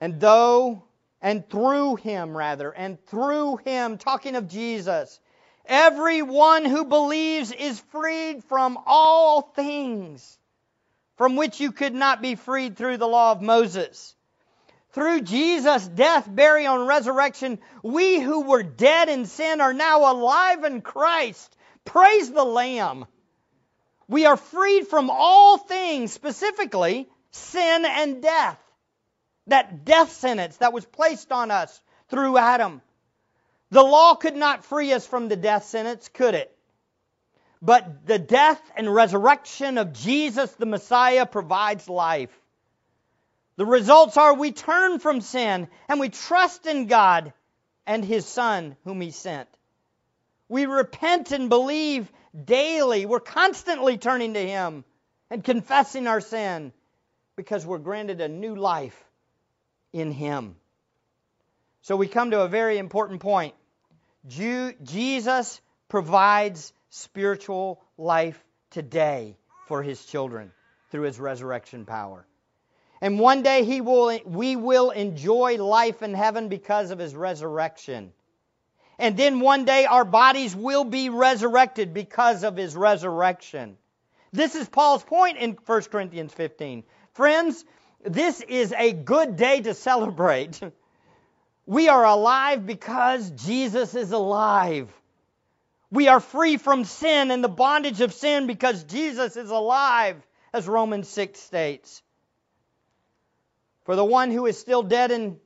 And 0.01 0.19
though 0.19 0.85
and 1.21 1.49
through 1.51 1.97
him 1.97 2.35
rather, 2.35 2.71
and 2.71 3.05
through 3.07 3.59
him 3.59 3.99
talking 3.99 4.37
of 4.37 4.49
Jesus, 4.49 5.21
everyone 5.69 6.65
who 6.65 6.85
believes 6.85 7.53
is 7.53 7.79
freed 7.93 8.43
from 8.45 8.79
all 8.87 9.43
things 9.43 10.39
from 11.19 11.35
which 11.35 11.61
you 11.61 11.73
could 11.73 11.95
not 11.95 12.23
be 12.23 12.37
freed 12.37 12.77
through 12.77 12.97
the 12.97 13.09
law 13.09 13.33
of 13.33 13.43
Moses. 13.43 14.15
Through 14.93 15.23
Jesus' 15.23 15.87
death, 15.87 16.27
burial, 16.33 16.77
and 16.77 16.87
resurrection, 16.87 17.59
we 17.83 18.21
who 18.21 18.43
were 18.43 18.63
dead 18.63 19.09
in 19.09 19.27
sin 19.27 19.61
are 19.61 19.75
now 19.75 20.11
alive 20.13 20.65
in 20.65 20.81
Christ. 20.81 21.55
Praise 21.85 22.31
the 22.31 22.45
Lamb. 22.45 23.05
We 24.07 24.27
are 24.27 24.37
freed 24.37 24.87
from 24.87 25.11
all 25.11 25.59
things, 25.59 26.13
specifically 26.13 27.09
sin 27.33 27.85
and 27.85 28.23
death. 28.23 28.59
That 29.49 29.85
death 29.85 30.13
sentence 30.13 30.57
that 30.59 30.73
was 30.73 30.87
placed 30.87 31.33
on 31.33 31.51
us 31.51 31.81
through 32.09 32.39
Adam. 32.39 32.81
The 33.71 33.83
law 33.83 34.15
could 34.15 34.37
not 34.37 34.65
free 34.65 34.93
us 34.93 35.07
from 35.07 35.29
the 35.29 35.37
death 35.37 35.65
sentence, 35.65 36.09
could 36.09 36.35
it? 36.35 36.55
But 37.61 38.07
the 38.07 38.19
death 38.19 38.61
and 38.77 38.93
resurrection 38.93 39.79
of 39.79 39.93
Jesus 39.93 40.51
the 40.53 40.67
Messiah 40.67 41.27
provides 41.27 41.89
life. 41.89 42.31
The 43.57 43.67
results 43.67 44.17
are 44.17 44.35
we 44.35 44.53
turn 44.53 45.01
from 45.01 45.21
sin 45.21 45.69
and 45.89 45.99
we 45.99 46.09
trust 46.09 46.67
in 46.67 46.87
God 46.87 47.33
and 47.87 48.05
His 48.05 48.25
Son 48.25 48.77
whom 48.85 49.01
He 49.01 49.11
sent. 49.11 49.49
We 50.49 50.67
repent 50.67 51.33
and 51.33 51.49
believe 51.49 52.11
daily. 52.45 53.05
We're 53.05 53.21
constantly 53.21 53.99
turning 53.99 54.35
to 54.35 54.47
Him 54.47 54.85
and 55.29 55.43
confessing 55.43 56.07
our 56.07 56.21
sin 56.21 56.73
because 57.37 57.67
we're 57.67 57.79
granted 57.79 58.21
a 58.21 58.29
new 58.29 58.55
life 58.55 59.05
in 59.93 60.13
Him. 60.13 60.57
So 61.89 61.97
we 61.97 62.07
come 62.07 62.33
to 62.33 62.43
a 62.43 62.49
very 62.49 62.77
important 62.77 63.21
point. 63.21 63.55
Jesus 64.29 65.61
provides 65.89 66.75
spiritual 66.91 67.81
life 67.97 68.39
today 68.73 69.39
for 69.69 69.83
his 69.83 70.05
children 70.05 70.53
through 70.91 71.05
his 71.05 71.19
resurrection 71.19 71.87
power. 71.87 72.27
And 73.01 73.19
one 73.19 73.41
day 73.41 73.65
he 73.65 73.81
will, 73.81 74.21
we 74.27 74.55
will 74.55 74.91
enjoy 74.91 75.57
life 75.57 76.03
in 76.03 76.13
heaven 76.13 76.51
because 76.51 76.91
of 76.91 76.99
his 76.99 77.15
resurrection. 77.15 78.13
And 78.99 79.17
then 79.17 79.41
one 79.41 79.65
day 79.65 79.87
our 79.87 80.05
bodies 80.05 80.55
will 80.55 80.85
be 80.85 81.09
resurrected 81.09 81.95
because 81.95 82.45
of 82.45 82.55
his 82.55 82.77
resurrection. 82.77 83.79
This 84.31 84.57
is 84.57 84.69
Paul's 84.69 85.05
point 85.05 85.39
in 85.39 85.57
1 85.65 85.83
Corinthians 85.85 86.35
15. 86.35 86.85
Friends, 87.15 87.65
this 88.05 88.43
is 88.43 88.75
a 88.77 88.93
good 88.93 89.37
day 89.37 89.63
to 89.63 89.73
celebrate. 89.73 90.61
We 91.69 91.91
are 91.91 92.07
alive 92.07 92.65
because 92.65 93.29
Jesus 93.29 93.95
is 93.95 94.11
alive. 94.13 94.91
We 95.91 96.09
are 96.09 96.19
free 96.19 96.57
from 96.57 96.87
sin 96.87 97.31
and 97.31 97.45
the 97.45 97.49
bondage 97.49 98.01
of 98.01 98.15
sin 98.15 98.47
because 98.47 98.85
Jesus 98.85 99.37
is 99.37 99.51
alive, 99.51 100.17
as 100.55 100.67
Romans 100.67 101.09
6 101.11 101.39
states. 101.39 102.03
For 103.85 103.97
the 103.97 104.05
one 104.05 104.31
who 104.31 104.47
is 104.47 104.59
still 104.59 104.83
dead 104.83 105.11
in 105.11 105.37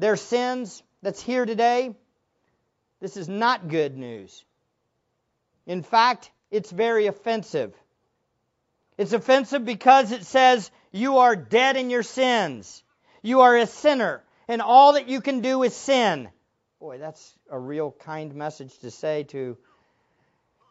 their 0.00 0.16
sins 0.16 0.82
that's 1.02 1.22
here 1.22 1.46
today, 1.46 1.94
this 3.00 3.16
is 3.16 3.28
not 3.28 3.68
good 3.68 3.96
news. 3.96 4.44
In 5.66 5.84
fact, 5.84 6.32
it's 6.50 6.72
very 6.72 7.06
offensive. 7.06 7.72
It's 8.96 9.12
offensive 9.12 9.64
because 9.64 10.10
it 10.10 10.26
says 10.26 10.68
you 10.90 11.18
are 11.18 11.36
dead 11.36 11.76
in 11.76 11.90
your 11.90 12.02
sins. 12.02 12.82
You 13.22 13.42
are 13.42 13.56
a 13.56 13.68
sinner, 13.68 14.24
and 14.48 14.62
all 14.62 14.94
that 14.94 15.08
you 15.08 15.20
can 15.20 15.40
do 15.40 15.62
is 15.62 15.76
sin. 15.76 16.28
Boy, 16.80 16.98
that's 16.98 17.38
a 17.50 17.58
real 17.58 17.90
kind 17.90 18.34
message 18.34 18.76
to 18.78 18.90
say 18.90 19.24
to 19.24 19.56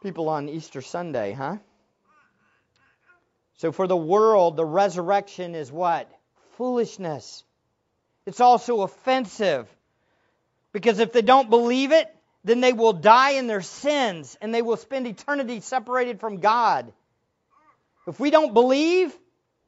people 0.02 0.30
on 0.30 0.50
Easter 0.50 0.82
Sunday, 0.82 1.34
huh? 1.34 1.58
So 3.58 3.72
for 3.72 3.88
the 3.88 3.98
world, 3.98 4.56
the 4.56 4.66
resurrection 4.66 5.56
is 5.56 5.72
what? 5.72 6.10
Foolishness. 6.58 7.44
It's 8.26 8.40
also 8.40 8.82
offensive. 8.82 9.68
Because 10.74 11.00
if 11.00 11.12
they 11.12 11.22
don't 11.22 11.50
believe 11.50 11.92
it, 11.92 12.14
then 12.44 12.62
they 12.62 12.74
will 12.74 12.94
die 12.94 13.32
in 13.32 13.48
their 13.48 13.62
sins 13.62 14.38
and 14.42 14.54
they 14.54 14.62
will 14.62 14.78
spend 14.78 15.08
eternity 15.08 15.60
separated 15.60 16.20
from 16.20 16.40
God. 16.40 16.94
If 18.08 18.20
we 18.20 18.30
don't 18.30 18.54
believe 18.54 19.14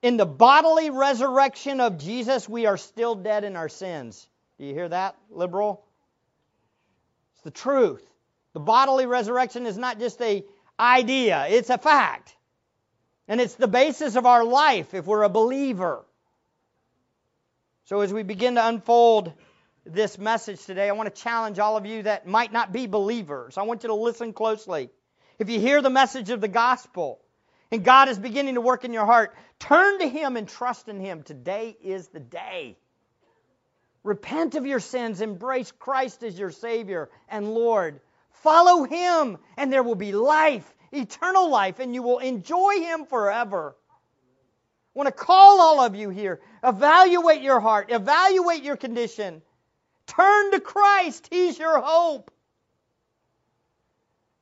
in 0.02 0.18
the 0.18 0.26
bodily 0.26 0.90
resurrection 0.90 1.82
of 1.82 1.98
Jesus, 1.98 2.48
we 2.48 2.66
are 2.66 2.78
still 2.78 3.16
dead 3.16 3.44
in 3.44 3.56
our 3.56 3.70
sins. 3.70 4.28
Do 4.58 4.66
you 4.66 4.74
hear 4.74 4.90
that, 4.90 5.16
liberal? 5.30 5.84
It's 7.34 7.44
the 7.44 7.52
truth. 7.52 8.06
The 8.54 8.60
bodily 8.60 9.06
resurrection 9.06 9.66
is 9.66 9.78
not 9.78 10.00
just 10.00 10.22
a 10.22 10.44
idea, 10.80 11.48
it's 11.50 11.70
a 11.70 11.78
fact. 11.78 12.36
And 13.28 13.40
it's 13.40 13.56
the 13.56 13.68
basis 13.68 14.16
of 14.16 14.26
our 14.26 14.44
life 14.44 14.94
if 14.94 15.06
we're 15.06 15.24
a 15.24 15.30
believer. 15.30 16.06
So 17.86 18.02
as 18.02 18.14
we 18.14 18.24
begin 18.24 18.56
to 18.56 18.68
unfold 18.68 19.34
this 19.86 20.18
message 20.18 20.66
today, 20.66 20.90
I 20.90 20.94
want 20.94 21.14
to 21.14 21.22
challenge 21.22 21.60
all 21.60 21.78
of 21.78 21.86
you 21.86 22.04
that 22.04 22.28
might 22.28 22.52
not 22.52 22.72
be 22.72 22.88
believers. 22.88 23.58
I 23.58 23.64
want 23.64 23.84
you 23.84 23.90
to 23.90 23.96
listen 23.96 24.34
closely. 24.34 24.90
If 25.38 25.50
you 25.50 25.60
hear 25.60 25.82
the 25.82 25.90
message 25.90 26.30
of 26.30 26.42
the 26.42 26.48
gospel 26.48 27.20
and 27.72 27.84
God 27.84 28.10
is 28.10 28.18
beginning 28.18 28.56
to 28.56 28.62
work 28.62 28.84
in 28.84 28.94
your 28.94 29.06
heart, 29.06 29.36
turn 29.60 30.00
to 30.00 30.10
Him 30.10 30.38
and 30.38 30.48
trust 30.48 30.88
in 30.88 31.00
Him. 31.00 31.24
Today 31.24 31.78
is 31.84 32.08
the 32.08 32.20
day. 32.20 32.78
Repent 34.04 34.56
of 34.56 34.66
your 34.66 34.80
sins, 34.80 35.22
embrace 35.22 35.72
Christ 35.72 36.24
as 36.24 36.40
your 36.40 36.52
Savior 36.52 37.10
and 37.28 37.54
Lord. 37.54 38.00
Follow 38.32 38.86
Him, 38.86 39.38
and 39.58 39.72
there 39.72 39.84
will 39.84 39.96
be 39.96 40.14
life, 40.14 40.74
eternal 40.92 41.50
life, 41.50 41.80
and 41.80 41.94
you 41.94 42.02
will 42.02 42.20
enjoy 42.20 42.80
Him 42.80 43.06
forever. 43.06 43.76
I 44.96 45.00
want 45.00 45.08
to 45.08 45.12
call 45.12 45.62
all 45.62 45.82
of 45.82 45.96
you 45.96 46.10
here. 46.10 46.42
Evaluate 46.64 47.42
your 47.42 47.60
heart, 47.60 47.92
evaluate 47.92 48.64
your 48.64 48.78
condition. 48.78 49.42
Turn 50.08 50.52
to 50.52 50.60
Christ, 50.60 51.28
He's 51.30 51.60
your 51.60 51.80
hope. 51.80 52.32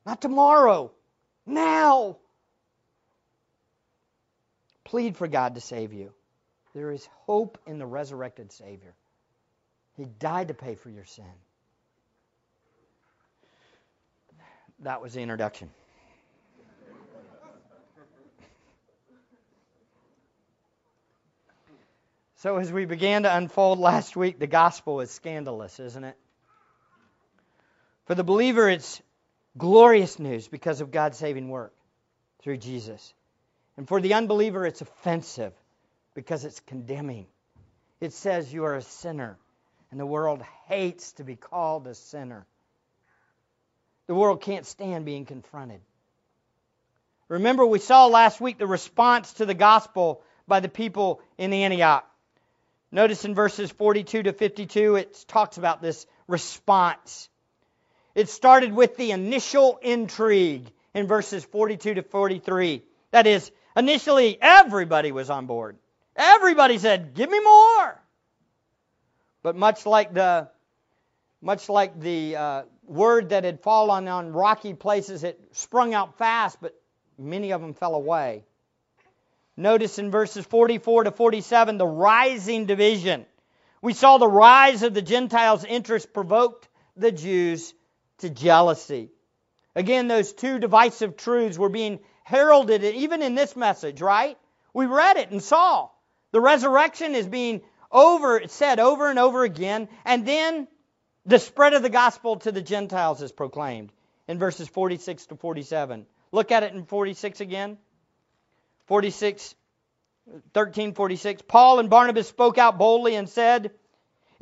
Not 0.06 0.22
tomorrow, 0.22 0.94
now. 1.46 2.18
Plead 4.88 5.18
for 5.18 5.28
God 5.28 5.56
to 5.56 5.62
save 5.62 5.92
you. 5.92 6.14
There 6.74 6.92
is 6.92 7.06
hope 7.26 7.58
in 7.68 7.78
the 7.78 7.86
resurrected 7.86 8.54
Savior. 8.54 8.94
He 9.98 10.06
died 10.06 10.48
to 10.48 10.54
pay 10.54 10.76
for 10.76 10.90
your 10.90 11.04
sin. 11.04 11.26
That 14.80 15.02
was 15.02 15.14
the 15.14 15.20
introduction. 15.20 15.70
So, 22.38 22.56
as 22.56 22.72
we 22.72 22.86
began 22.86 23.24
to 23.24 23.36
unfold 23.36 23.80
last 23.80 24.16
week, 24.16 24.40
the 24.40 24.48
gospel 24.48 25.02
is 25.02 25.12
scandalous, 25.12 25.82
isn't 25.82 26.04
it? 26.06 26.16
For 28.06 28.16
the 28.16 28.24
believer, 28.24 28.70
it's 28.70 29.02
glorious 29.58 30.18
news 30.18 30.48
because 30.48 30.80
of 30.80 30.92
God's 30.92 31.18
saving 31.18 31.50
work 31.50 31.74
through 32.40 32.58
Jesus. 32.58 33.14
And 33.78 33.88
for 33.88 34.02
the 34.02 34.16
unbeliever, 34.16 34.66
it's 34.66 34.82
offensive 34.82 35.54
because 36.16 36.44
it's 36.44 36.60
condemning. 36.62 37.28
It 38.02 38.14
says 38.14 38.52
you 38.52 38.66
are 38.66 38.76
a 38.76 38.82
sinner 38.82 39.38
and 39.92 40.00
the 40.00 40.06
world 40.06 40.42
hates 40.68 41.14
to 41.14 41.24
be 41.24 41.36
called 41.36 41.88
a 41.88 41.96
sinner. 41.96 42.46
The 44.08 44.16
world 44.16 44.42
can't 44.42 44.66
stand 44.66 45.06
being 45.06 45.26
confronted. 45.26 45.82
Remember, 47.30 47.66
we 47.66 47.80
saw 47.80 48.08
last 48.08 48.40
week 48.40 48.58
the 48.58 48.68
response 48.68 49.34
to 49.34 49.46
the 49.46 49.54
gospel 49.54 50.22
by 50.48 50.60
the 50.60 50.70
people 50.70 51.22
in 51.38 51.54
Antioch. 51.54 52.06
Notice 52.92 53.26
in 53.26 53.36
verses 53.36 53.70
42 53.70 54.24
to 54.24 54.34
52, 54.34 54.96
it 54.96 55.26
talks 55.28 55.58
about 55.58 55.82
this 55.82 56.06
response. 56.28 57.30
It 58.16 58.30
started 58.30 58.74
with 58.74 58.96
the 58.96 59.12
initial 59.12 59.78
intrigue 59.82 60.72
in 60.94 61.06
verses 61.06 61.44
42 61.44 61.96
to 61.96 62.02
43. 62.02 62.82
That 63.12 63.28
is, 63.28 63.52
initially 63.78 64.38
everybody 64.42 65.12
was 65.12 65.30
on 65.30 65.46
board. 65.46 65.78
Everybody 66.16 66.78
said, 66.78 67.14
"Give 67.14 67.30
me 67.30 67.40
more." 67.40 68.02
But 69.44 69.56
much 69.56 69.86
like 69.86 70.14
the 70.14 70.50
much 71.42 71.70
like 71.70 72.00
the 72.00 72.36
uh, 72.36 72.64
word 72.84 73.30
that 73.30 73.44
had 73.44 73.62
fallen 73.62 74.08
on 74.08 74.34
rocky 74.34 74.74
places, 74.74 75.24
it 75.24 75.40
sprung 75.52 75.94
out 75.94 76.18
fast, 76.18 76.58
but 76.60 76.74
many 77.18 77.52
of 77.52 77.62
them 77.62 77.74
fell 77.74 77.96
away. 77.96 78.44
Notice 79.56 80.00
in 80.00 80.12
verses 80.12 80.46
44 80.46 81.06
to 81.06 81.12
47 81.12 81.78
the 81.78 81.88
rising 81.88 82.66
division. 82.66 83.26
We 83.82 83.94
saw 83.94 84.18
the 84.18 84.28
rise 84.28 84.84
of 84.84 84.94
the 84.94 85.02
Gentiles' 85.02 85.64
interest 85.64 86.14
provoked 86.14 86.68
the 86.96 87.12
Jews 87.12 87.74
to 88.20 88.30
jealousy. 88.30 89.10
Again, 89.76 90.08
those 90.08 90.34
two 90.34 90.60
divisive 90.60 91.18
truths 91.18 91.58
were 91.58 91.70
being 91.70 92.00
heralded 92.28 92.84
it 92.84 92.96
even 92.96 93.22
in 93.22 93.36
this 93.36 93.56
message, 93.56 94.02
right? 94.02 94.38
We 94.74 94.86
read 94.86 95.16
it 95.16 95.32
and 95.32 95.42
saw. 95.42 95.90
The 96.34 96.42
resurrection 96.42 97.16
is 97.16 97.26
being 97.26 97.62
over 97.90 98.42
said 98.48 98.82
over 98.82 99.10
and 99.10 99.18
over 99.18 99.46
again, 99.46 99.88
and 100.04 100.28
then 100.28 100.68
the 101.26 101.40
spread 101.40 101.74
of 101.74 101.84
the 101.84 101.90
gospel 101.90 102.36
to 102.40 102.52
the 102.52 102.62
Gentiles 102.62 103.22
is 103.22 103.32
proclaimed 103.32 103.94
in 104.28 104.40
verses 104.40 104.68
46 104.68 105.28
to 105.28 105.36
47. 105.38 106.06
Look 106.34 106.52
at 106.52 106.64
it 106.64 106.74
in 106.74 106.84
46 106.84 107.40
again. 107.40 107.78
46 108.88 109.56
1346 110.26 111.44
Paul 111.48 111.80
and 111.80 111.90
Barnabas 111.90 112.28
spoke 112.28 112.58
out 112.58 112.78
boldly 112.78 113.16
and 113.16 113.30
said, 113.30 113.72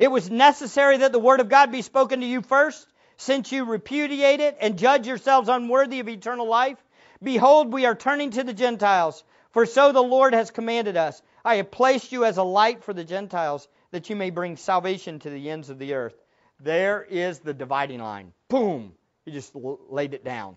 "It 0.00 0.10
was 0.10 0.28
necessary 0.28 0.96
that 0.96 1.12
the 1.12 1.20
word 1.20 1.38
of 1.38 1.48
God 1.48 1.70
be 1.70 1.82
spoken 1.82 2.18
to 2.18 2.26
you 2.26 2.42
first, 2.42 2.84
since 3.16 3.52
you 3.52 3.64
repudiate 3.64 4.40
it 4.40 4.56
and 4.60 4.76
judge 4.76 5.06
yourselves 5.06 5.48
unworthy 5.48 6.00
of 6.00 6.08
eternal 6.08 6.48
life. 6.48 6.78
Behold, 7.22 7.72
we 7.72 7.86
are 7.86 7.94
turning 7.94 8.30
to 8.32 8.44
the 8.44 8.52
Gentiles, 8.52 9.24
for 9.52 9.66
so 9.66 9.92
the 9.92 10.02
Lord 10.02 10.34
has 10.34 10.50
commanded 10.50 10.96
us. 10.96 11.22
I 11.44 11.56
have 11.56 11.70
placed 11.70 12.12
you 12.12 12.24
as 12.24 12.36
a 12.36 12.42
light 12.42 12.84
for 12.84 12.92
the 12.92 13.04
Gentiles, 13.04 13.66
that 13.90 14.10
you 14.10 14.16
may 14.16 14.30
bring 14.30 14.56
salvation 14.56 15.18
to 15.20 15.30
the 15.30 15.50
ends 15.50 15.70
of 15.70 15.78
the 15.78 15.94
earth." 15.94 16.14
There 16.60 17.02
is 17.02 17.38
the 17.40 17.54
dividing 17.54 18.00
line. 18.00 18.32
Boom! 18.48 18.94
He 19.24 19.32
just 19.32 19.54
laid 19.54 20.14
it 20.14 20.24
down. 20.24 20.56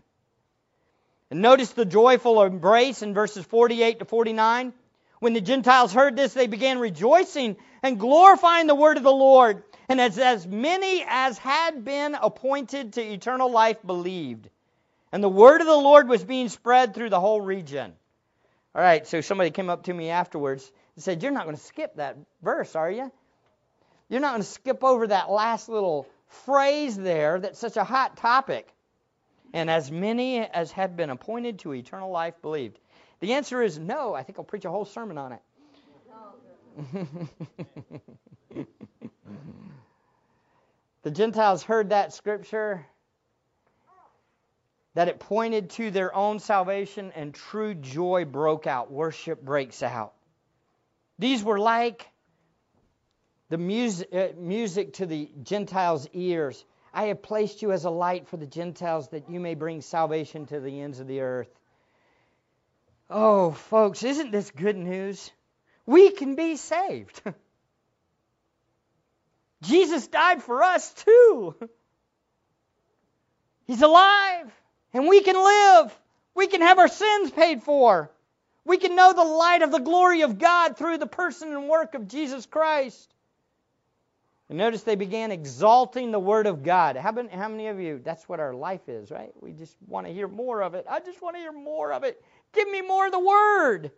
And 1.31 1.41
notice 1.41 1.71
the 1.71 1.85
joyful 1.85 2.41
embrace 2.41 3.01
in 3.01 3.13
verses 3.13 3.45
48 3.45 3.99
to 3.99 4.05
49. 4.05 4.73
When 5.19 5.33
the 5.33 5.41
Gentiles 5.41 5.93
heard 5.93 6.15
this, 6.15 6.33
they 6.33 6.47
began 6.47 6.79
rejoicing 6.79 7.57
and 7.83 7.99
glorifying 7.99 8.67
the 8.67 8.75
word 8.75 8.97
of 8.97 9.03
the 9.03 9.11
Lord. 9.11 9.63
And 9.89 9.99
as, 9.99 10.17
as 10.17 10.47
many 10.47 11.03
as 11.07 11.37
had 11.37 11.83
been 11.83 12.15
appointed 12.15 12.93
to 12.93 13.01
eternal 13.01 13.51
life 13.51 13.77
believed. 13.85 14.49
And 15.11 15.23
the 15.23 15.29
word 15.29 15.61
of 15.61 15.67
the 15.67 15.75
Lord 15.75 16.07
was 16.07 16.23
being 16.23 16.49
spread 16.49 16.93
through 16.93 17.09
the 17.09 17.19
whole 17.19 17.41
region. 17.41 17.93
All 18.75 18.81
right, 18.81 19.07
so 19.07 19.21
somebody 19.21 19.49
came 19.49 19.69
up 19.69 19.83
to 19.83 19.93
me 19.93 20.09
afterwards 20.09 20.71
and 20.95 21.03
said, 21.03 21.23
You're 21.23 21.31
not 21.31 21.45
going 21.45 21.55
to 21.55 21.61
skip 21.61 21.95
that 21.95 22.17
verse, 22.43 22.75
are 22.75 22.91
you? 22.91 23.11
You're 24.09 24.21
not 24.21 24.31
going 24.31 24.43
to 24.43 24.47
skip 24.47 24.83
over 24.83 25.07
that 25.07 25.29
last 25.29 25.69
little 25.69 26.07
phrase 26.45 26.95
there 26.95 27.39
that's 27.39 27.59
such 27.59 27.77
a 27.77 27.83
hot 27.83 28.17
topic. 28.17 28.71
And 29.53 29.69
as 29.69 29.91
many 29.91 30.39
as 30.39 30.71
had 30.71 30.95
been 30.95 31.09
appointed 31.09 31.59
to 31.59 31.73
eternal 31.73 32.11
life 32.11 32.35
believed. 32.41 32.79
The 33.19 33.33
answer 33.33 33.61
is 33.61 33.77
no. 33.79 34.13
I 34.13 34.23
think 34.23 34.37
I'll 34.37 34.45
preach 34.45 34.65
a 34.65 34.69
whole 34.69 34.85
sermon 34.85 35.17
on 35.17 35.33
it. 35.33 35.41
the 41.03 41.11
Gentiles 41.11 41.63
heard 41.63 41.89
that 41.89 42.13
scripture, 42.13 42.85
that 44.95 45.07
it 45.07 45.19
pointed 45.19 45.69
to 45.71 45.91
their 45.91 46.13
own 46.13 46.39
salvation, 46.39 47.11
and 47.15 47.33
true 47.33 47.73
joy 47.73 48.25
broke 48.25 48.67
out. 48.67 48.91
Worship 48.91 49.41
breaks 49.41 49.83
out. 49.83 50.13
These 51.19 51.43
were 51.43 51.59
like 51.59 52.09
the 53.49 53.57
music, 53.57 54.09
uh, 54.13 54.27
music 54.37 54.93
to 54.93 55.05
the 55.05 55.29
Gentiles' 55.43 56.07
ears. 56.13 56.63
I 56.93 57.05
have 57.05 57.21
placed 57.21 57.61
you 57.61 57.71
as 57.71 57.85
a 57.85 57.89
light 57.89 58.27
for 58.27 58.37
the 58.37 58.47
Gentiles 58.47 59.09
that 59.09 59.29
you 59.29 59.39
may 59.39 59.53
bring 59.53 59.81
salvation 59.81 60.45
to 60.47 60.59
the 60.59 60.81
ends 60.81 60.99
of 60.99 61.07
the 61.07 61.21
earth. 61.21 61.49
Oh, 63.09 63.51
folks, 63.51 64.03
isn't 64.03 64.31
this 64.31 64.51
good 64.51 64.77
news? 64.77 65.31
We 65.85 66.11
can 66.11 66.35
be 66.35 66.55
saved. 66.55 67.21
Jesus 69.61 70.07
died 70.07 70.43
for 70.43 70.63
us 70.63 70.93
too. 70.93 71.55
He's 73.67 73.81
alive, 73.81 74.51
and 74.93 75.07
we 75.07 75.21
can 75.21 75.35
live. 75.35 75.97
We 76.35 76.47
can 76.47 76.61
have 76.61 76.79
our 76.79 76.87
sins 76.87 77.31
paid 77.31 77.63
for. 77.63 78.11
We 78.65 78.77
can 78.77 78.95
know 78.95 79.13
the 79.13 79.23
light 79.23 79.61
of 79.61 79.71
the 79.71 79.79
glory 79.79 80.21
of 80.21 80.37
God 80.37 80.77
through 80.77 80.97
the 80.99 81.07
person 81.07 81.53
and 81.53 81.67
work 81.67 81.95
of 81.95 82.07
Jesus 82.07 82.45
Christ. 82.45 83.13
And 84.49 84.57
notice 84.57 84.83
they 84.83 84.95
began 84.95 85.31
exalting 85.31 86.11
the 86.11 86.19
Word 86.19 86.47
of 86.47 86.63
God. 86.63 86.95
How 86.95 87.11
many, 87.11 87.29
how 87.29 87.49
many 87.49 87.67
of 87.67 87.79
you, 87.79 88.01
that's 88.03 88.27
what 88.27 88.39
our 88.39 88.53
life 88.53 88.89
is, 88.89 89.11
right? 89.11 89.31
We 89.41 89.51
just 89.51 89.75
want 89.87 90.07
to 90.07 90.13
hear 90.13 90.27
more 90.27 90.61
of 90.61 90.73
it. 90.73 90.85
I 90.89 90.99
just 90.99 91.21
want 91.21 91.35
to 91.35 91.39
hear 91.39 91.51
more 91.51 91.93
of 91.93 92.03
it. 92.03 92.23
Give 92.53 92.69
me 92.69 92.81
more 92.81 93.05
of 93.05 93.11
the 93.11 93.19
Word. 93.19 93.91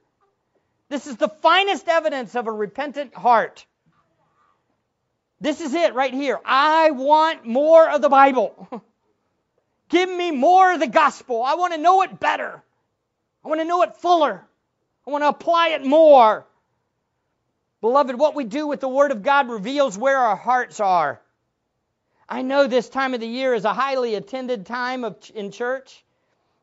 This 0.90 1.08
is 1.08 1.16
the 1.16 1.30
finest 1.30 1.88
evidence 1.88 2.36
of 2.36 2.48
a 2.48 2.52
repentant 2.52 3.16
heart. 3.16 3.66
This 5.40 5.62
is 5.62 5.74
it 5.74 5.96
right 5.96 6.14
here. 6.14 6.40
I 6.46 6.92
want 6.92 7.46
more 7.46 7.90
of 7.90 8.02
the 8.02 8.10
Bible. 8.10 8.84
Give 9.92 10.10
me 10.10 10.32
more 10.32 10.74
of 10.74 10.80
the 10.80 10.88
gospel. 10.88 11.44
I 11.44 11.56
want 11.56 11.74
to 11.74 11.80
know 11.80 12.02
it 12.02 12.18
better. 12.18 12.64
I 13.44 13.48
want 13.50 13.60
to 13.60 13.66
know 13.66 13.84
it 13.84 13.98
fuller. 13.98 14.42
I 15.06 15.10
want 15.12 15.24
to 15.24 15.28
apply 15.28 15.70
it 15.70 15.86
more. 15.86 16.48
Beloved, 17.82 18.18
what 18.18 18.34
we 18.34 18.46
do 18.46 18.68
with 18.68 18.80
the 18.80 18.88
Word 18.88 19.12
of 19.12 19.22
God 19.22 19.50
reveals 19.50 19.98
where 19.98 20.18
our 20.18 20.38
hearts 20.38 20.80
are. 20.80 21.20
I 22.30 22.42
know 22.42 22.68
this 22.68 22.88
time 22.88 23.14
of 23.14 23.20
the 23.20 23.28
year 23.28 23.54
is 23.54 23.66
a 23.66 23.74
highly 23.74 24.16
attended 24.16 24.66
time 24.66 25.04
of, 25.04 25.18
in 25.36 25.52
church. 25.52 26.06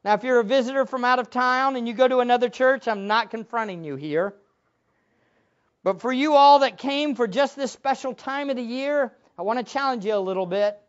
Now, 0.05 0.15
if 0.15 0.25
you're 0.25 0.41
a 0.41 0.45
visitor 0.45 0.87
from 0.87 1.05
out 1.05 1.19
of 1.19 1.29
town 1.29 1.77
and 1.77 1.87
you 1.87 1.93
go 1.93 2.09
to 2.09 2.21
another 2.21 2.49
church, 2.49 2.89
I'm 2.89 3.09
not 3.09 3.31
confronting 3.31 3.85
you 3.85 3.97
here. 3.97 4.33
But 5.83 6.01
for 6.01 6.13
you 6.13 6.35
all 6.35 6.61
that 6.61 6.79
came 6.79 7.15
for 7.15 7.27
just 7.27 7.57
this 7.57 7.73
special 7.73 8.15
time 8.15 8.49
of 8.49 8.57
the 8.57 8.63
year, 8.63 9.13
I 9.39 9.43
want 9.43 9.59
to 9.59 9.71
challenge 9.71 10.07
you 10.07 10.15
a 10.15 10.17
little 10.17 10.47
bit. 10.47 10.81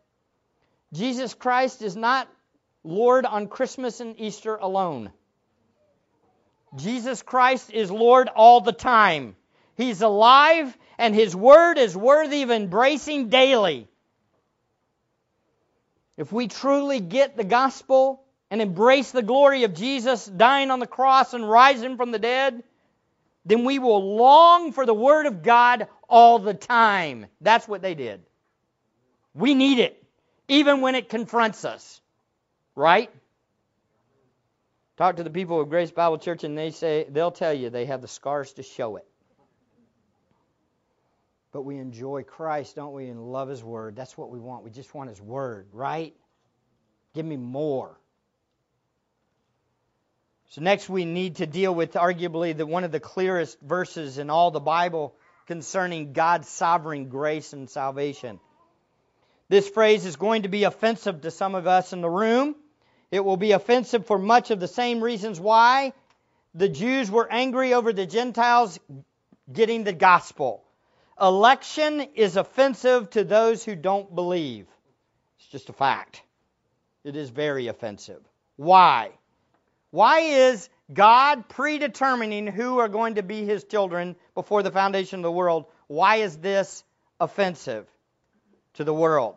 Jesus 0.92 1.34
Christ 1.34 1.82
is 1.82 1.96
not 1.96 2.28
Lord 2.82 3.26
on 3.26 3.46
Christmas 3.46 4.00
and 4.00 4.18
Easter 4.18 4.56
alone. 4.56 5.10
Jesus 6.76 7.22
Christ 7.22 7.72
is 7.72 7.90
Lord 7.90 8.28
all 8.28 8.60
the 8.60 8.72
time. 8.72 9.36
He's 9.76 10.02
alive, 10.02 10.76
and 10.98 11.14
His 11.14 11.34
Word 11.34 11.78
is 11.78 11.96
worthy 11.96 12.42
of 12.42 12.50
embracing 12.50 13.28
daily. 13.28 13.88
If 16.16 16.32
we 16.32 16.48
truly 16.48 17.00
get 17.00 17.36
the 17.36 17.44
gospel 17.44 18.22
and 18.50 18.60
embrace 18.60 19.10
the 19.10 19.22
glory 19.22 19.64
of 19.64 19.74
Jesus 19.74 20.26
dying 20.26 20.70
on 20.70 20.80
the 20.80 20.86
cross 20.86 21.34
and 21.34 21.48
rising 21.48 21.96
from 21.96 22.10
the 22.10 22.18
dead, 22.18 22.62
then 23.44 23.64
we 23.64 23.78
will 23.78 24.16
long 24.16 24.72
for 24.72 24.84
the 24.84 24.94
Word 24.94 25.26
of 25.26 25.42
God 25.42 25.88
all 26.08 26.38
the 26.38 26.54
time. 26.54 27.26
That's 27.40 27.66
what 27.66 27.80
they 27.82 27.94
did. 27.94 28.22
We 29.34 29.54
need 29.54 29.78
it, 29.78 29.99
even 30.50 30.80
when 30.80 30.96
it 30.96 31.08
confronts 31.08 31.64
us. 31.64 32.00
Right? 32.74 33.10
Talk 34.96 35.16
to 35.16 35.22
the 35.22 35.30
people 35.30 35.60
of 35.60 35.70
Grace 35.70 35.90
Bible 35.90 36.18
Church, 36.18 36.44
and 36.44 36.58
they 36.58 36.72
say 36.72 37.06
they'll 37.08 37.30
tell 37.30 37.54
you 37.54 37.70
they 37.70 37.86
have 37.86 38.02
the 38.02 38.08
scars 38.08 38.52
to 38.54 38.62
show 38.62 38.96
it. 38.96 39.06
But 41.52 41.62
we 41.62 41.78
enjoy 41.78 42.22
Christ, 42.22 42.76
don't 42.76 42.92
we, 42.92 43.08
and 43.08 43.32
love 43.32 43.48
His 43.48 43.64
Word. 43.64 43.96
That's 43.96 44.16
what 44.16 44.30
we 44.30 44.38
want. 44.38 44.62
We 44.64 44.70
just 44.70 44.94
want 44.94 45.08
His 45.08 45.20
Word, 45.20 45.68
right? 45.72 46.14
Give 47.14 47.24
me 47.24 47.36
more. 47.36 47.98
So 50.50 50.60
next 50.60 50.88
we 50.88 51.04
need 51.04 51.36
to 51.36 51.46
deal 51.46 51.74
with 51.74 51.92
arguably 51.92 52.56
the 52.56 52.66
one 52.66 52.84
of 52.84 52.92
the 52.92 53.00
clearest 53.00 53.60
verses 53.60 54.18
in 54.18 54.30
all 54.30 54.50
the 54.50 54.60
Bible 54.60 55.14
concerning 55.46 56.12
God's 56.12 56.48
sovereign 56.48 57.08
grace 57.08 57.52
and 57.52 57.70
salvation. 57.70 58.40
This 59.50 59.68
phrase 59.68 60.06
is 60.06 60.14
going 60.14 60.42
to 60.42 60.48
be 60.48 60.62
offensive 60.62 61.22
to 61.22 61.32
some 61.32 61.56
of 61.56 61.66
us 61.66 61.92
in 61.92 62.02
the 62.02 62.08
room. 62.08 62.54
It 63.10 63.24
will 63.24 63.36
be 63.36 63.50
offensive 63.50 64.06
for 64.06 64.16
much 64.16 64.52
of 64.52 64.60
the 64.60 64.68
same 64.68 65.02
reasons 65.02 65.40
why 65.40 65.92
the 66.54 66.68
Jews 66.68 67.10
were 67.10 67.26
angry 67.28 67.74
over 67.74 67.92
the 67.92 68.06
Gentiles 68.06 68.78
getting 69.52 69.82
the 69.82 69.92
gospel. 69.92 70.62
Election 71.20 72.00
is 72.14 72.36
offensive 72.36 73.10
to 73.10 73.24
those 73.24 73.64
who 73.64 73.74
don't 73.74 74.14
believe. 74.14 74.68
It's 75.40 75.48
just 75.48 75.68
a 75.68 75.72
fact. 75.72 76.22
It 77.02 77.16
is 77.16 77.30
very 77.30 77.66
offensive. 77.66 78.22
Why? 78.54 79.10
Why 79.90 80.20
is 80.20 80.68
God 80.92 81.48
predetermining 81.48 82.46
who 82.46 82.78
are 82.78 82.88
going 82.88 83.16
to 83.16 83.24
be 83.24 83.44
his 83.44 83.64
children 83.64 84.14
before 84.36 84.62
the 84.62 84.70
foundation 84.70 85.18
of 85.18 85.24
the 85.24 85.32
world? 85.32 85.64
Why 85.88 86.16
is 86.16 86.36
this 86.36 86.84
offensive 87.18 87.88
to 88.74 88.84
the 88.84 88.94
world? 88.94 89.34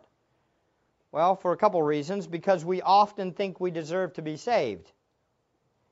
Well, 1.14 1.36
for 1.36 1.52
a 1.52 1.58
couple 1.58 1.82
reasons. 1.82 2.28
Because 2.28 2.66
we 2.66 2.82
often 2.82 3.32
think 3.34 3.60
we 3.60 3.72
deserve 3.72 4.14
to 4.14 4.22
be 4.22 4.36
saved. 4.36 4.92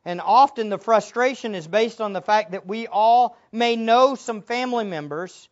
And 0.03 0.19
often 0.19 0.69
the 0.69 0.79
frustration 0.79 1.53
is 1.53 1.67
based 1.67 2.01
on 2.01 2.11
the 2.11 2.23
fact 2.23 2.51
that 2.51 2.65
we 2.65 2.87
all 2.87 3.37
may 3.51 3.75
know 3.75 4.15
some 4.15 4.41
family 4.41 4.83
members 4.83 5.47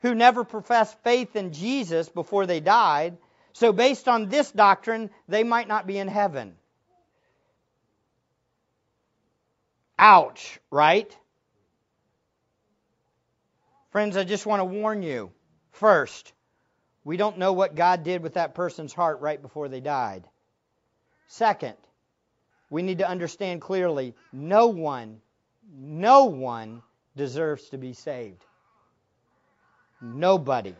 who 0.00 0.16
never 0.16 0.42
professed 0.42 0.98
faith 1.04 1.36
in 1.36 1.52
Jesus 1.52 2.08
before 2.08 2.46
they 2.46 2.58
died. 2.58 3.16
So, 3.52 3.72
based 3.72 4.08
on 4.08 4.28
this 4.28 4.50
doctrine, 4.50 5.10
they 5.28 5.44
might 5.44 5.68
not 5.68 5.86
be 5.86 5.98
in 5.98 6.08
heaven. 6.08 6.56
Ouch, 9.98 10.58
right? 10.68 11.16
Friends, 13.90 14.16
I 14.16 14.24
just 14.24 14.46
want 14.46 14.60
to 14.60 14.64
warn 14.64 15.02
you. 15.02 15.30
First, 15.70 16.32
we 17.04 17.16
don't 17.16 17.38
know 17.38 17.52
what 17.52 17.74
God 17.74 18.04
did 18.04 18.22
with 18.22 18.34
that 18.34 18.54
person's 18.54 18.92
heart 18.92 19.20
right 19.20 19.40
before 19.40 19.68
they 19.68 19.80
died. 19.80 20.24
Second, 21.28 21.76
we 22.70 22.82
need 22.82 22.98
to 22.98 23.08
understand 23.08 23.60
clearly 23.60 24.14
no 24.32 24.68
one, 24.68 25.20
no 25.74 26.24
one 26.24 26.82
deserves 27.16 27.68
to 27.70 27.78
be 27.78 27.92
saved. 27.92 28.44
Nobody. 30.00 30.74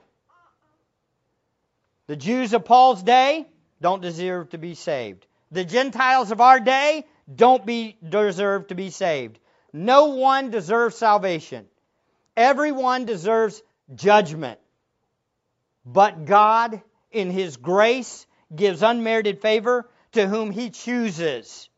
The 2.07 2.17
Jews 2.17 2.53
of 2.53 2.65
Paul's 2.65 3.03
day 3.03 3.47
don't 3.81 4.03
deserve 4.03 4.51
to 4.51 4.59
be 4.59 4.75
saved. 4.75 5.27
The 5.51 5.65
Gentiles 5.65 6.31
of 6.31 6.41
our 6.41 6.61
day 6.61 7.07
don't 7.35 7.65
be, 7.65 7.97
deserve 8.07 8.69
to 8.69 8.75
be 8.75 8.91
saved. 8.91 9.39
No 9.73 10.07
one 10.07 10.51
deserves 10.51 10.97
salvation. 10.97 11.67
Everyone 12.37 13.05
deserves 13.05 13.63
judgment. 13.95 14.59
But 15.85 16.25
God, 16.25 16.81
in 17.11 17.31
His 17.31 17.57
grace, 17.57 18.27
gives 18.55 18.83
unmerited 18.83 19.41
favor 19.41 19.89
to 20.13 20.27
whom 20.27 20.51
He 20.51 20.71
chooses. 20.71 21.69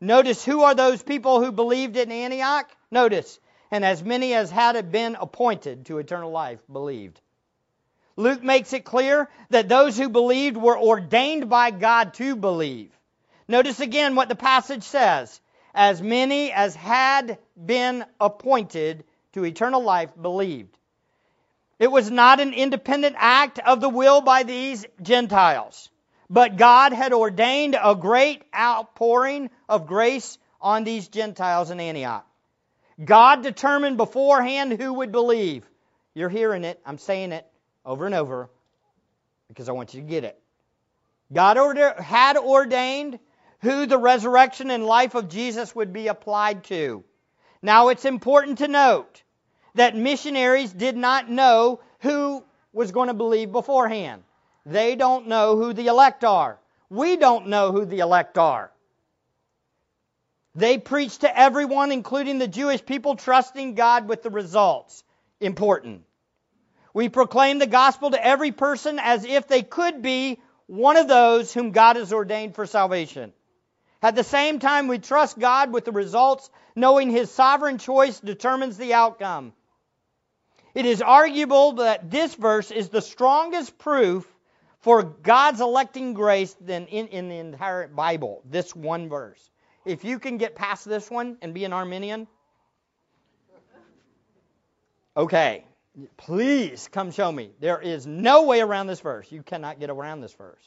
Notice 0.00 0.44
who 0.44 0.62
are 0.62 0.74
those 0.74 1.02
people 1.02 1.42
who 1.42 1.52
believed 1.52 1.96
in 1.96 2.10
Antioch? 2.10 2.68
Notice, 2.90 3.38
and 3.70 3.84
as 3.84 4.02
many 4.02 4.34
as 4.34 4.50
had 4.50 4.90
been 4.90 5.16
appointed 5.20 5.86
to 5.86 5.98
eternal 5.98 6.30
life 6.30 6.60
believed. 6.70 7.20
Luke 8.16 8.42
makes 8.42 8.72
it 8.72 8.84
clear 8.84 9.30
that 9.50 9.68
those 9.68 9.96
who 9.96 10.08
believed 10.08 10.56
were 10.56 10.78
ordained 10.78 11.48
by 11.48 11.70
God 11.70 12.14
to 12.14 12.36
believe. 12.36 12.90
Notice 13.48 13.80
again 13.80 14.14
what 14.14 14.28
the 14.28 14.34
passage 14.34 14.82
says. 14.82 15.40
As 15.74 16.02
many 16.02 16.52
as 16.52 16.74
had 16.74 17.38
been 17.56 18.04
appointed 18.20 19.04
to 19.32 19.44
eternal 19.44 19.82
life 19.82 20.10
believed. 20.20 20.76
It 21.82 21.90
was 21.90 22.12
not 22.12 22.38
an 22.38 22.52
independent 22.52 23.16
act 23.18 23.58
of 23.58 23.80
the 23.80 23.88
will 23.88 24.20
by 24.20 24.44
these 24.44 24.86
Gentiles, 25.02 25.90
but 26.30 26.56
God 26.56 26.92
had 26.92 27.12
ordained 27.12 27.74
a 27.74 27.96
great 27.96 28.44
outpouring 28.56 29.50
of 29.68 29.88
grace 29.88 30.38
on 30.60 30.84
these 30.84 31.08
Gentiles 31.08 31.72
in 31.72 31.80
Antioch. 31.80 32.24
God 33.04 33.42
determined 33.42 33.96
beforehand 33.96 34.80
who 34.80 34.92
would 34.92 35.10
believe. 35.10 35.68
You're 36.14 36.28
hearing 36.28 36.62
it. 36.62 36.80
I'm 36.86 36.98
saying 36.98 37.32
it 37.32 37.44
over 37.84 38.06
and 38.06 38.14
over 38.14 38.48
because 39.48 39.68
I 39.68 39.72
want 39.72 39.92
you 39.92 40.02
to 40.02 40.06
get 40.06 40.22
it. 40.22 40.40
God 41.32 41.58
order, 41.58 42.00
had 42.00 42.36
ordained 42.36 43.18
who 43.60 43.86
the 43.86 43.98
resurrection 43.98 44.70
and 44.70 44.86
life 44.86 45.16
of 45.16 45.28
Jesus 45.28 45.74
would 45.74 45.92
be 45.92 46.06
applied 46.06 46.62
to. 46.66 47.02
Now, 47.60 47.88
it's 47.88 48.04
important 48.04 48.58
to 48.58 48.68
note 48.68 49.24
that 49.74 49.96
missionaries 49.96 50.72
did 50.72 50.96
not 50.96 51.30
know 51.30 51.80
who 52.00 52.44
was 52.72 52.92
going 52.92 53.08
to 53.08 53.14
believe 53.14 53.52
beforehand. 53.52 54.22
They 54.64 54.96
don't 54.96 55.28
know 55.28 55.56
who 55.56 55.72
the 55.72 55.86
elect 55.86 56.24
are. 56.24 56.58
We 56.88 57.16
don't 57.16 57.48
know 57.48 57.72
who 57.72 57.84
the 57.84 58.00
elect 58.00 58.38
are. 58.38 58.70
They 60.54 60.78
preach 60.78 61.18
to 61.18 61.38
everyone, 61.38 61.92
including 61.92 62.38
the 62.38 62.48
Jewish 62.48 62.84
people, 62.84 63.16
trusting 63.16 63.74
God 63.74 64.08
with 64.08 64.22
the 64.22 64.30
results. 64.30 65.02
Important. 65.40 66.04
We 66.94 67.08
proclaim 67.08 67.58
the 67.58 67.66
gospel 67.66 68.10
to 68.10 68.24
every 68.24 68.52
person 68.52 68.98
as 68.98 69.24
if 69.24 69.48
they 69.48 69.62
could 69.62 70.02
be 70.02 70.40
one 70.66 70.96
of 70.96 71.08
those 71.08 71.52
whom 71.52 71.70
God 71.70 71.96
has 71.96 72.12
ordained 72.12 72.54
for 72.54 72.66
salvation. 72.66 73.32
At 74.02 74.14
the 74.14 74.24
same 74.24 74.58
time, 74.58 74.88
we 74.88 74.98
trust 74.98 75.38
God 75.38 75.72
with 75.72 75.84
the 75.84 75.92
results, 75.92 76.50
knowing 76.76 77.10
His 77.10 77.30
sovereign 77.30 77.78
choice 77.78 78.20
determines 78.20 78.76
the 78.76 78.94
outcome. 78.94 79.54
It 80.74 80.86
is 80.86 81.02
arguable 81.02 81.72
that 81.72 82.10
this 82.10 82.34
verse 82.34 82.70
is 82.70 82.88
the 82.88 83.02
strongest 83.02 83.78
proof 83.78 84.26
for 84.80 85.02
God's 85.02 85.60
electing 85.60 86.14
grace 86.14 86.54
than 86.60 86.86
in, 86.86 87.08
in 87.08 87.28
the 87.28 87.36
entire 87.36 87.88
Bible, 87.88 88.42
this 88.48 88.74
one 88.74 89.08
verse. 89.08 89.50
If 89.84 90.04
you 90.04 90.18
can 90.18 90.38
get 90.38 90.54
past 90.54 90.84
this 90.84 91.10
one 91.10 91.36
and 91.42 91.54
be 91.54 91.64
an 91.64 91.72
Arminian, 91.72 92.26
okay, 95.16 95.64
please 96.16 96.88
come 96.90 97.10
show 97.10 97.30
me. 97.30 97.50
There 97.60 97.80
is 97.80 98.06
no 98.06 98.44
way 98.44 98.60
around 98.60 98.86
this 98.86 99.00
verse. 99.00 99.30
You 99.30 99.42
cannot 99.42 99.78
get 99.78 99.90
around 99.90 100.20
this 100.20 100.32
verse. 100.34 100.64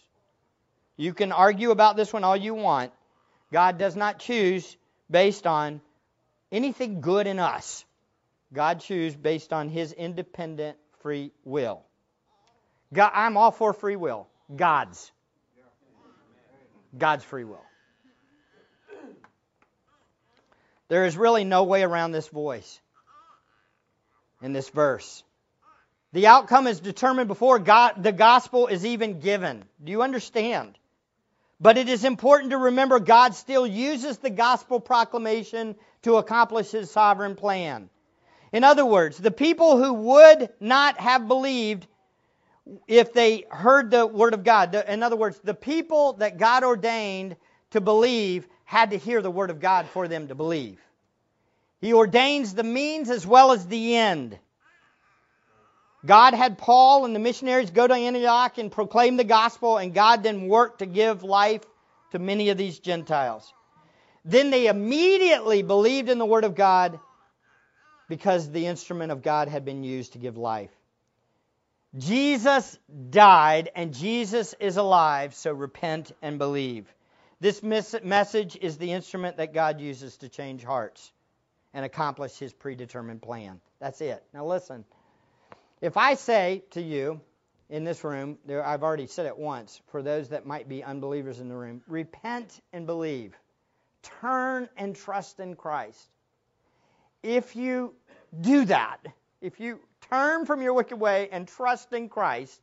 You 0.97 1.13
can 1.13 1.31
argue 1.31 1.71
about 1.71 1.97
this 1.97 2.13
one 2.13 2.23
all 2.23 2.37
you 2.37 2.53
want. 2.53 2.93
God 3.51 3.77
does 3.77 3.95
not 3.95 4.19
choose 4.19 4.77
based 5.09 5.45
on 5.47 5.81
anything 6.51 7.01
good 7.01 7.27
in 7.27 7.39
us. 7.39 7.85
God 8.53 8.79
chooses 8.79 9.15
based 9.15 9.51
on 9.53 9.69
his 9.69 9.91
independent 9.91 10.77
free 11.01 11.31
will. 11.43 11.83
God, 12.93 13.11
I'm 13.13 13.37
all 13.37 13.51
for 13.51 13.73
free 13.73 13.95
will. 13.95 14.27
God's. 14.55 15.11
God's 16.97 17.23
free 17.23 17.43
will. 17.43 17.65
There 20.87 21.05
is 21.05 21.17
really 21.17 21.43
no 21.43 21.63
way 21.63 21.83
around 21.83 22.11
this 22.11 22.27
voice 22.27 22.79
in 24.41 24.53
this 24.53 24.69
verse. 24.69 25.23
The 26.13 26.27
outcome 26.27 26.67
is 26.67 26.79
determined 26.79 27.27
before 27.27 27.59
God, 27.59 28.01
the 28.01 28.11
gospel 28.11 28.67
is 28.67 28.85
even 28.85 29.19
given. 29.19 29.65
Do 29.83 29.91
you 29.91 30.01
understand? 30.01 30.77
But 31.59 31.77
it 31.77 31.89
is 31.89 32.05
important 32.05 32.51
to 32.51 32.57
remember 32.57 32.99
God 32.99 33.33
still 33.33 33.65
uses 33.65 34.17
the 34.19 34.29
gospel 34.29 34.79
proclamation 34.79 35.75
to 36.03 36.17
accomplish 36.17 36.69
his 36.71 36.91
sovereign 36.91 37.35
plan. 37.35 37.89
In 38.55 38.63
other 38.63 38.85
words, 38.85 39.17
the 39.17 39.31
people 39.31 39.83
who 39.83 39.91
would 39.91 40.47
not 40.61 40.97
have 40.97 41.27
believed 41.27 41.87
if 42.87 43.11
they 43.11 43.43
heard 43.49 43.91
the 43.91 44.07
word 44.07 44.33
of 44.33 44.45
God, 44.45 44.73
in 44.73 45.03
other 45.03 45.17
words, 45.17 45.37
the 45.43 45.53
people 45.53 46.13
that 46.13 46.37
God 46.37 46.63
ordained 46.63 47.35
to 47.71 47.81
believe 47.81 48.47
had 48.63 48.91
to 48.91 48.97
hear 48.97 49.21
the 49.21 49.29
word 49.29 49.49
of 49.49 49.59
God 49.59 49.87
for 49.87 50.07
them 50.07 50.29
to 50.29 50.35
believe. 50.35 50.79
He 51.81 51.91
ordains 51.91 52.53
the 52.53 52.63
means 52.63 53.09
as 53.09 53.27
well 53.27 53.51
as 53.51 53.67
the 53.67 53.97
end. 53.97 54.39
God 56.05 56.33
had 56.33 56.57
Paul 56.57 57.03
and 57.03 57.13
the 57.13 57.19
missionaries 57.19 57.71
go 57.71 57.85
to 57.85 57.93
Antioch 57.93 58.57
and 58.57 58.71
proclaim 58.71 59.17
the 59.17 59.25
gospel, 59.25 59.79
and 59.79 59.93
God 59.93 60.23
then 60.23 60.47
worked 60.47 60.79
to 60.79 60.85
give 60.85 61.23
life 61.23 61.63
to 62.13 62.19
many 62.19 62.51
of 62.51 62.57
these 62.57 62.79
Gentiles. 62.79 63.51
Then 64.23 64.49
they 64.49 64.67
immediately 64.67 65.61
believed 65.61 66.07
in 66.07 66.19
the 66.19 66.25
word 66.25 66.45
of 66.45 66.55
God 66.55 67.01
because 68.07 68.51
the 68.51 68.67
instrument 68.67 69.11
of 69.11 69.21
God 69.21 69.47
had 69.47 69.65
been 69.65 69.83
used 69.83 70.13
to 70.13 70.19
give 70.19 70.37
life. 70.37 70.71
Jesus 71.97 72.77
died 73.09 73.69
and 73.75 73.93
Jesus 73.93 74.53
is 74.59 74.77
alive, 74.77 75.33
so 75.33 75.51
repent 75.51 76.11
and 76.21 76.37
believe. 76.37 76.93
This 77.39 77.63
message 77.63 78.57
is 78.59 78.77
the 78.77 78.91
instrument 78.91 79.37
that 79.37 79.53
God 79.53 79.79
uses 79.79 80.17
to 80.17 80.29
change 80.29 80.63
hearts 80.63 81.11
and 81.73 81.85
accomplish 81.85 82.37
his 82.37 82.53
predetermined 82.53 83.21
plan. 83.21 83.59
That's 83.79 84.01
it. 84.01 84.23
Now 84.33 84.45
listen. 84.45 84.85
If 85.81 85.97
I 85.97 86.15
say 86.15 86.63
to 86.71 86.81
you 86.81 87.21
in 87.69 87.83
this 87.83 88.03
room, 88.03 88.37
I've 88.49 88.83
already 88.83 89.07
said 89.07 89.25
it 89.25 89.37
once, 89.37 89.81
for 89.87 90.01
those 90.01 90.29
that 90.29 90.45
might 90.45 90.69
be 90.69 90.83
unbelievers 90.83 91.39
in 91.39 91.49
the 91.49 91.55
room, 91.55 91.81
repent 91.87 92.59
and 92.73 92.85
believe. 92.85 93.37
Turn 94.21 94.69
and 94.77 94.95
trust 94.95 95.39
in 95.39 95.55
Christ 95.55 96.07
if 97.25 97.55
you 97.55 97.93
do 98.41 98.65
that, 98.65 98.99
if 99.41 99.59
you 99.59 99.79
turn 100.09 100.45
from 100.45 100.61
your 100.61 100.73
wicked 100.73 100.99
way 100.99 101.27
and 101.31 101.47
trust 101.47 101.91
in 101.91 102.07
Christ, 102.07 102.61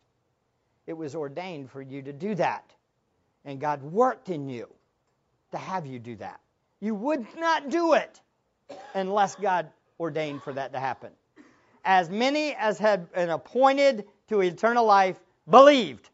it 0.86 0.92
was 0.92 1.16
ordained 1.16 1.70
for 1.70 1.82
you 1.82 2.00
to 2.02 2.12
do 2.12 2.36
that. 2.36 2.72
And 3.44 3.60
God 3.60 3.82
worked 3.82 4.28
in 4.28 4.48
you 4.48 4.68
to 5.50 5.58
have 5.58 5.84
you 5.84 5.98
do 5.98 6.14
that. 6.16 6.40
You 6.80 6.94
would 6.94 7.26
not 7.36 7.70
do 7.70 7.94
it 7.94 8.20
unless 8.94 9.34
God 9.34 9.68
ordained 9.98 10.42
for 10.42 10.52
that 10.52 10.72
to 10.72 10.78
happen. 10.78 11.10
As 11.84 12.08
many 12.08 12.54
as 12.54 12.78
had 12.78 13.12
been 13.12 13.30
appointed 13.30 14.06
to 14.28 14.40
eternal 14.40 14.84
life 14.84 15.18
believed. 15.50 16.08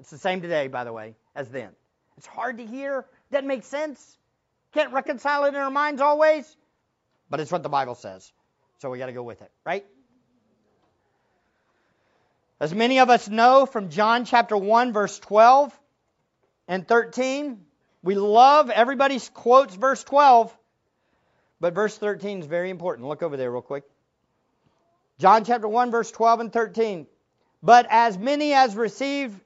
It's 0.00 0.10
the 0.10 0.18
same 0.18 0.40
today, 0.40 0.66
by 0.66 0.82
the 0.82 0.92
way, 0.92 1.14
as 1.36 1.48
then. 1.48 1.70
It's 2.16 2.26
hard 2.26 2.58
to 2.58 2.66
hear. 2.66 3.06
Doesn't 3.30 3.46
make 3.46 3.62
sense. 3.62 4.18
Can't 4.72 4.92
reconcile 4.92 5.44
it 5.44 5.48
in 5.48 5.56
our 5.56 5.70
minds 5.70 6.00
always, 6.00 6.56
but 7.34 7.40
it's 7.40 7.50
what 7.50 7.64
the 7.64 7.68
Bible 7.68 7.96
says. 7.96 8.32
So 8.78 8.90
we 8.90 8.98
got 8.98 9.06
to 9.06 9.12
go 9.12 9.24
with 9.24 9.42
it, 9.42 9.50
right? 9.66 9.84
As 12.60 12.72
many 12.72 13.00
of 13.00 13.10
us 13.10 13.28
know 13.28 13.66
from 13.66 13.88
John 13.88 14.24
chapter 14.24 14.56
1, 14.56 14.92
verse 14.92 15.18
12 15.18 15.76
and 16.68 16.86
13, 16.86 17.58
we 18.04 18.14
love, 18.14 18.70
everybody 18.70 19.18
quotes 19.32 19.74
verse 19.74 20.04
12, 20.04 20.56
but 21.58 21.74
verse 21.74 21.98
13 21.98 22.38
is 22.38 22.46
very 22.46 22.70
important. 22.70 23.08
Look 23.08 23.24
over 23.24 23.36
there 23.36 23.50
real 23.50 23.62
quick. 23.62 23.82
John 25.18 25.44
chapter 25.44 25.66
1, 25.66 25.90
verse 25.90 26.12
12 26.12 26.38
and 26.38 26.52
13. 26.52 27.08
But 27.64 27.88
as 27.90 28.16
many 28.16 28.52
as 28.52 28.76
received 28.76 29.36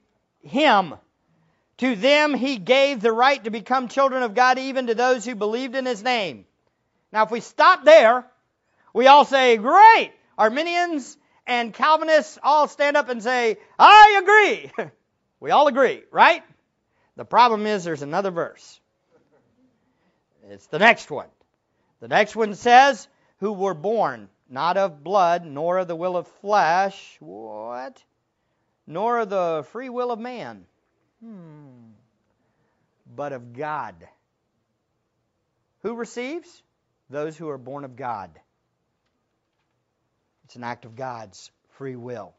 him, 0.43 0.93
to 1.77 1.95
them 1.95 2.35
he 2.35 2.57
gave 2.57 3.01
the 3.01 3.11
right 3.11 3.43
to 3.45 3.49
become 3.49 3.87
children 3.87 4.21
of 4.21 4.35
God, 4.35 4.59
even 4.59 4.85
to 4.85 4.93
those 4.93 5.25
who 5.25 5.33
believed 5.33 5.73
in 5.73 5.87
his 5.87 6.03
name. 6.03 6.45
Now, 7.11 7.23
if 7.23 7.31
we 7.31 7.39
stop 7.39 7.83
there, 7.83 8.25
we 8.93 9.07
all 9.07 9.25
say, 9.25 9.57
Great! 9.57 10.11
Arminians 10.37 11.17
and 11.45 11.73
Calvinists 11.73 12.37
all 12.41 12.67
stand 12.67 12.95
up 12.95 13.09
and 13.09 13.21
say, 13.21 13.57
I 13.77 14.21
agree. 14.21 14.89
we 15.39 15.51
all 15.51 15.67
agree, 15.67 16.03
right? 16.11 16.43
The 17.15 17.25
problem 17.25 17.65
is 17.65 17.83
there's 17.83 18.01
another 18.01 18.31
verse. 18.31 18.79
It's 20.49 20.67
the 20.67 20.79
next 20.79 21.11
one. 21.11 21.27
The 21.99 22.07
next 22.07 22.35
one 22.35 22.55
says, 22.55 23.07
Who 23.39 23.53
were 23.53 23.73
born 23.73 24.29
not 24.49 24.77
of 24.77 25.03
blood, 25.03 25.45
nor 25.45 25.77
of 25.77 25.87
the 25.87 25.95
will 25.95 26.17
of 26.17 26.27
flesh. 26.27 27.17
What? 27.19 28.03
Nor 28.87 29.19
of 29.19 29.29
the 29.29 29.65
free 29.71 29.89
will 29.89 30.11
of 30.11 30.19
man. 30.19 30.65
Hmm. 31.23 31.91
But 33.15 33.33
of 33.33 33.53
God. 33.53 33.95
Who 35.83 35.95
receives? 35.95 36.63
Those 37.09 37.37
who 37.37 37.49
are 37.49 37.57
born 37.57 37.85
of 37.85 37.95
God. 37.95 38.29
It's 40.45 40.55
an 40.55 40.63
act 40.63 40.85
of 40.85 40.95
God's 40.95 41.51
free 41.69 41.95
will, 41.95 42.33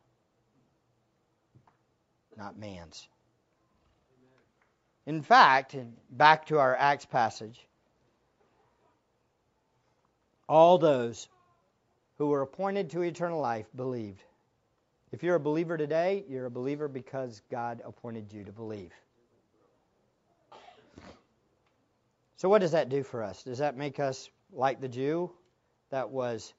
not 2.37 2.59
man's. 2.59 3.09
In 5.07 5.23
fact, 5.23 5.77
back 6.11 6.47
to 6.47 6.59
our 6.59 6.77
Acts 6.77 7.05
passage, 7.05 7.67
all 10.49 10.79
those 10.79 11.29
who 12.19 12.27
were 12.27 12.43
appointed 12.43 12.91
to 12.91 13.03
eternal 13.03 13.41
life 13.41 13.67
believed. 13.75 14.23
If 15.13 15.23
you're 15.23 15.37
a 15.37 15.41
believer 15.41 15.77
today, 15.77 16.25
you're 16.29 16.47
a 16.47 16.51
believer 16.51 16.87
because 16.87 17.43
God 17.51 17.81
appointed 17.85 18.33
you 18.33 18.45
to 18.45 18.53
believe. 18.53 18.93
So, 22.37 22.49
what 22.49 22.61
does 22.61 22.73
that 22.73 22.89
do 22.89 23.03
for 23.03 23.23
us? 23.23 23.43
Does 23.43 23.59
that 23.59 23.77
make 23.77 24.01
us 24.01 24.29
like 24.53 24.81
the 24.81 24.89
Jew 24.89 25.31
that 25.91 26.11
was 26.11 26.53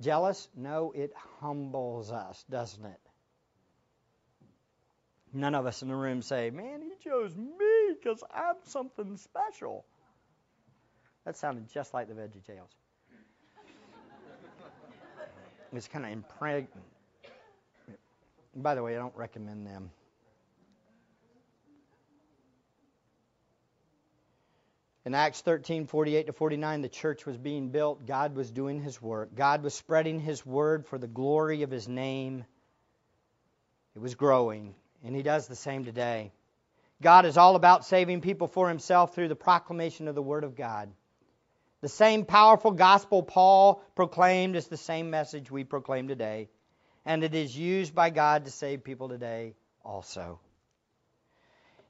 jealous? 0.00 0.48
No, 0.56 0.92
it 0.94 1.12
humbles 1.40 2.10
us, 2.10 2.44
doesn't 2.50 2.84
it? 2.84 3.00
None 5.32 5.54
of 5.54 5.66
us 5.66 5.82
in 5.82 5.88
the 5.88 5.96
room 5.96 6.22
say, 6.22 6.50
Man, 6.50 6.80
he 6.80 6.92
chose 7.02 7.36
me 7.36 7.94
because 8.00 8.22
I'm 8.32 8.56
something 8.64 9.16
special. 9.16 9.84
That 11.24 11.36
sounded 11.36 11.70
just 11.72 11.92
like 11.92 12.08
the 12.08 12.14
Veggie 12.14 12.44
Tales. 12.44 12.70
it's 15.72 15.88
kind 15.88 16.04
of 16.04 16.12
impregnated. 16.12 16.68
By 18.54 18.76
the 18.76 18.82
way, 18.82 18.94
I 18.94 18.98
don't 18.98 19.16
recommend 19.16 19.66
them. 19.66 19.90
In 25.06 25.14
Acts 25.14 25.42
13, 25.42 25.86
48 25.86 26.26
to 26.28 26.32
49, 26.32 26.80
the 26.80 26.88
church 26.88 27.26
was 27.26 27.36
being 27.36 27.68
built. 27.68 28.06
God 28.06 28.34
was 28.34 28.50
doing 28.50 28.80
his 28.80 29.02
work. 29.02 29.34
God 29.34 29.62
was 29.62 29.74
spreading 29.74 30.18
his 30.18 30.46
word 30.46 30.86
for 30.86 30.96
the 30.96 31.06
glory 31.06 31.62
of 31.62 31.70
his 31.70 31.86
name. 31.86 32.44
It 33.94 34.00
was 34.00 34.14
growing, 34.14 34.74
and 35.04 35.14
he 35.14 35.22
does 35.22 35.46
the 35.46 35.56
same 35.56 35.84
today. 35.84 36.32
God 37.02 37.26
is 37.26 37.36
all 37.36 37.54
about 37.54 37.84
saving 37.84 38.22
people 38.22 38.48
for 38.48 38.66
himself 38.68 39.14
through 39.14 39.28
the 39.28 39.36
proclamation 39.36 40.08
of 40.08 40.14
the 40.14 40.22
word 40.22 40.42
of 40.42 40.56
God. 40.56 40.90
The 41.82 41.88
same 41.88 42.24
powerful 42.24 42.70
gospel 42.70 43.22
Paul 43.22 43.82
proclaimed 43.94 44.56
is 44.56 44.68
the 44.68 44.78
same 44.78 45.10
message 45.10 45.50
we 45.50 45.64
proclaim 45.64 46.08
today, 46.08 46.48
and 47.04 47.22
it 47.22 47.34
is 47.34 47.54
used 47.54 47.94
by 47.94 48.08
God 48.08 48.46
to 48.46 48.50
save 48.50 48.84
people 48.84 49.10
today 49.10 49.54
also. 49.84 50.40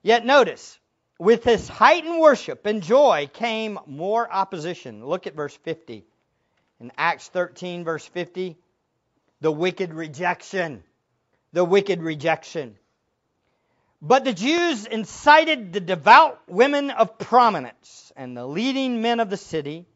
Yet 0.03 0.27
notice, 0.27 0.81
with 1.19 1.45
this 1.45 1.69
heightened 1.69 2.19
worship 2.21 2.67
and 2.67 2.83
joy 2.83 3.29
came 3.33 3.79
more 3.87 4.31
opposition. 4.31 5.07
Look 5.07 5.27
at 5.27 5.35
verse 5.35 5.57
50. 5.57 6.05
In 6.81 6.93
Acts 6.99 7.29
13, 7.29 7.85
verse 7.85 8.05
50, 8.07 8.59
the 9.41 9.53
wicked 9.53 9.95
rejection. 9.95 10.83
The 11.53 11.65
wicked 11.65 12.03
rejection. 12.03 12.77
But 14.03 14.25
the 14.25 14.35
Jews 14.35 14.87
incited 14.87 15.73
the 15.73 15.81
devout 15.81 16.41
women 16.49 16.91
of 16.91 17.17
prominence 17.17 18.13
and 18.17 18.37
the 18.37 18.47
leading 18.47 19.01
men 19.01 19.21
of 19.21 19.31
the 19.31 19.37
city 19.37 19.87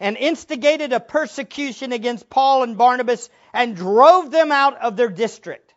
and 0.00 0.16
instigated 0.16 0.92
a 0.92 1.00
persecution 1.00 1.92
against 1.92 2.28
Paul 2.28 2.62
and 2.62 2.76
Barnabas 2.76 3.30
and 3.52 3.76
drove 3.76 4.30
them 4.30 4.52
out 4.52 4.76
of 4.78 4.96
their 4.96 5.08
district. 5.08 5.72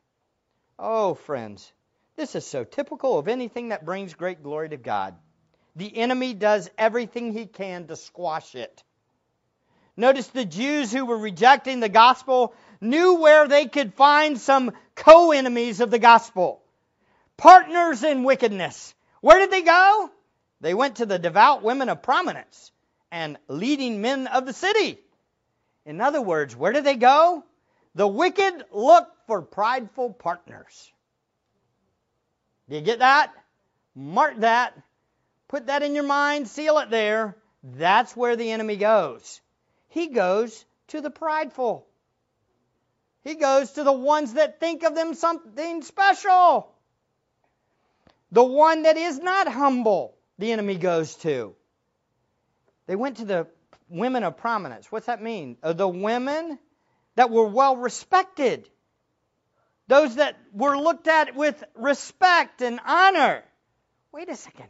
Oh, 0.77 1.13
friends, 1.13 1.71
this 2.15 2.35
is 2.35 2.45
so 2.45 2.63
typical 2.63 3.17
of 3.17 3.27
anything 3.27 3.69
that 3.69 3.85
brings 3.85 4.13
great 4.13 4.43
glory 4.43 4.69
to 4.69 4.77
God. 4.77 5.15
The 5.75 5.97
enemy 5.97 6.33
does 6.33 6.69
everything 6.77 7.31
he 7.31 7.45
can 7.45 7.87
to 7.87 7.95
squash 7.95 8.55
it. 8.55 8.83
Notice 9.95 10.27
the 10.27 10.45
Jews 10.45 10.91
who 10.91 11.05
were 11.05 11.17
rejecting 11.17 11.79
the 11.79 11.89
gospel 11.89 12.53
knew 12.79 13.15
where 13.15 13.47
they 13.47 13.67
could 13.67 13.93
find 13.93 14.39
some 14.39 14.71
co 14.95 15.31
enemies 15.31 15.79
of 15.79 15.91
the 15.91 15.99
gospel, 15.99 16.61
partners 17.37 18.03
in 18.03 18.23
wickedness. 18.23 18.93
Where 19.21 19.39
did 19.39 19.51
they 19.51 19.61
go? 19.61 20.09
They 20.61 20.73
went 20.73 20.97
to 20.97 21.05
the 21.05 21.19
devout 21.19 21.63
women 21.63 21.89
of 21.89 22.01
prominence 22.01 22.71
and 23.11 23.37
leading 23.47 24.01
men 24.01 24.27
of 24.27 24.45
the 24.45 24.53
city. 24.53 24.99
In 25.85 26.01
other 26.01 26.21
words, 26.21 26.55
where 26.55 26.71
did 26.71 26.83
they 26.83 26.95
go? 26.95 27.43
The 27.95 28.07
wicked 28.07 28.65
look 28.71 29.07
for 29.27 29.41
prideful 29.41 30.13
partners. 30.13 30.91
Do 32.71 32.77
you 32.77 32.83
get 32.83 32.99
that? 32.99 33.33
Mark 33.93 34.39
that. 34.39 34.81
Put 35.49 35.67
that 35.67 35.83
in 35.83 35.93
your 35.93 36.05
mind, 36.05 36.47
seal 36.47 36.77
it 36.77 36.89
there. 36.89 37.35
That's 37.61 38.15
where 38.15 38.37
the 38.37 38.49
enemy 38.49 38.77
goes. 38.77 39.41
He 39.89 40.07
goes 40.07 40.63
to 40.87 41.01
the 41.01 41.09
prideful. 41.09 41.85
He 43.25 43.35
goes 43.35 43.71
to 43.71 43.83
the 43.83 43.91
ones 43.91 44.35
that 44.35 44.61
think 44.61 44.83
of 44.83 44.95
them 44.95 45.15
something 45.15 45.81
special. 45.81 46.71
The 48.31 48.43
one 48.45 48.83
that 48.83 48.95
is 48.95 49.19
not 49.19 49.49
humble, 49.49 50.15
the 50.37 50.53
enemy 50.53 50.75
goes 50.75 51.15
to. 51.17 51.53
They 52.87 52.95
went 52.95 53.17
to 53.17 53.25
the 53.25 53.47
women 53.89 54.23
of 54.23 54.37
prominence. 54.37 54.89
What's 54.89 55.07
that 55.07 55.21
mean? 55.21 55.57
Uh, 55.61 55.73
the 55.73 55.89
women 55.89 56.57
that 57.15 57.31
were 57.31 57.47
well 57.47 57.75
respected 57.75 58.69
those 59.91 60.15
that 60.15 60.37
were 60.53 60.77
looked 60.77 61.09
at 61.09 61.35
with 61.35 61.61
respect 61.75 62.61
and 62.61 62.79
honor. 62.85 63.43
Wait 64.13 64.29
a 64.29 64.37
second. 64.37 64.69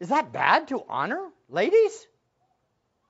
Is 0.00 0.08
that 0.08 0.32
bad 0.32 0.66
to 0.68 0.82
honor 0.88 1.24
ladies? 1.48 2.06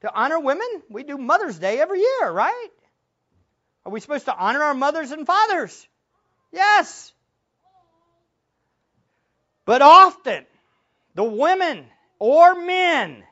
To 0.03 0.15
honor 0.15 0.39
women? 0.39 0.69
We 0.91 1.03
do 1.03 1.17
Mother's 1.17 1.59
Day 1.59 1.81
every 1.81 2.01
year, 2.01 2.31
right? 2.31 2.69
Are 3.87 3.93
we 3.93 4.01
supposed 4.01 4.27
to 4.27 4.37
honor 4.37 4.63
our 4.63 4.75
mothers 4.75 5.13
and 5.13 5.27
fathers? 5.27 5.89
Yes. 6.53 7.11
But 9.65 9.81
often, 9.81 10.45
the 11.15 11.25
women 11.25 11.87
or 12.19 12.55
men 12.55 13.25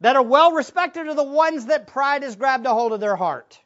that 0.00 0.14
are 0.14 0.22
well 0.22 0.52
respected 0.52 1.08
are 1.08 1.14
the 1.14 1.24
ones 1.24 1.66
that 1.66 1.88
pride 1.88 2.22
has 2.22 2.36
grabbed 2.36 2.66
a 2.66 2.72
hold 2.72 2.92
of 2.92 3.00
their 3.00 3.16
heart. 3.16 3.58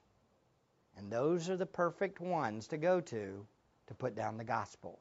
And 1.04 1.12
those 1.12 1.50
are 1.50 1.56
the 1.58 1.66
perfect 1.66 2.18
ones 2.18 2.68
to 2.68 2.78
go 2.78 2.98
to 2.98 3.46
to 3.88 3.94
put 3.94 4.14
down 4.14 4.38
the 4.38 4.44
gospel. 4.44 4.98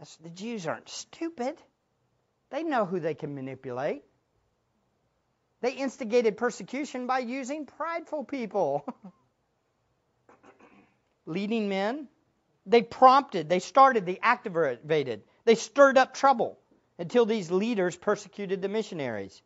That's, 0.00 0.16
the 0.16 0.30
Jews 0.30 0.66
aren't 0.66 0.88
stupid. 0.88 1.56
They 2.50 2.64
know 2.64 2.84
who 2.84 2.98
they 2.98 3.14
can 3.14 3.36
manipulate. 3.36 4.02
They 5.60 5.74
instigated 5.74 6.36
persecution 6.36 7.06
by 7.06 7.20
using 7.20 7.66
prideful 7.66 8.24
people. 8.24 8.84
Leading 11.26 11.68
men, 11.68 12.08
they 12.66 12.82
prompted, 12.82 13.48
they 13.48 13.60
started, 13.60 14.06
they 14.06 14.18
activated, 14.20 15.22
they 15.44 15.54
stirred 15.54 15.96
up 15.96 16.14
trouble 16.14 16.58
until 16.98 17.26
these 17.26 17.48
leaders 17.52 17.94
persecuted 17.94 18.60
the 18.60 18.68
missionaries. 18.68 19.40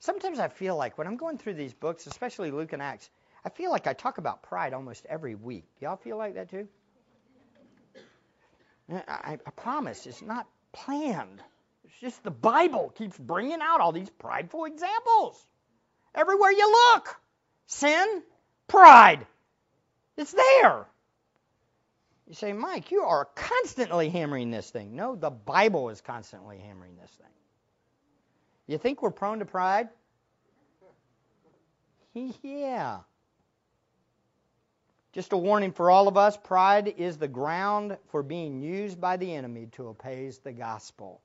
Sometimes 0.00 0.38
I 0.38 0.48
feel 0.48 0.74
like 0.74 0.96
when 0.96 1.06
I'm 1.06 1.18
going 1.18 1.36
through 1.36 1.54
these 1.54 1.74
books, 1.74 2.06
especially 2.06 2.50
Luke 2.50 2.72
and 2.72 2.80
Acts, 2.80 3.10
I 3.44 3.50
feel 3.50 3.70
like 3.70 3.86
I 3.86 3.92
talk 3.92 4.18
about 4.18 4.42
pride 4.42 4.72
almost 4.72 5.06
every 5.08 5.34
week. 5.34 5.64
Y'all 5.80 5.96
feel 5.96 6.16
like 6.16 6.34
that 6.34 6.50
too? 6.50 6.68
I, 8.90 9.38
I 9.46 9.50
promise 9.56 10.06
it's 10.06 10.22
not 10.22 10.46
planned. 10.72 11.42
It's 11.84 11.98
just 12.00 12.22
the 12.22 12.30
Bible 12.30 12.92
keeps 12.96 13.18
bringing 13.18 13.60
out 13.60 13.80
all 13.80 13.92
these 13.92 14.10
prideful 14.10 14.64
examples. 14.64 15.42
Everywhere 16.14 16.50
you 16.50 16.70
look, 16.92 17.16
sin, 17.66 18.22
pride. 18.66 19.26
It's 20.16 20.32
there. 20.32 20.86
You 22.26 22.34
say, 22.34 22.52
Mike, 22.52 22.90
you 22.90 23.02
are 23.02 23.26
constantly 23.34 24.10
hammering 24.10 24.50
this 24.50 24.68
thing. 24.70 24.96
No, 24.96 25.16
the 25.16 25.30
Bible 25.30 25.88
is 25.90 26.00
constantly 26.00 26.58
hammering 26.58 26.96
this 26.96 27.10
thing. 27.10 27.26
You 28.66 28.76
think 28.78 29.00
we're 29.00 29.10
prone 29.10 29.38
to 29.38 29.46
pride? 29.46 29.88
Yeah. 32.42 32.98
Just 35.18 35.32
a 35.32 35.36
warning 35.36 35.72
for 35.72 35.90
all 35.90 36.06
of 36.06 36.16
us 36.16 36.36
pride 36.36 36.94
is 36.96 37.16
the 37.16 37.26
ground 37.26 37.98
for 38.10 38.22
being 38.22 38.60
used 38.60 39.00
by 39.00 39.16
the 39.16 39.34
enemy 39.34 39.66
to 39.72 39.88
oppose 39.88 40.38
the 40.38 40.52
gospel. 40.52 41.20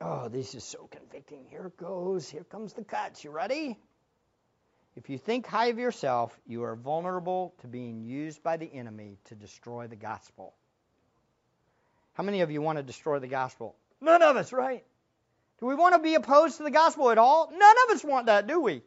Oh, 0.00 0.28
this 0.28 0.54
is 0.54 0.62
so 0.62 0.88
convicting. 0.92 1.44
Here 1.50 1.66
it 1.66 1.76
goes. 1.76 2.30
Here 2.30 2.44
comes 2.44 2.72
the 2.72 2.84
cuts. 2.84 3.24
You 3.24 3.32
ready? 3.32 3.76
If 4.94 5.10
you 5.10 5.18
think 5.18 5.44
high 5.44 5.70
of 5.70 5.78
yourself, 5.80 6.38
you 6.46 6.62
are 6.62 6.76
vulnerable 6.76 7.52
to 7.62 7.66
being 7.66 8.04
used 8.04 8.44
by 8.44 8.58
the 8.58 8.72
enemy 8.72 9.18
to 9.24 9.34
destroy 9.34 9.88
the 9.88 9.96
gospel. 9.96 10.54
How 12.12 12.22
many 12.22 12.42
of 12.42 12.52
you 12.52 12.62
want 12.62 12.78
to 12.78 12.84
destroy 12.84 13.18
the 13.18 13.26
gospel? 13.26 13.74
None 14.00 14.22
of 14.22 14.36
us, 14.36 14.52
right? 14.52 14.84
Do 15.58 15.66
we 15.66 15.74
want 15.74 15.96
to 15.96 16.00
be 16.00 16.14
opposed 16.14 16.58
to 16.58 16.62
the 16.62 16.70
gospel 16.70 17.10
at 17.10 17.18
all? 17.18 17.50
None 17.50 17.76
of 17.88 17.96
us 17.96 18.04
want 18.04 18.26
that, 18.26 18.46
do 18.46 18.60
we? 18.60 18.82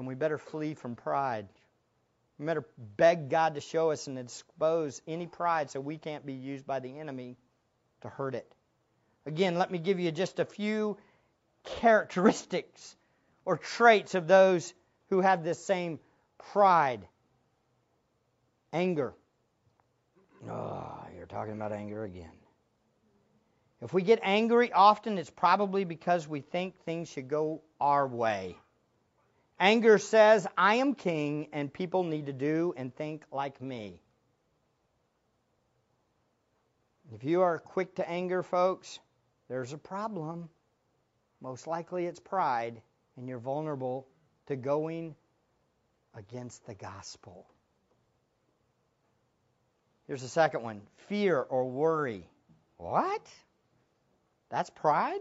Then 0.00 0.06
we 0.06 0.14
better 0.14 0.38
flee 0.38 0.72
from 0.72 0.96
pride. 0.96 1.46
We 2.38 2.46
better 2.46 2.64
beg 2.96 3.28
God 3.28 3.56
to 3.56 3.60
show 3.60 3.90
us 3.90 4.06
and 4.06 4.18
expose 4.18 5.02
any 5.06 5.26
pride 5.26 5.70
so 5.70 5.78
we 5.78 5.98
can't 5.98 6.24
be 6.24 6.32
used 6.32 6.66
by 6.66 6.80
the 6.80 6.98
enemy 6.98 7.36
to 8.00 8.08
hurt 8.08 8.34
it. 8.34 8.50
Again, 9.26 9.58
let 9.58 9.70
me 9.70 9.76
give 9.76 10.00
you 10.00 10.10
just 10.10 10.38
a 10.38 10.46
few 10.46 10.96
characteristics 11.64 12.96
or 13.44 13.58
traits 13.58 14.14
of 14.14 14.26
those 14.26 14.72
who 15.10 15.20
have 15.20 15.44
this 15.44 15.62
same 15.62 16.00
pride. 16.38 17.06
Anger. 18.72 19.12
Oh, 20.48 21.04
you're 21.14 21.26
talking 21.26 21.52
about 21.52 21.72
anger 21.72 22.04
again. 22.04 22.38
If 23.82 23.92
we 23.92 24.00
get 24.00 24.20
angry 24.22 24.72
often, 24.72 25.18
it's 25.18 25.28
probably 25.28 25.84
because 25.84 26.26
we 26.26 26.40
think 26.40 26.74
things 26.86 27.10
should 27.10 27.28
go 27.28 27.60
our 27.78 28.08
way. 28.08 28.56
Anger 29.60 29.98
says, 29.98 30.46
I 30.56 30.76
am 30.76 30.94
king 30.94 31.48
and 31.52 31.70
people 31.70 32.02
need 32.02 32.26
to 32.26 32.32
do 32.32 32.72
and 32.78 32.94
think 32.94 33.24
like 33.30 33.60
me. 33.60 34.00
If 37.14 37.24
you 37.24 37.42
are 37.42 37.58
quick 37.58 37.96
to 37.96 38.08
anger, 38.08 38.42
folks, 38.42 38.98
there's 39.50 39.74
a 39.74 39.78
problem. 39.78 40.48
Most 41.42 41.66
likely 41.66 42.06
it's 42.06 42.20
pride, 42.20 42.80
and 43.16 43.28
you're 43.28 43.38
vulnerable 43.38 44.06
to 44.46 44.56
going 44.56 45.14
against 46.14 46.66
the 46.66 46.74
gospel. 46.74 47.46
Here's 50.06 50.22
the 50.22 50.28
second 50.28 50.62
one 50.62 50.80
fear 51.08 51.38
or 51.38 51.68
worry. 51.68 52.26
What? 52.78 53.28
That's 54.48 54.70
pride? 54.70 55.20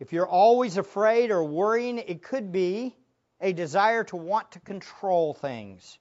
If 0.00 0.12
you're 0.12 0.28
always 0.28 0.76
afraid 0.76 1.30
or 1.30 1.42
worrying, 1.42 1.98
it 1.98 2.22
could 2.22 2.52
be 2.52 2.94
a 3.40 3.52
desire 3.52 4.04
to 4.04 4.16
want 4.16 4.52
to 4.52 4.60
control 4.60 5.34
things, 5.34 5.98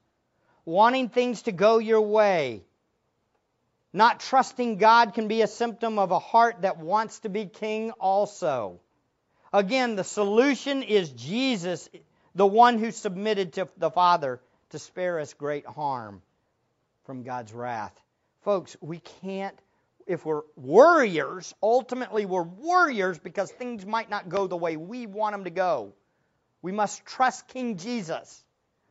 wanting 0.65 1.09
things 1.09 1.43
to 1.43 1.51
go 1.51 1.79
your 1.79 2.01
way. 2.01 2.63
Not 3.93 4.19
trusting 4.19 4.77
God 4.77 5.13
can 5.13 5.27
be 5.27 5.41
a 5.41 5.47
symptom 5.47 5.97
of 5.97 6.11
a 6.11 6.19
heart 6.19 6.61
that 6.61 6.77
wants 6.77 7.19
to 7.19 7.29
be 7.29 7.45
king 7.45 7.91
also. 7.91 8.79
Again, 9.51 9.95
the 9.95 10.03
solution 10.03 10.83
is 10.83 11.09
Jesus, 11.09 11.89
the 12.35 12.45
one 12.45 12.77
who 12.77 12.91
submitted 12.91 13.53
to 13.53 13.67
the 13.77 13.89
Father 13.89 14.41
to 14.71 14.79
spare 14.79 15.19
us 15.19 15.33
great 15.33 15.65
harm 15.65 16.21
from 17.05 17.23
God's 17.23 17.53
wrath. 17.53 17.97
Folks, 18.41 18.75
we 18.81 18.99
can't, 19.21 19.57
if 20.07 20.25
we're 20.25 20.41
worriers, 20.55 21.53
ultimately 21.61 22.25
we're 22.25 22.43
worriers 22.43 23.19
because 23.19 23.51
things 23.51 23.85
might 23.85 24.09
not 24.09 24.29
go 24.29 24.47
the 24.47 24.57
way 24.57 24.77
we 24.77 25.05
want 25.05 25.33
them 25.33 25.43
to 25.43 25.49
go. 25.49 25.93
We 26.61 26.71
must 26.71 27.05
trust 27.05 27.47
King 27.47 27.77
Jesus. 27.77 28.43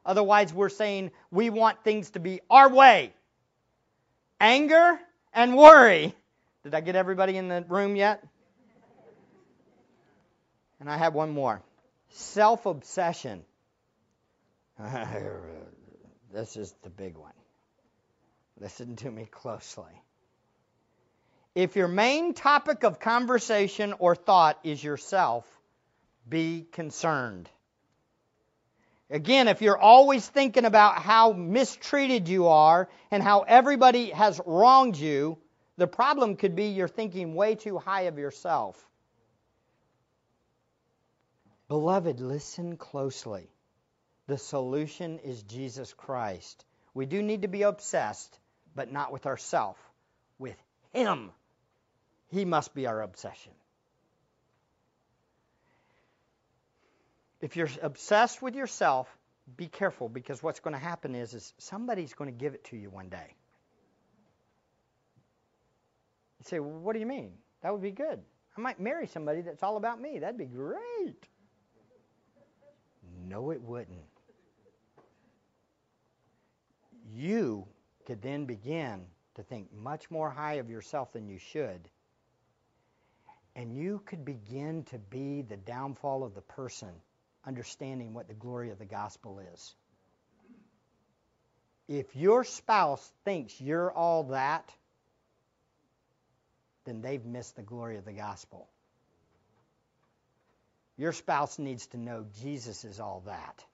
Otherwise, 0.04 0.52
we're 0.52 0.68
saying 0.68 1.10
we 1.30 1.50
want 1.50 1.82
things 1.82 2.10
to 2.10 2.20
be 2.20 2.40
our 2.48 2.68
way. 2.68 3.12
Anger 4.40 4.98
and 5.32 5.56
worry. 5.56 6.14
Did 6.62 6.74
I 6.74 6.80
get 6.80 6.96
everybody 6.96 7.36
in 7.36 7.48
the 7.48 7.64
room 7.68 7.96
yet? 7.96 8.22
And 10.78 10.90
I 10.90 10.96
have 10.96 11.14
one 11.14 11.30
more 11.30 11.62
self 12.10 12.66
obsession. 12.66 13.44
this 16.32 16.56
is 16.56 16.74
the 16.82 16.90
big 16.90 17.16
one. 17.16 17.32
Listen 18.60 18.96
to 18.96 19.10
me 19.10 19.26
closely. 19.30 20.02
If 21.56 21.74
your 21.74 21.88
main 21.88 22.34
topic 22.34 22.84
of 22.84 23.00
conversation 23.00 23.94
or 23.98 24.14
thought 24.14 24.58
is 24.62 24.84
yourself, 24.84 25.46
be 26.28 26.66
concerned. 26.70 27.48
Again, 29.08 29.48
if 29.48 29.62
you're 29.62 29.78
always 29.78 30.28
thinking 30.28 30.66
about 30.66 30.98
how 30.98 31.32
mistreated 31.32 32.28
you 32.28 32.48
are 32.48 32.90
and 33.10 33.22
how 33.22 33.40
everybody 33.40 34.10
has 34.10 34.38
wronged 34.44 34.98
you, 34.98 35.38
the 35.78 35.86
problem 35.86 36.36
could 36.36 36.56
be 36.56 36.66
you're 36.66 36.88
thinking 36.88 37.34
way 37.34 37.54
too 37.54 37.78
high 37.78 38.02
of 38.02 38.18
yourself. 38.18 38.76
Beloved, 41.68 42.20
listen 42.20 42.76
closely. 42.76 43.48
The 44.26 44.36
solution 44.36 45.20
is 45.20 45.42
Jesus 45.42 45.94
Christ. 45.94 46.66
We 46.92 47.06
do 47.06 47.22
need 47.22 47.42
to 47.42 47.48
be 47.48 47.62
obsessed, 47.62 48.38
but 48.74 48.92
not 48.92 49.10
with 49.10 49.24
ourself, 49.24 49.78
with 50.38 50.62
Him. 50.92 51.30
He 52.28 52.44
must 52.44 52.74
be 52.74 52.86
our 52.86 53.02
obsession. 53.02 53.52
If 57.40 57.56
you're 57.56 57.68
obsessed 57.82 58.42
with 58.42 58.54
yourself, 58.54 59.08
be 59.56 59.68
careful 59.68 60.08
because 60.08 60.42
what's 60.42 60.60
going 60.60 60.74
to 60.74 60.80
happen 60.80 61.14
is, 61.14 61.34
is 61.34 61.52
somebody's 61.58 62.14
going 62.14 62.32
to 62.32 62.36
give 62.36 62.54
it 62.54 62.64
to 62.64 62.76
you 62.76 62.90
one 62.90 63.08
day. 63.08 63.36
You 66.40 66.44
say, 66.44 66.60
well, 66.60 66.70
what 66.70 66.94
do 66.94 67.00
you 67.00 67.06
mean? 67.06 67.32
That 67.62 67.72
would 67.72 67.82
be 67.82 67.92
good. 67.92 68.20
I 68.56 68.60
might 68.60 68.80
marry 68.80 69.06
somebody 69.06 69.42
that's 69.42 69.62
all 69.62 69.76
about 69.76 70.00
me. 70.00 70.18
That'd 70.18 70.38
be 70.38 70.46
great. 70.46 71.28
No, 73.28 73.50
it 73.50 73.60
wouldn't. 73.60 73.98
You 77.14 77.66
could 78.06 78.22
then 78.22 78.46
begin 78.46 79.04
to 79.34 79.42
think 79.42 79.72
much 79.72 80.10
more 80.10 80.30
high 80.30 80.54
of 80.54 80.70
yourself 80.70 81.12
than 81.12 81.28
you 81.28 81.38
should. 81.38 81.88
And 83.56 83.74
you 83.74 84.02
could 84.04 84.24
begin 84.24 84.84
to 84.90 84.98
be 84.98 85.40
the 85.40 85.56
downfall 85.56 86.24
of 86.24 86.34
the 86.34 86.42
person, 86.42 86.90
understanding 87.46 88.12
what 88.12 88.28
the 88.28 88.34
glory 88.34 88.70
of 88.70 88.78
the 88.78 88.84
gospel 88.84 89.40
is. 89.54 89.74
If 91.88 92.14
your 92.14 92.44
spouse 92.44 93.12
thinks 93.24 93.58
you're 93.58 93.90
all 93.90 94.24
that, 94.24 94.70
then 96.84 97.00
they've 97.00 97.24
missed 97.24 97.56
the 97.56 97.62
glory 97.62 97.96
of 97.96 98.04
the 98.04 98.12
gospel. 98.12 98.68
Your 100.98 101.12
spouse 101.12 101.58
needs 101.58 101.86
to 101.88 101.96
know 101.96 102.26
Jesus 102.42 102.84
is 102.84 103.00
all 103.00 103.22
that. 103.26 103.64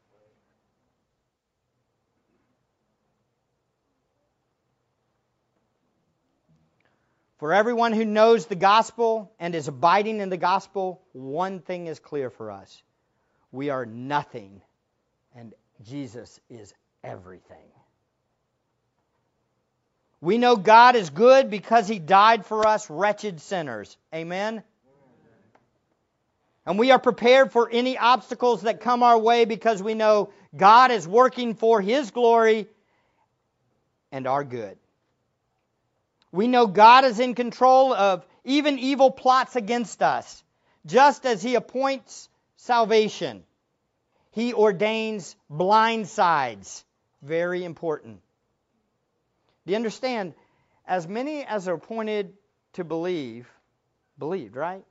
For 7.42 7.52
everyone 7.52 7.92
who 7.92 8.04
knows 8.04 8.46
the 8.46 8.54
gospel 8.54 9.32
and 9.40 9.52
is 9.56 9.66
abiding 9.66 10.20
in 10.20 10.28
the 10.28 10.36
gospel, 10.36 11.02
one 11.10 11.58
thing 11.58 11.88
is 11.88 11.98
clear 11.98 12.30
for 12.30 12.52
us 12.52 12.84
we 13.50 13.68
are 13.68 13.84
nothing, 13.84 14.62
and 15.34 15.52
Jesus 15.84 16.38
is 16.48 16.72
everything. 17.02 17.56
We 20.20 20.38
know 20.38 20.54
God 20.54 20.94
is 20.94 21.10
good 21.10 21.50
because 21.50 21.88
he 21.88 21.98
died 21.98 22.46
for 22.46 22.64
us, 22.64 22.88
wretched 22.88 23.40
sinners. 23.40 23.96
Amen? 24.14 24.62
And 26.64 26.78
we 26.78 26.92
are 26.92 27.00
prepared 27.00 27.50
for 27.50 27.68
any 27.68 27.98
obstacles 27.98 28.62
that 28.62 28.80
come 28.80 29.02
our 29.02 29.18
way 29.18 29.46
because 29.46 29.82
we 29.82 29.94
know 29.94 30.30
God 30.56 30.92
is 30.92 31.08
working 31.08 31.56
for 31.56 31.80
His 31.80 32.12
glory 32.12 32.68
and 34.12 34.28
our 34.28 34.44
good. 34.44 34.78
We 36.32 36.48
know 36.48 36.66
God 36.66 37.04
is 37.04 37.20
in 37.20 37.34
control 37.34 37.92
of 37.92 38.26
even 38.44 38.78
evil 38.78 39.10
plots 39.10 39.54
against 39.54 40.02
us, 40.02 40.42
just 40.86 41.26
as 41.26 41.42
He 41.42 41.54
appoints 41.54 42.28
salvation. 42.56 43.44
He 44.32 44.54
ordains 44.54 45.36
blind 45.50 46.08
sides. 46.08 46.84
Very 47.20 47.64
important. 47.64 48.20
Do 49.66 49.72
you 49.72 49.76
understand? 49.76 50.34
As 50.86 51.06
many 51.06 51.44
as 51.44 51.68
are 51.68 51.74
appointed 51.74 52.32
to 52.72 52.84
believe, 52.84 53.46
believed, 54.18 54.56
right? 54.56 54.84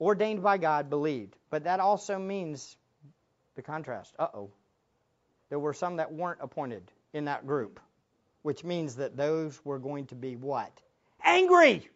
Ordained 0.00 0.42
by 0.42 0.58
God, 0.58 0.90
believed. 0.90 1.36
But 1.50 1.64
that 1.64 1.80
also 1.80 2.18
means 2.18 2.76
the 3.54 3.62
contrast. 3.62 4.14
Uh 4.18 4.28
oh. 4.34 4.50
There 5.50 5.58
were 5.58 5.74
some 5.74 5.96
that 5.96 6.12
weren't 6.12 6.40
appointed 6.42 6.90
in 7.12 7.26
that 7.26 7.46
group, 7.46 7.78
which 8.48 8.64
means 8.64 8.94
that 8.94 9.14
those 9.14 9.62
were 9.62 9.78
going 9.78 10.06
to 10.06 10.14
be 10.14 10.34
what? 10.34 10.72
Angry! 11.22 11.86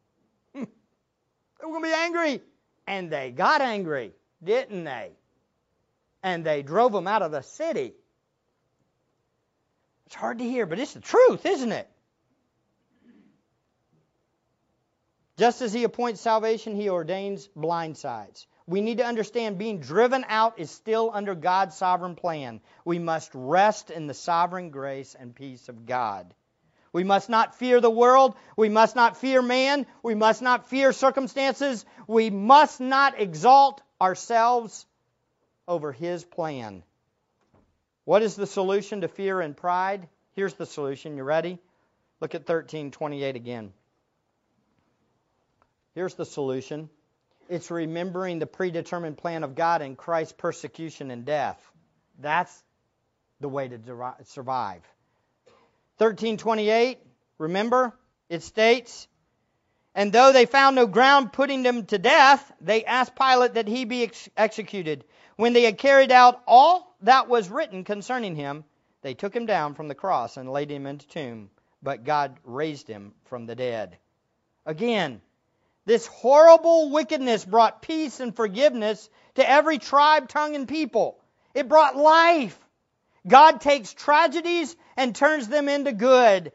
they 0.54 0.60
were 0.60 1.72
going 1.72 1.82
to 1.82 1.88
be 1.88 1.92
angry. 1.92 2.40
And 2.86 3.10
they 3.10 3.32
got 3.32 3.60
angry, 3.60 4.12
didn't 4.40 4.84
they? 4.84 5.10
And 6.22 6.46
they 6.46 6.62
drove 6.62 6.92
them 6.92 7.08
out 7.08 7.22
of 7.22 7.32
the 7.32 7.42
city. 7.42 7.92
It's 10.06 10.14
hard 10.14 10.38
to 10.38 10.44
hear, 10.44 10.64
but 10.64 10.78
it's 10.78 10.94
the 10.94 11.00
truth, 11.00 11.44
isn't 11.44 11.72
it? 11.72 11.90
Just 15.36 15.60
as 15.60 15.72
he 15.72 15.82
appoints 15.82 16.20
salvation, 16.20 16.76
he 16.76 16.88
ordains 16.88 17.48
blind 17.48 17.96
sides. 17.96 18.46
We 18.66 18.80
need 18.80 18.98
to 18.98 19.06
understand 19.06 19.58
being 19.58 19.78
driven 19.78 20.24
out 20.28 20.58
is 20.58 20.70
still 20.70 21.10
under 21.12 21.34
God's 21.36 21.76
sovereign 21.76 22.16
plan. 22.16 22.60
We 22.84 22.98
must 22.98 23.30
rest 23.32 23.90
in 23.90 24.08
the 24.08 24.14
sovereign 24.14 24.70
grace 24.70 25.14
and 25.18 25.34
peace 25.34 25.68
of 25.68 25.86
God. 25.86 26.34
We 26.92 27.04
must 27.04 27.28
not 27.28 27.54
fear 27.56 27.80
the 27.80 27.90
world. 27.90 28.34
We 28.56 28.68
must 28.68 28.96
not 28.96 29.18
fear 29.18 29.40
man. 29.40 29.86
We 30.02 30.14
must 30.14 30.42
not 30.42 30.68
fear 30.68 30.92
circumstances. 30.92 31.84
We 32.08 32.30
must 32.30 32.80
not 32.80 33.20
exalt 33.20 33.82
ourselves 34.00 34.86
over 35.68 35.92
his 35.92 36.24
plan. 36.24 36.82
What 38.04 38.22
is 38.22 38.34
the 38.34 38.46
solution 38.46 39.02
to 39.02 39.08
fear 39.08 39.40
and 39.40 39.56
pride? 39.56 40.08
Here's 40.32 40.54
the 40.54 40.66
solution. 40.66 41.16
You 41.16 41.22
ready? 41.22 41.58
Look 42.20 42.34
at 42.34 42.42
1328 42.42 43.36
again. 43.36 43.72
Here's 45.94 46.14
the 46.14 46.24
solution 46.24 46.88
it's 47.48 47.70
remembering 47.70 48.38
the 48.38 48.46
predetermined 48.46 49.18
plan 49.18 49.44
of 49.44 49.54
God 49.54 49.82
in 49.82 49.96
Christ's 49.96 50.32
persecution 50.32 51.10
and 51.10 51.24
death. 51.24 51.60
That's 52.18 52.62
the 53.40 53.48
way 53.48 53.68
to 53.68 53.78
survive. 54.24 54.82
1328, 55.98 56.98
remember, 57.38 57.92
it 58.28 58.42
states, 58.42 59.08
And 59.94 60.12
though 60.12 60.32
they 60.32 60.46
found 60.46 60.76
no 60.76 60.86
ground 60.86 61.32
putting 61.32 61.62
them 61.62 61.86
to 61.86 61.98
death, 61.98 62.52
they 62.60 62.84
asked 62.84 63.16
Pilate 63.16 63.54
that 63.54 63.68
he 63.68 63.84
be 63.84 64.04
ex- 64.04 64.28
executed. 64.36 65.04
When 65.36 65.52
they 65.52 65.62
had 65.62 65.78
carried 65.78 66.12
out 66.12 66.42
all 66.46 66.96
that 67.02 67.28
was 67.28 67.48
written 67.48 67.84
concerning 67.84 68.36
him, 68.36 68.64
they 69.02 69.14
took 69.14 69.34
him 69.34 69.46
down 69.46 69.74
from 69.74 69.88
the 69.88 69.94
cross 69.94 70.36
and 70.36 70.50
laid 70.50 70.70
him 70.70 70.86
in 70.86 70.98
the 70.98 71.04
tomb. 71.04 71.50
But 71.82 72.04
God 72.04 72.36
raised 72.44 72.88
him 72.88 73.14
from 73.26 73.46
the 73.46 73.54
dead. 73.54 73.98
Again, 74.64 75.20
this 75.86 76.06
horrible 76.06 76.90
wickedness 76.90 77.44
brought 77.44 77.80
peace 77.80 78.20
and 78.20 78.34
forgiveness 78.34 79.08
to 79.36 79.48
every 79.48 79.78
tribe, 79.78 80.28
tongue, 80.28 80.54
and 80.54 80.68
people. 80.68 81.16
It 81.54 81.68
brought 81.68 81.96
life. 81.96 82.58
God 83.26 83.60
takes 83.60 83.94
tragedies 83.94 84.76
and 84.96 85.14
turns 85.14 85.48
them 85.48 85.68
into 85.68 85.92
good. 85.92 86.52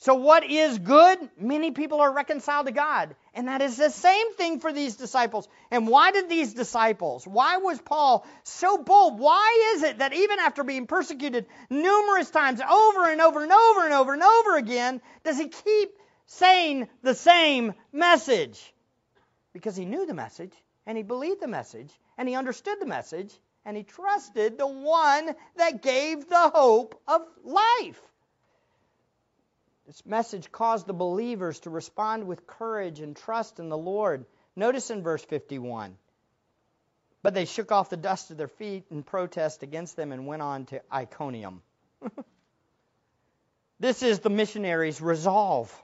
So, 0.00 0.14
what 0.14 0.48
is 0.48 0.78
good? 0.78 1.18
Many 1.38 1.72
people 1.72 2.00
are 2.00 2.12
reconciled 2.12 2.66
to 2.66 2.72
God. 2.72 3.16
And 3.34 3.48
that 3.48 3.62
is 3.62 3.76
the 3.76 3.90
same 3.90 4.32
thing 4.34 4.60
for 4.60 4.72
these 4.72 4.94
disciples. 4.94 5.48
And 5.70 5.88
why 5.88 6.12
did 6.12 6.28
these 6.28 6.54
disciples, 6.54 7.26
why 7.26 7.56
was 7.56 7.80
Paul 7.80 8.24
so 8.44 8.78
bold? 8.78 9.18
Why 9.18 9.74
is 9.74 9.82
it 9.82 9.98
that 9.98 10.14
even 10.14 10.38
after 10.38 10.62
being 10.62 10.86
persecuted 10.86 11.46
numerous 11.68 12.30
times, 12.30 12.60
over 12.60 13.10
and 13.10 13.20
over 13.20 13.42
and 13.42 13.52
over 13.52 13.84
and 13.84 13.94
over 13.94 14.12
and 14.12 14.22
over 14.22 14.56
again, 14.56 15.00
does 15.24 15.36
he 15.36 15.48
keep 15.48 15.90
saying 16.28 16.88
the 17.02 17.14
same 17.14 17.74
message 17.92 18.74
because 19.52 19.76
he 19.76 19.84
knew 19.84 20.06
the 20.06 20.14
message 20.14 20.52
and 20.86 20.96
he 20.96 21.02
believed 21.02 21.40
the 21.40 21.48
message 21.48 21.90
and 22.16 22.28
he 22.28 22.34
understood 22.34 22.78
the 22.80 22.86
message 22.86 23.32
and 23.64 23.76
he 23.76 23.82
trusted 23.82 24.56
the 24.56 24.66
one 24.66 25.34
that 25.56 25.82
gave 25.82 26.28
the 26.28 26.50
hope 26.50 27.00
of 27.08 27.22
life. 27.44 28.00
This 29.86 30.04
message 30.04 30.52
caused 30.52 30.86
the 30.86 30.92
believers 30.92 31.60
to 31.60 31.70
respond 31.70 32.26
with 32.26 32.46
courage 32.46 33.00
and 33.00 33.16
trust 33.16 33.58
in 33.58 33.70
the 33.70 33.78
Lord. 33.78 34.26
Notice 34.54 34.90
in 34.90 35.02
verse 35.02 35.24
51. 35.24 35.96
But 37.22 37.32
they 37.32 37.46
shook 37.46 37.72
off 37.72 37.88
the 37.88 37.96
dust 37.96 38.30
of 38.30 38.36
their 38.36 38.48
feet 38.48 38.84
in 38.90 39.02
protest 39.02 39.62
against 39.62 39.96
them 39.96 40.12
and 40.12 40.26
went 40.26 40.42
on 40.42 40.66
to 40.66 40.82
Iconium. 40.92 41.62
this 43.80 44.02
is 44.02 44.20
the 44.20 44.30
missionaries' 44.30 45.00
resolve 45.00 45.74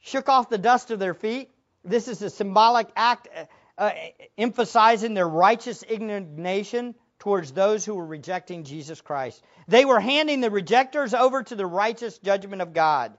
shook 0.00 0.28
off 0.28 0.48
the 0.48 0.58
dust 0.58 0.90
of 0.90 0.98
their 0.98 1.14
feet. 1.14 1.50
This 1.84 2.08
is 2.08 2.22
a 2.22 2.30
symbolic 2.30 2.88
act 2.96 3.28
uh, 3.34 3.44
uh, 3.78 3.92
emphasizing 4.36 5.14
their 5.14 5.28
righteous 5.28 5.82
indignation 5.82 6.94
towards 7.18 7.52
those 7.52 7.84
who 7.84 7.94
were 7.94 8.06
rejecting 8.06 8.64
Jesus 8.64 9.00
Christ. 9.00 9.42
They 9.66 9.84
were 9.84 10.00
handing 10.00 10.40
the 10.40 10.50
rejectors 10.50 11.14
over 11.14 11.42
to 11.44 11.54
the 11.54 11.66
righteous 11.66 12.18
judgment 12.18 12.62
of 12.62 12.72
God. 12.72 13.16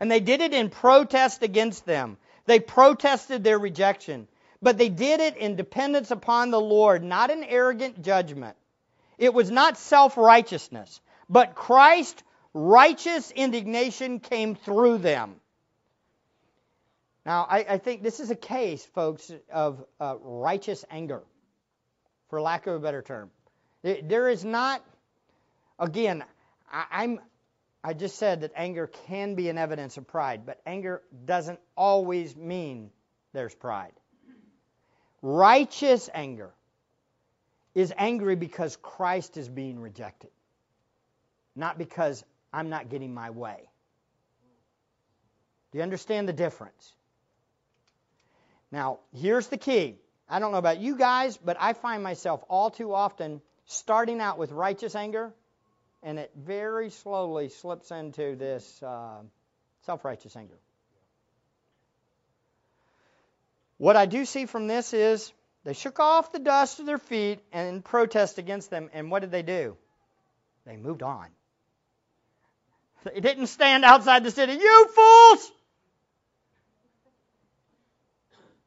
And 0.00 0.10
they 0.10 0.20
did 0.20 0.40
it 0.40 0.52
in 0.52 0.70
protest 0.70 1.42
against 1.42 1.86
them. 1.86 2.16
They 2.46 2.60
protested 2.60 3.44
their 3.44 3.58
rejection. 3.58 4.28
But 4.60 4.78
they 4.78 4.88
did 4.88 5.20
it 5.20 5.36
in 5.36 5.56
dependence 5.56 6.10
upon 6.10 6.50
the 6.50 6.60
Lord, 6.60 7.04
not 7.04 7.30
in 7.30 7.44
arrogant 7.44 8.02
judgment. 8.02 8.56
It 9.18 9.34
was 9.34 9.50
not 9.50 9.76
self 9.76 10.16
righteousness, 10.16 11.00
but 11.28 11.54
Christ's 11.54 12.22
righteous 12.52 13.30
indignation 13.30 14.20
came 14.20 14.54
through 14.54 14.98
them. 14.98 15.36
Now, 17.26 17.46
I, 17.48 17.64
I, 17.68 17.78
think 17.78 18.02
this 18.02 18.20
is 18.20 18.30
a 18.30 18.36
case, 18.36 18.84
folks, 18.84 19.32
of 19.50 19.82
uh, 19.98 20.16
righteous 20.20 20.84
anger, 20.90 21.22
for 22.28 22.40
lack 22.40 22.66
of 22.66 22.74
a 22.74 22.78
better 22.78 23.00
term. 23.00 23.30
There 23.82 24.28
is 24.28 24.44
not, 24.44 24.84
again, 25.78 26.22
I, 26.70 26.84
I'm, 26.90 27.20
I 27.82 27.94
just 27.94 28.16
said 28.16 28.42
that 28.42 28.52
anger 28.54 28.86
can 29.06 29.34
be 29.34 29.48
an 29.48 29.56
evidence 29.56 29.96
of 29.96 30.06
pride, 30.06 30.44
but 30.44 30.60
anger 30.66 31.02
doesn't 31.24 31.60
always 31.76 32.36
mean 32.36 32.90
there's 33.32 33.54
pride. 33.54 33.92
Righteous 35.22 36.10
anger 36.12 36.52
is 37.74 37.92
angry 37.96 38.36
because 38.36 38.76
Christ 38.76 39.38
is 39.38 39.48
being 39.48 39.80
rejected, 39.80 40.30
not 41.56 41.78
because 41.78 42.22
I'm 42.52 42.68
not 42.68 42.90
getting 42.90 43.14
my 43.14 43.30
way. 43.30 43.70
Do 45.72 45.78
you 45.78 45.82
understand 45.82 46.28
the 46.28 46.32
difference? 46.34 46.94
Now, 48.74 48.98
here's 49.12 49.46
the 49.46 49.56
key. 49.56 50.00
I 50.28 50.40
don't 50.40 50.50
know 50.50 50.58
about 50.58 50.80
you 50.80 50.96
guys, 50.96 51.36
but 51.36 51.56
I 51.60 51.74
find 51.74 52.02
myself 52.02 52.42
all 52.48 52.72
too 52.72 52.92
often 52.92 53.40
starting 53.66 54.20
out 54.20 54.36
with 54.36 54.50
righteous 54.50 54.96
anger, 54.96 55.32
and 56.02 56.18
it 56.18 56.32
very 56.34 56.90
slowly 56.90 57.50
slips 57.50 57.92
into 57.92 58.34
this 58.34 58.82
uh, 58.82 59.18
self 59.82 60.04
righteous 60.04 60.34
anger. 60.34 60.58
What 63.78 63.94
I 63.94 64.06
do 64.06 64.24
see 64.24 64.46
from 64.46 64.66
this 64.66 64.92
is 64.92 65.32
they 65.62 65.72
shook 65.72 66.00
off 66.00 66.32
the 66.32 66.40
dust 66.40 66.80
of 66.80 66.86
their 66.86 66.98
feet 66.98 67.38
and 67.52 67.76
in 67.76 67.80
protest 67.80 68.38
against 68.38 68.70
them, 68.70 68.90
and 68.92 69.08
what 69.08 69.20
did 69.20 69.30
they 69.30 69.42
do? 69.42 69.76
They 70.66 70.76
moved 70.76 71.04
on. 71.04 71.28
They 73.04 73.20
didn't 73.20 73.46
stand 73.46 73.84
outside 73.84 74.24
the 74.24 74.32
city, 74.32 74.54
you 74.54 74.88
fools! 74.88 75.52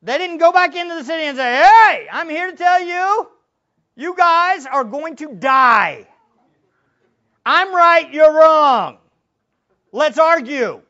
They 0.02 0.18
didn't 0.18 0.38
go 0.38 0.52
back 0.52 0.76
into 0.76 0.96
the 0.96 1.04
city 1.04 1.24
and 1.24 1.38
say, 1.38 1.64
hey, 1.64 2.08
I'm 2.12 2.30
here 2.30 2.52
to 2.52 2.58
tell 2.58 2.82
you, 2.82 3.30
you 3.96 4.16
guys 4.16 4.66
are 4.66 4.84
going 4.84 5.16
to 5.18 5.34
die. 5.34 6.08
I'm 7.46 7.74
right, 7.74 8.12
you're 8.12 8.34
wrong. 8.34 8.98
Let's 9.92 10.20
argue. 10.20 10.82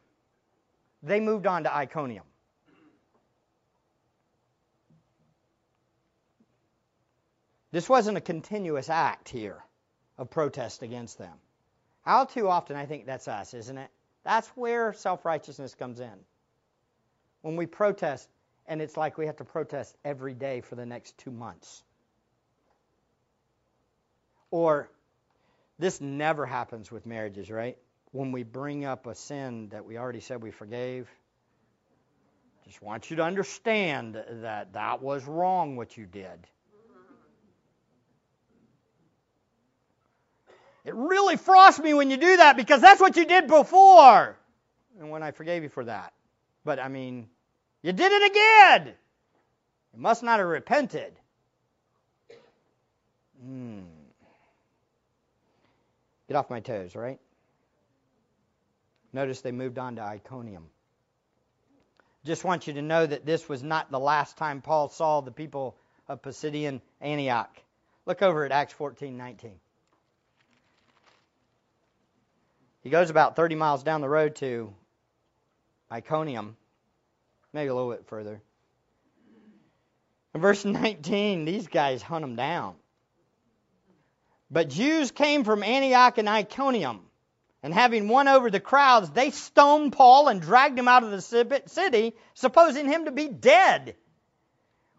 They 1.04 1.20
moved 1.20 1.48
on 1.48 1.64
to 1.64 1.74
Iconium. 1.74 2.24
This 7.72 7.88
wasn't 7.88 8.18
a 8.18 8.22
continuous 8.22 8.90
act 8.90 9.30
here 9.30 9.64
of 10.18 10.30
protest 10.30 10.82
against 10.82 11.18
them. 11.18 11.34
How 12.02 12.26
too 12.26 12.48
often 12.48 12.76
I 12.76 12.86
think 12.86 13.06
that's 13.06 13.28
us, 13.28 13.54
isn't 13.54 13.78
it? 13.78 13.90
That's 14.24 14.48
where 14.50 14.94
self 14.94 15.26
righteousness 15.26 15.76
comes 15.76 16.00
in. 16.00 16.14
When 17.42 17.56
we 17.56 17.66
protest 17.66 18.30
and 18.68 18.82
it's 18.82 18.98
like 18.98 19.18
we 19.18 19.28
have 19.28 19.38
to 19.38 19.46
protest 19.46 19.96
every 20.04 20.34
day 20.34 20.62
for 20.62 20.76
the 20.76 20.86
next 20.86 21.18
two 21.18 21.32
months. 21.32 21.84
Or 24.52 24.90
this 25.80 26.02
never 26.02 26.46
happens 26.46 26.92
with 26.92 27.06
marriages, 27.06 27.50
right? 27.50 27.78
When 28.12 28.32
we 28.32 28.44
bring 28.44 28.86
up 28.86 29.06
a 29.08 29.16
sin 29.16 29.70
that 29.70 29.86
we 29.86 29.98
already 29.98 30.22
said 30.22 30.42
we 30.42 30.52
forgave, 30.52 31.10
just 32.66 32.82
want 32.82 33.10
you 33.10 33.18
to 33.18 33.24
understand 33.24 34.22
that 34.30 34.74
that 34.74 35.02
was 35.02 35.24
wrong 35.26 35.78
what 35.78 35.96
you 35.96 36.06
did. 36.06 36.48
It 40.84 40.94
really 40.96 41.36
frosts 41.36 41.82
me 41.82 41.94
when 41.94 42.10
you 42.10 42.18
do 42.18 42.38
that 42.38 42.56
because 42.56 42.82
that's 42.82 43.02
what 43.02 43.16
you 43.18 43.26
did 43.26 43.48
before. 43.48 44.38
And 45.00 45.10
when 45.10 45.22
I 45.22 45.32
forgave 45.32 45.64
you 45.64 45.70
for 45.70 45.84
that. 45.86 46.14
But 46.64 46.80
I 46.80 46.88
mean, 46.88 47.28
you 47.88 47.94
did 47.94 48.12
it 48.12 48.32
again. 48.32 48.94
You 49.94 50.02
must 50.02 50.22
not 50.22 50.40
have 50.40 50.48
repented. 50.50 51.14
Hmm. 53.42 53.84
Get 56.28 56.36
off 56.36 56.50
my 56.50 56.60
toes, 56.60 56.98
right? 56.98 57.18
Notice 59.14 59.40
they 59.40 59.54
moved 59.54 59.78
on 59.80 59.96
to 59.96 60.02
Iconium. 60.02 60.66
Just 62.26 62.44
want 62.44 62.68
you 62.68 62.74
to 62.74 62.82
know 62.82 63.06
that 63.06 63.26
this 63.26 63.48
was 63.48 63.64
not 63.64 63.90
the 63.90 64.02
last 64.02 64.36
time 64.36 64.62
Paul 64.62 64.90
saw 64.90 65.22
the 65.22 65.32
people 65.32 65.78
of 66.10 66.22
Pisidian 66.22 66.82
Antioch. 67.00 67.56
Look 68.06 68.22
over 68.22 68.44
at 68.44 68.52
Acts 68.52 68.74
14:19. 68.74 69.54
He 72.82 72.90
goes 72.90 73.10
about 73.10 73.38
30 73.38 73.56
miles 73.56 73.82
down 73.82 74.02
the 74.02 74.10
road 74.10 74.36
to 74.38 74.74
Iconium, 75.90 76.58
maybe 77.58 77.70
a 77.70 77.74
little 77.74 77.90
bit 77.90 78.06
further. 78.06 78.40
In 80.36 80.42
verse 80.42 80.64
19, 80.64 81.46
these 81.46 81.68
guys 81.68 82.04
hunt 82.04 82.24
him 82.24 82.36
down. 82.36 82.76
But 84.52 84.70
Jews 84.70 85.10
came 85.10 85.44
from 85.44 85.64
Antioch 85.64 86.20
and 86.20 86.30
Iconium, 86.30 87.00
and 87.64 87.74
having 87.74 88.10
won 88.10 88.28
over 88.28 88.52
the 88.52 88.60
crowds, 88.60 89.10
they 89.10 89.32
stoned 89.32 89.94
Paul 89.94 90.28
and 90.28 90.40
dragged 90.40 90.78
him 90.78 90.88
out 90.88 91.04
of 91.04 91.10
the 91.10 91.20
city, 91.20 92.14
supposing 92.36 92.86
him 92.86 93.06
to 93.06 93.12
be 93.12 93.28
dead. 93.28 93.96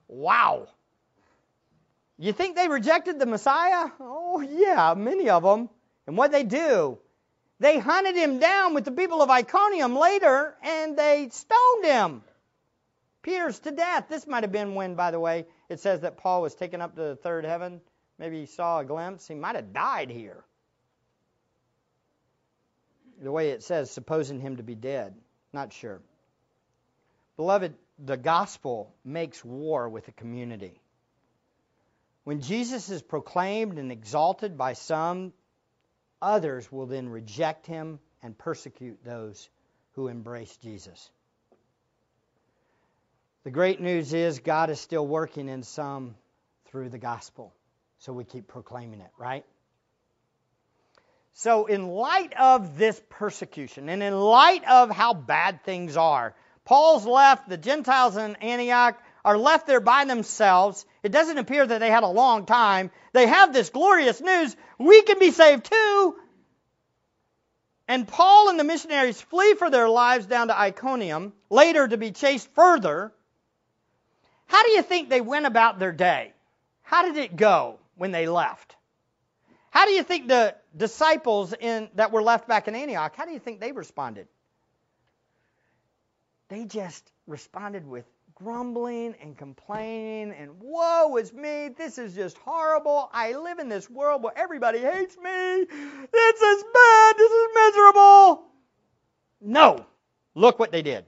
Wow. 0.09 0.67
You 2.19 2.33
think 2.33 2.57
they 2.57 2.67
rejected 2.67 3.21
the 3.21 3.27
Messiah? 3.27 3.89
Oh, 4.01 4.41
yeah, 4.41 4.95
many 4.97 5.31
of 5.31 5.45
them. 5.45 5.71
And 6.09 6.17
what 6.17 6.33
they 6.33 6.43
do? 6.43 6.99
They 7.61 7.79
hunted 7.79 8.17
him 8.17 8.41
down 8.41 8.75
with 8.75 8.85
the 8.85 8.91
people 8.91 9.23
of 9.23 9.31
Iconium 9.31 9.97
later, 9.97 10.57
and 10.65 10.99
they 10.99 11.29
stoned 11.31 11.85
him. 11.85 12.23
Pierced 13.23 13.65
to 13.65 13.71
death. 13.71 14.07
This 14.09 14.27
might 14.27 14.45
have 14.45 14.53
been 14.53 14.75
when, 14.75 14.95
by 14.95 15.11
the 15.11 15.21
way, 15.21 15.47
it 15.69 15.81
says 15.81 16.01
that 16.01 16.19
Paul 16.19 16.43
was 16.43 16.55
taken 16.55 16.81
up 16.81 16.95
to 16.95 17.03
the 17.03 17.17
third 17.17 17.45
heaven. 17.45 17.81
Maybe 18.19 18.41
he 18.41 18.47
saw 18.47 18.81
a 18.81 18.85
glimpse. 18.85 19.27
He 19.27 19.35
might 19.35 19.57
have 19.57 19.73
died 19.73 20.11
here. 20.11 20.45
The 23.21 23.33
way 23.33 23.51
it 23.51 23.63
says, 23.63 23.91
supposing 23.91 24.41
him 24.41 24.57
to 24.57 24.63
be 24.63 24.75
dead. 24.75 25.15
Not 25.53 25.73
sure. 25.73 26.01
Beloved, 27.37 27.75
the 27.99 28.17
gospel 28.17 28.95
makes 29.05 29.45
war 29.45 29.89
with 29.89 30.07
the 30.07 30.13
community. 30.13 30.81
When 32.25 32.41
Jesus 32.41 32.91
is 32.91 33.03
proclaimed 33.03 33.79
and 33.79 33.91
exalted 33.91 34.59
by 34.59 34.75
some, 34.75 35.33
others 36.21 36.71
will 36.71 36.87
then 36.87 37.09
reject 37.09 37.67
him 37.67 37.99
and 38.23 38.37
persecute 38.37 39.03
those 39.05 39.49
who 39.93 40.09
embrace 40.09 40.57
Jesus. 40.59 41.11
The 43.49 43.53
great 43.53 43.81
news 43.81 44.13
is 44.13 44.41
God 44.41 44.69
is 44.69 44.79
still 44.79 45.07
working 45.07 45.49
in 45.49 45.63
some 45.63 46.17
through 46.67 46.91
the 46.91 46.99
gospel. 46.99 47.55
So 47.97 48.13
we 48.13 48.25
keep 48.25 48.47
proclaiming 48.47 49.01
it, 49.01 49.11
right? 49.19 49.43
So, 51.33 51.65
in 51.65 51.89
light 51.89 52.35
of 52.39 52.77
this 52.77 53.01
persecution 53.09 53.89
and 53.89 54.03
in 54.03 54.15
light 54.15 54.69
of 54.69 54.91
how 54.91 55.15
bad 55.15 55.65
things 55.65 55.97
are, 55.97 56.35
Paul's 56.67 57.07
left, 57.07 57.49
the 57.49 57.57
Gentiles 57.57 58.19
in 58.19 58.37
Antioch 58.37 59.01
are 59.25 59.39
left 59.39 59.67
there 59.67 59.81
by 59.81 60.05
themselves. 60.05 60.85
It 61.03 61.11
doesn't 61.11 61.39
appear 61.39 61.67
that 61.67 61.79
they 61.79 61.91
had 61.91 62.03
a 62.03 62.09
long 62.09 62.45
time. 62.45 62.91
They 63.15 63.29
have 63.29 63.55
this 63.55 63.71
glorious 63.71 64.21
news 64.21 64.55
we 64.79 65.01
can 65.01 65.19
be 65.19 65.31
saved 65.31 65.65
too. 65.65 66.17
And 67.89 68.07
Paul 68.07 68.51
and 68.51 68.61
the 68.61 68.65
missionaries 68.65 69.23
flee 69.23 69.55
for 69.55 69.71
their 69.71 69.89
lives 69.89 70.27
down 70.27 70.49
to 70.49 70.61
Iconium, 70.61 71.33
later 71.49 71.89
to 71.89 71.97
be 71.97 72.11
chased 72.11 72.53
further. 72.55 73.15
How 74.49 74.63
do 74.65 74.71
you 74.71 74.83
think 74.83 75.09
they 75.09 75.21
went 75.21 75.47
about 75.47 75.79
their 75.79 75.93
day? 75.93 76.33
How 76.83 77.03
did 77.03 77.17
it 77.17 77.37
go 77.37 77.79
when 77.97 78.11
they 78.11 78.27
left? 78.27 78.77
How 79.71 79.85
do 79.85 79.93
you 79.93 80.03
think 80.03 80.27
the 80.27 80.57
disciples 80.77 81.53
in, 81.53 81.91
that 81.95 82.11
were 82.13 82.23
left 82.23 82.49
back 82.49 82.67
in 82.67 82.75
Antioch, 82.75 83.15
how 83.15 83.27
do 83.27 83.33
you 83.33 83.39
think 83.39 83.61
they 83.61 83.73
responded? 83.73 84.27
They 86.49 86.65
just 86.65 87.13
responded 87.27 87.87
with 87.87 88.07
grumbling 88.35 89.15
and 89.21 89.37
complaining 89.37 90.33
and 90.33 90.51
woe 90.61 91.17
is 91.19 91.33
me. 91.33 91.69
This 91.77 91.99
is 91.99 92.15
just 92.15 92.39
horrible. 92.39 93.11
I 93.13 93.35
live 93.35 93.59
in 93.59 93.69
this 93.69 93.91
world 93.91 94.23
where 94.23 94.33
everybody 94.37 94.79
hates 94.79 95.17
me. 95.17 95.65
This 96.13 96.41
is 96.41 96.65
bad. 96.73 97.17
This 97.19 97.31
is 97.31 97.49
miserable. 97.55 98.45
No. 99.43 99.85
Look 100.35 100.59
what 100.59 100.73
they 100.73 100.83
did. 100.83 101.05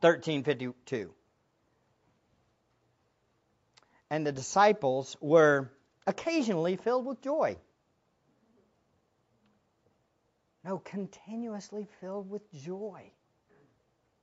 1352 0.00 1.14
and 4.14 4.26
the 4.26 4.32
disciples 4.32 5.16
were 5.20 5.70
occasionally 6.06 6.76
filled 6.76 7.06
with 7.06 7.20
joy 7.22 7.56
no 10.64 10.78
continuously 10.78 11.86
filled 12.00 12.28
with 12.30 12.42
joy 12.52 13.02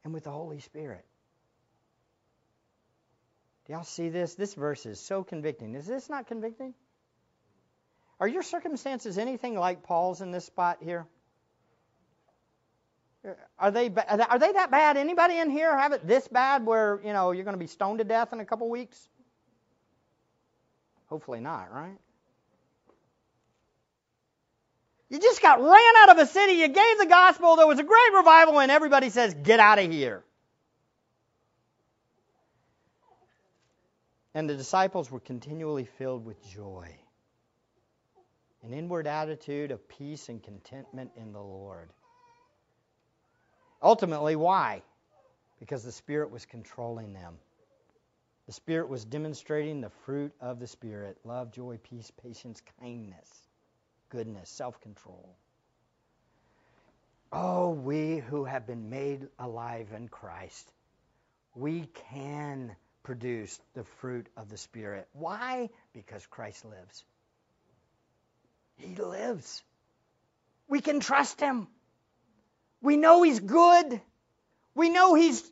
and 0.03 0.13
with 0.13 0.23
the 0.23 0.31
holy 0.31 0.59
spirit 0.59 1.05
do 3.65 3.73
y'all 3.73 3.83
see 3.83 4.09
this? 4.09 4.35
This 4.35 4.53
verse 4.53 4.85
is 4.85 4.99
so 4.99 5.23
convicting. 5.23 5.75
Is 5.75 5.85
this 5.85 6.09
not 6.09 6.27
convicting? 6.27 6.73
Are 8.19 8.27
your 8.27 8.43
circumstances 8.43 9.17
anything 9.17 9.55
like 9.55 9.83
Paul's 9.83 10.21
in 10.21 10.31
this 10.31 10.45
spot 10.45 10.79
here? 10.81 11.07
Are 13.59 13.69
they 13.69 13.85
are 13.89 14.39
they 14.39 14.51
that 14.51 14.71
bad? 14.71 14.97
Anybody 14.97 15.37
in 15.37 15.49
here 15.51 15.77
have 15.77 15.93
it 15.93 16.07
this 16.07 16.27
bad 16.27 16.65
where 16.65 16.99
you 17.05 17.13
know 17.13 17.31
you're 17.31 17.43
going 17.43 17.55
to 17.55 17.59
be 17.59 17.67
stoned 17.67 17.99
to 17.99 18.03
death 18.03 18.33
in 18.33 18.39
a 18.39 18.45
couple 18.45 18.67
weeks? 18.69 19.09
Hopefully 21.11 21.41
not, 21.41 21.73
right? 21.73 21.97
You 25.09 25.19
just 25.19 25.41
got 25.41 25.59
ran 25.59 25.93
out 25.97 26.09
of 26.11 26.19
a 26.19 26.25
city. 26.25 26.53
You 26.53 26.69
gave 26.69 26.97
the 26.99 27.05
gospel. 27.05 27.57
There 27.57 27.67
was 27.67 27.79
a 27.79 27.83
great 27.83 28.13
revival, 28.15 28.61
and 28.61 28.71
everybody 28.71 29.09
says, 29.09 29.33
"Get 29.33 29.59
out 29.59 29.77
of 29.77 29.91
here." 29.91 30.23
And 34.33 34.49
the 34.49 34.55
disciples 34.55 35.11
were 35.11 35.19
continually 35.19 35.83
filled 35.83 36.23
with 36.23 36.41
joy, 36.47 36.97
an 38.63 38.73
inward 38.73 39.05
attitude 39.05 39.71
of 39.71 39.85
peace 39.89 40.29
and 40.29 40.41
contentment 40.41 41.11
in 41.17 41.33
the 41.33 41.41
Lord. 41.41 41.91
Ultimately, 43.81 44.37
why? 44.37 44.81
Because 45.59 45.83
the 45.83 45.91
Spirit 45.91 46.31
was 46.31 46.45
controlling 46.45 47.11
them. 47.11 47.37
The 48.47 48.53
Spirit 48.53 48.89
was 48.89 49.05
demonstrating 49.05 49.81
the 49.81 49.91
fruit 50.05 50.33
of 50.41 50.59
the 50.59 50.67
Spirit 50.67 51.17
love, 51.23 51.51
joy, 51.51 51.77
peace, 51.83 52.11
patience, 52.23 52.61
kindness, 52.79 53.29
goodness, 54.09 54.49
self 54.49 54.79
control. 54.81 55.35
Oh, 57.31 57.69
we 57.69 58.17
who 58.17 58.43
have 58.43 58.67
been 58.67 58.89
made 58.89 59.27
alive 59.39 59.87
in 59.95 60.09
Christ, 60.09 60.69
we 61.55 61.87
can 62.11 62.75
produce 63.03 63.59
the 63.73 63.83
fruit 63.83 64.27
of 64.35 64.49
the 64.49 64.57
Spirit. 64.57 65.07
Why? 65.13 65.69
Because 65.93 66.25
Christ 66.25 66.65
lives. 66.65 67.05
He 68.75 68.95
lives. 68.95 69.63
We 70.67 70.81
can 70.81 70.99
trust 70.99 71.39
Him. 71.39 71.67
We 72.81 72.97
know 72.97 73.21
He's 73.21 73.39
good. 73.39 74.01
We 74.75 74.89
know 74.89 75.13
He's 75.13 75.49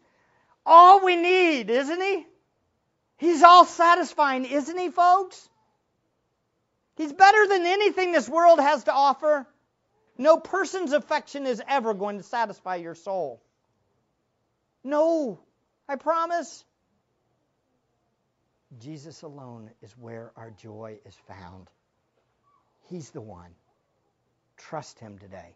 all 0.65 1.03
we 1.03 1.15
need, 1.15 1.69
isn't 1.69 2.01
He? 2.01 2.25
He's 3.19 3.43
all 3.43 3.65
satisfying, 3.65 4.45
isn't 4.45 4.77
He, 4.77 4.89
folks? 4.89 5.49
He's 6.95 7.11
better 7.11 7.47
than 7.47 7.65
anything 7.65 8.11
this 8.11 8.29
world 8.29 8.59
has 8.59 8.85
to 8.85 8.93
offer. 8.93 9.45
No 10.17 10.37
person's 10.37 10.93
affection 10.93 11.45
is 11.45 11.61
ever 11.67 11.93
going 11.93 12.17
to 12.17 12.23
satisfy 12.23 12.77
your 12.77 12.95
soul. 12.95 13.41
No, 14.83 15.39
I 15.87 15.97
promise. 15.97 16.63
Jesus 18.79 19.21
alone 19.21 19.69
is 19.81 19.91
where 19.97 20.31
our 20.37 20.51
joy 20.51 20.99
is 21.05 21.15
found. 21.27 21.67
He's 22.89 23.09
the 23.11 23.21
one. 23.21 23.51
Trust 24.57 24.97
Him 24.99 25.17
today. 25.19 25.55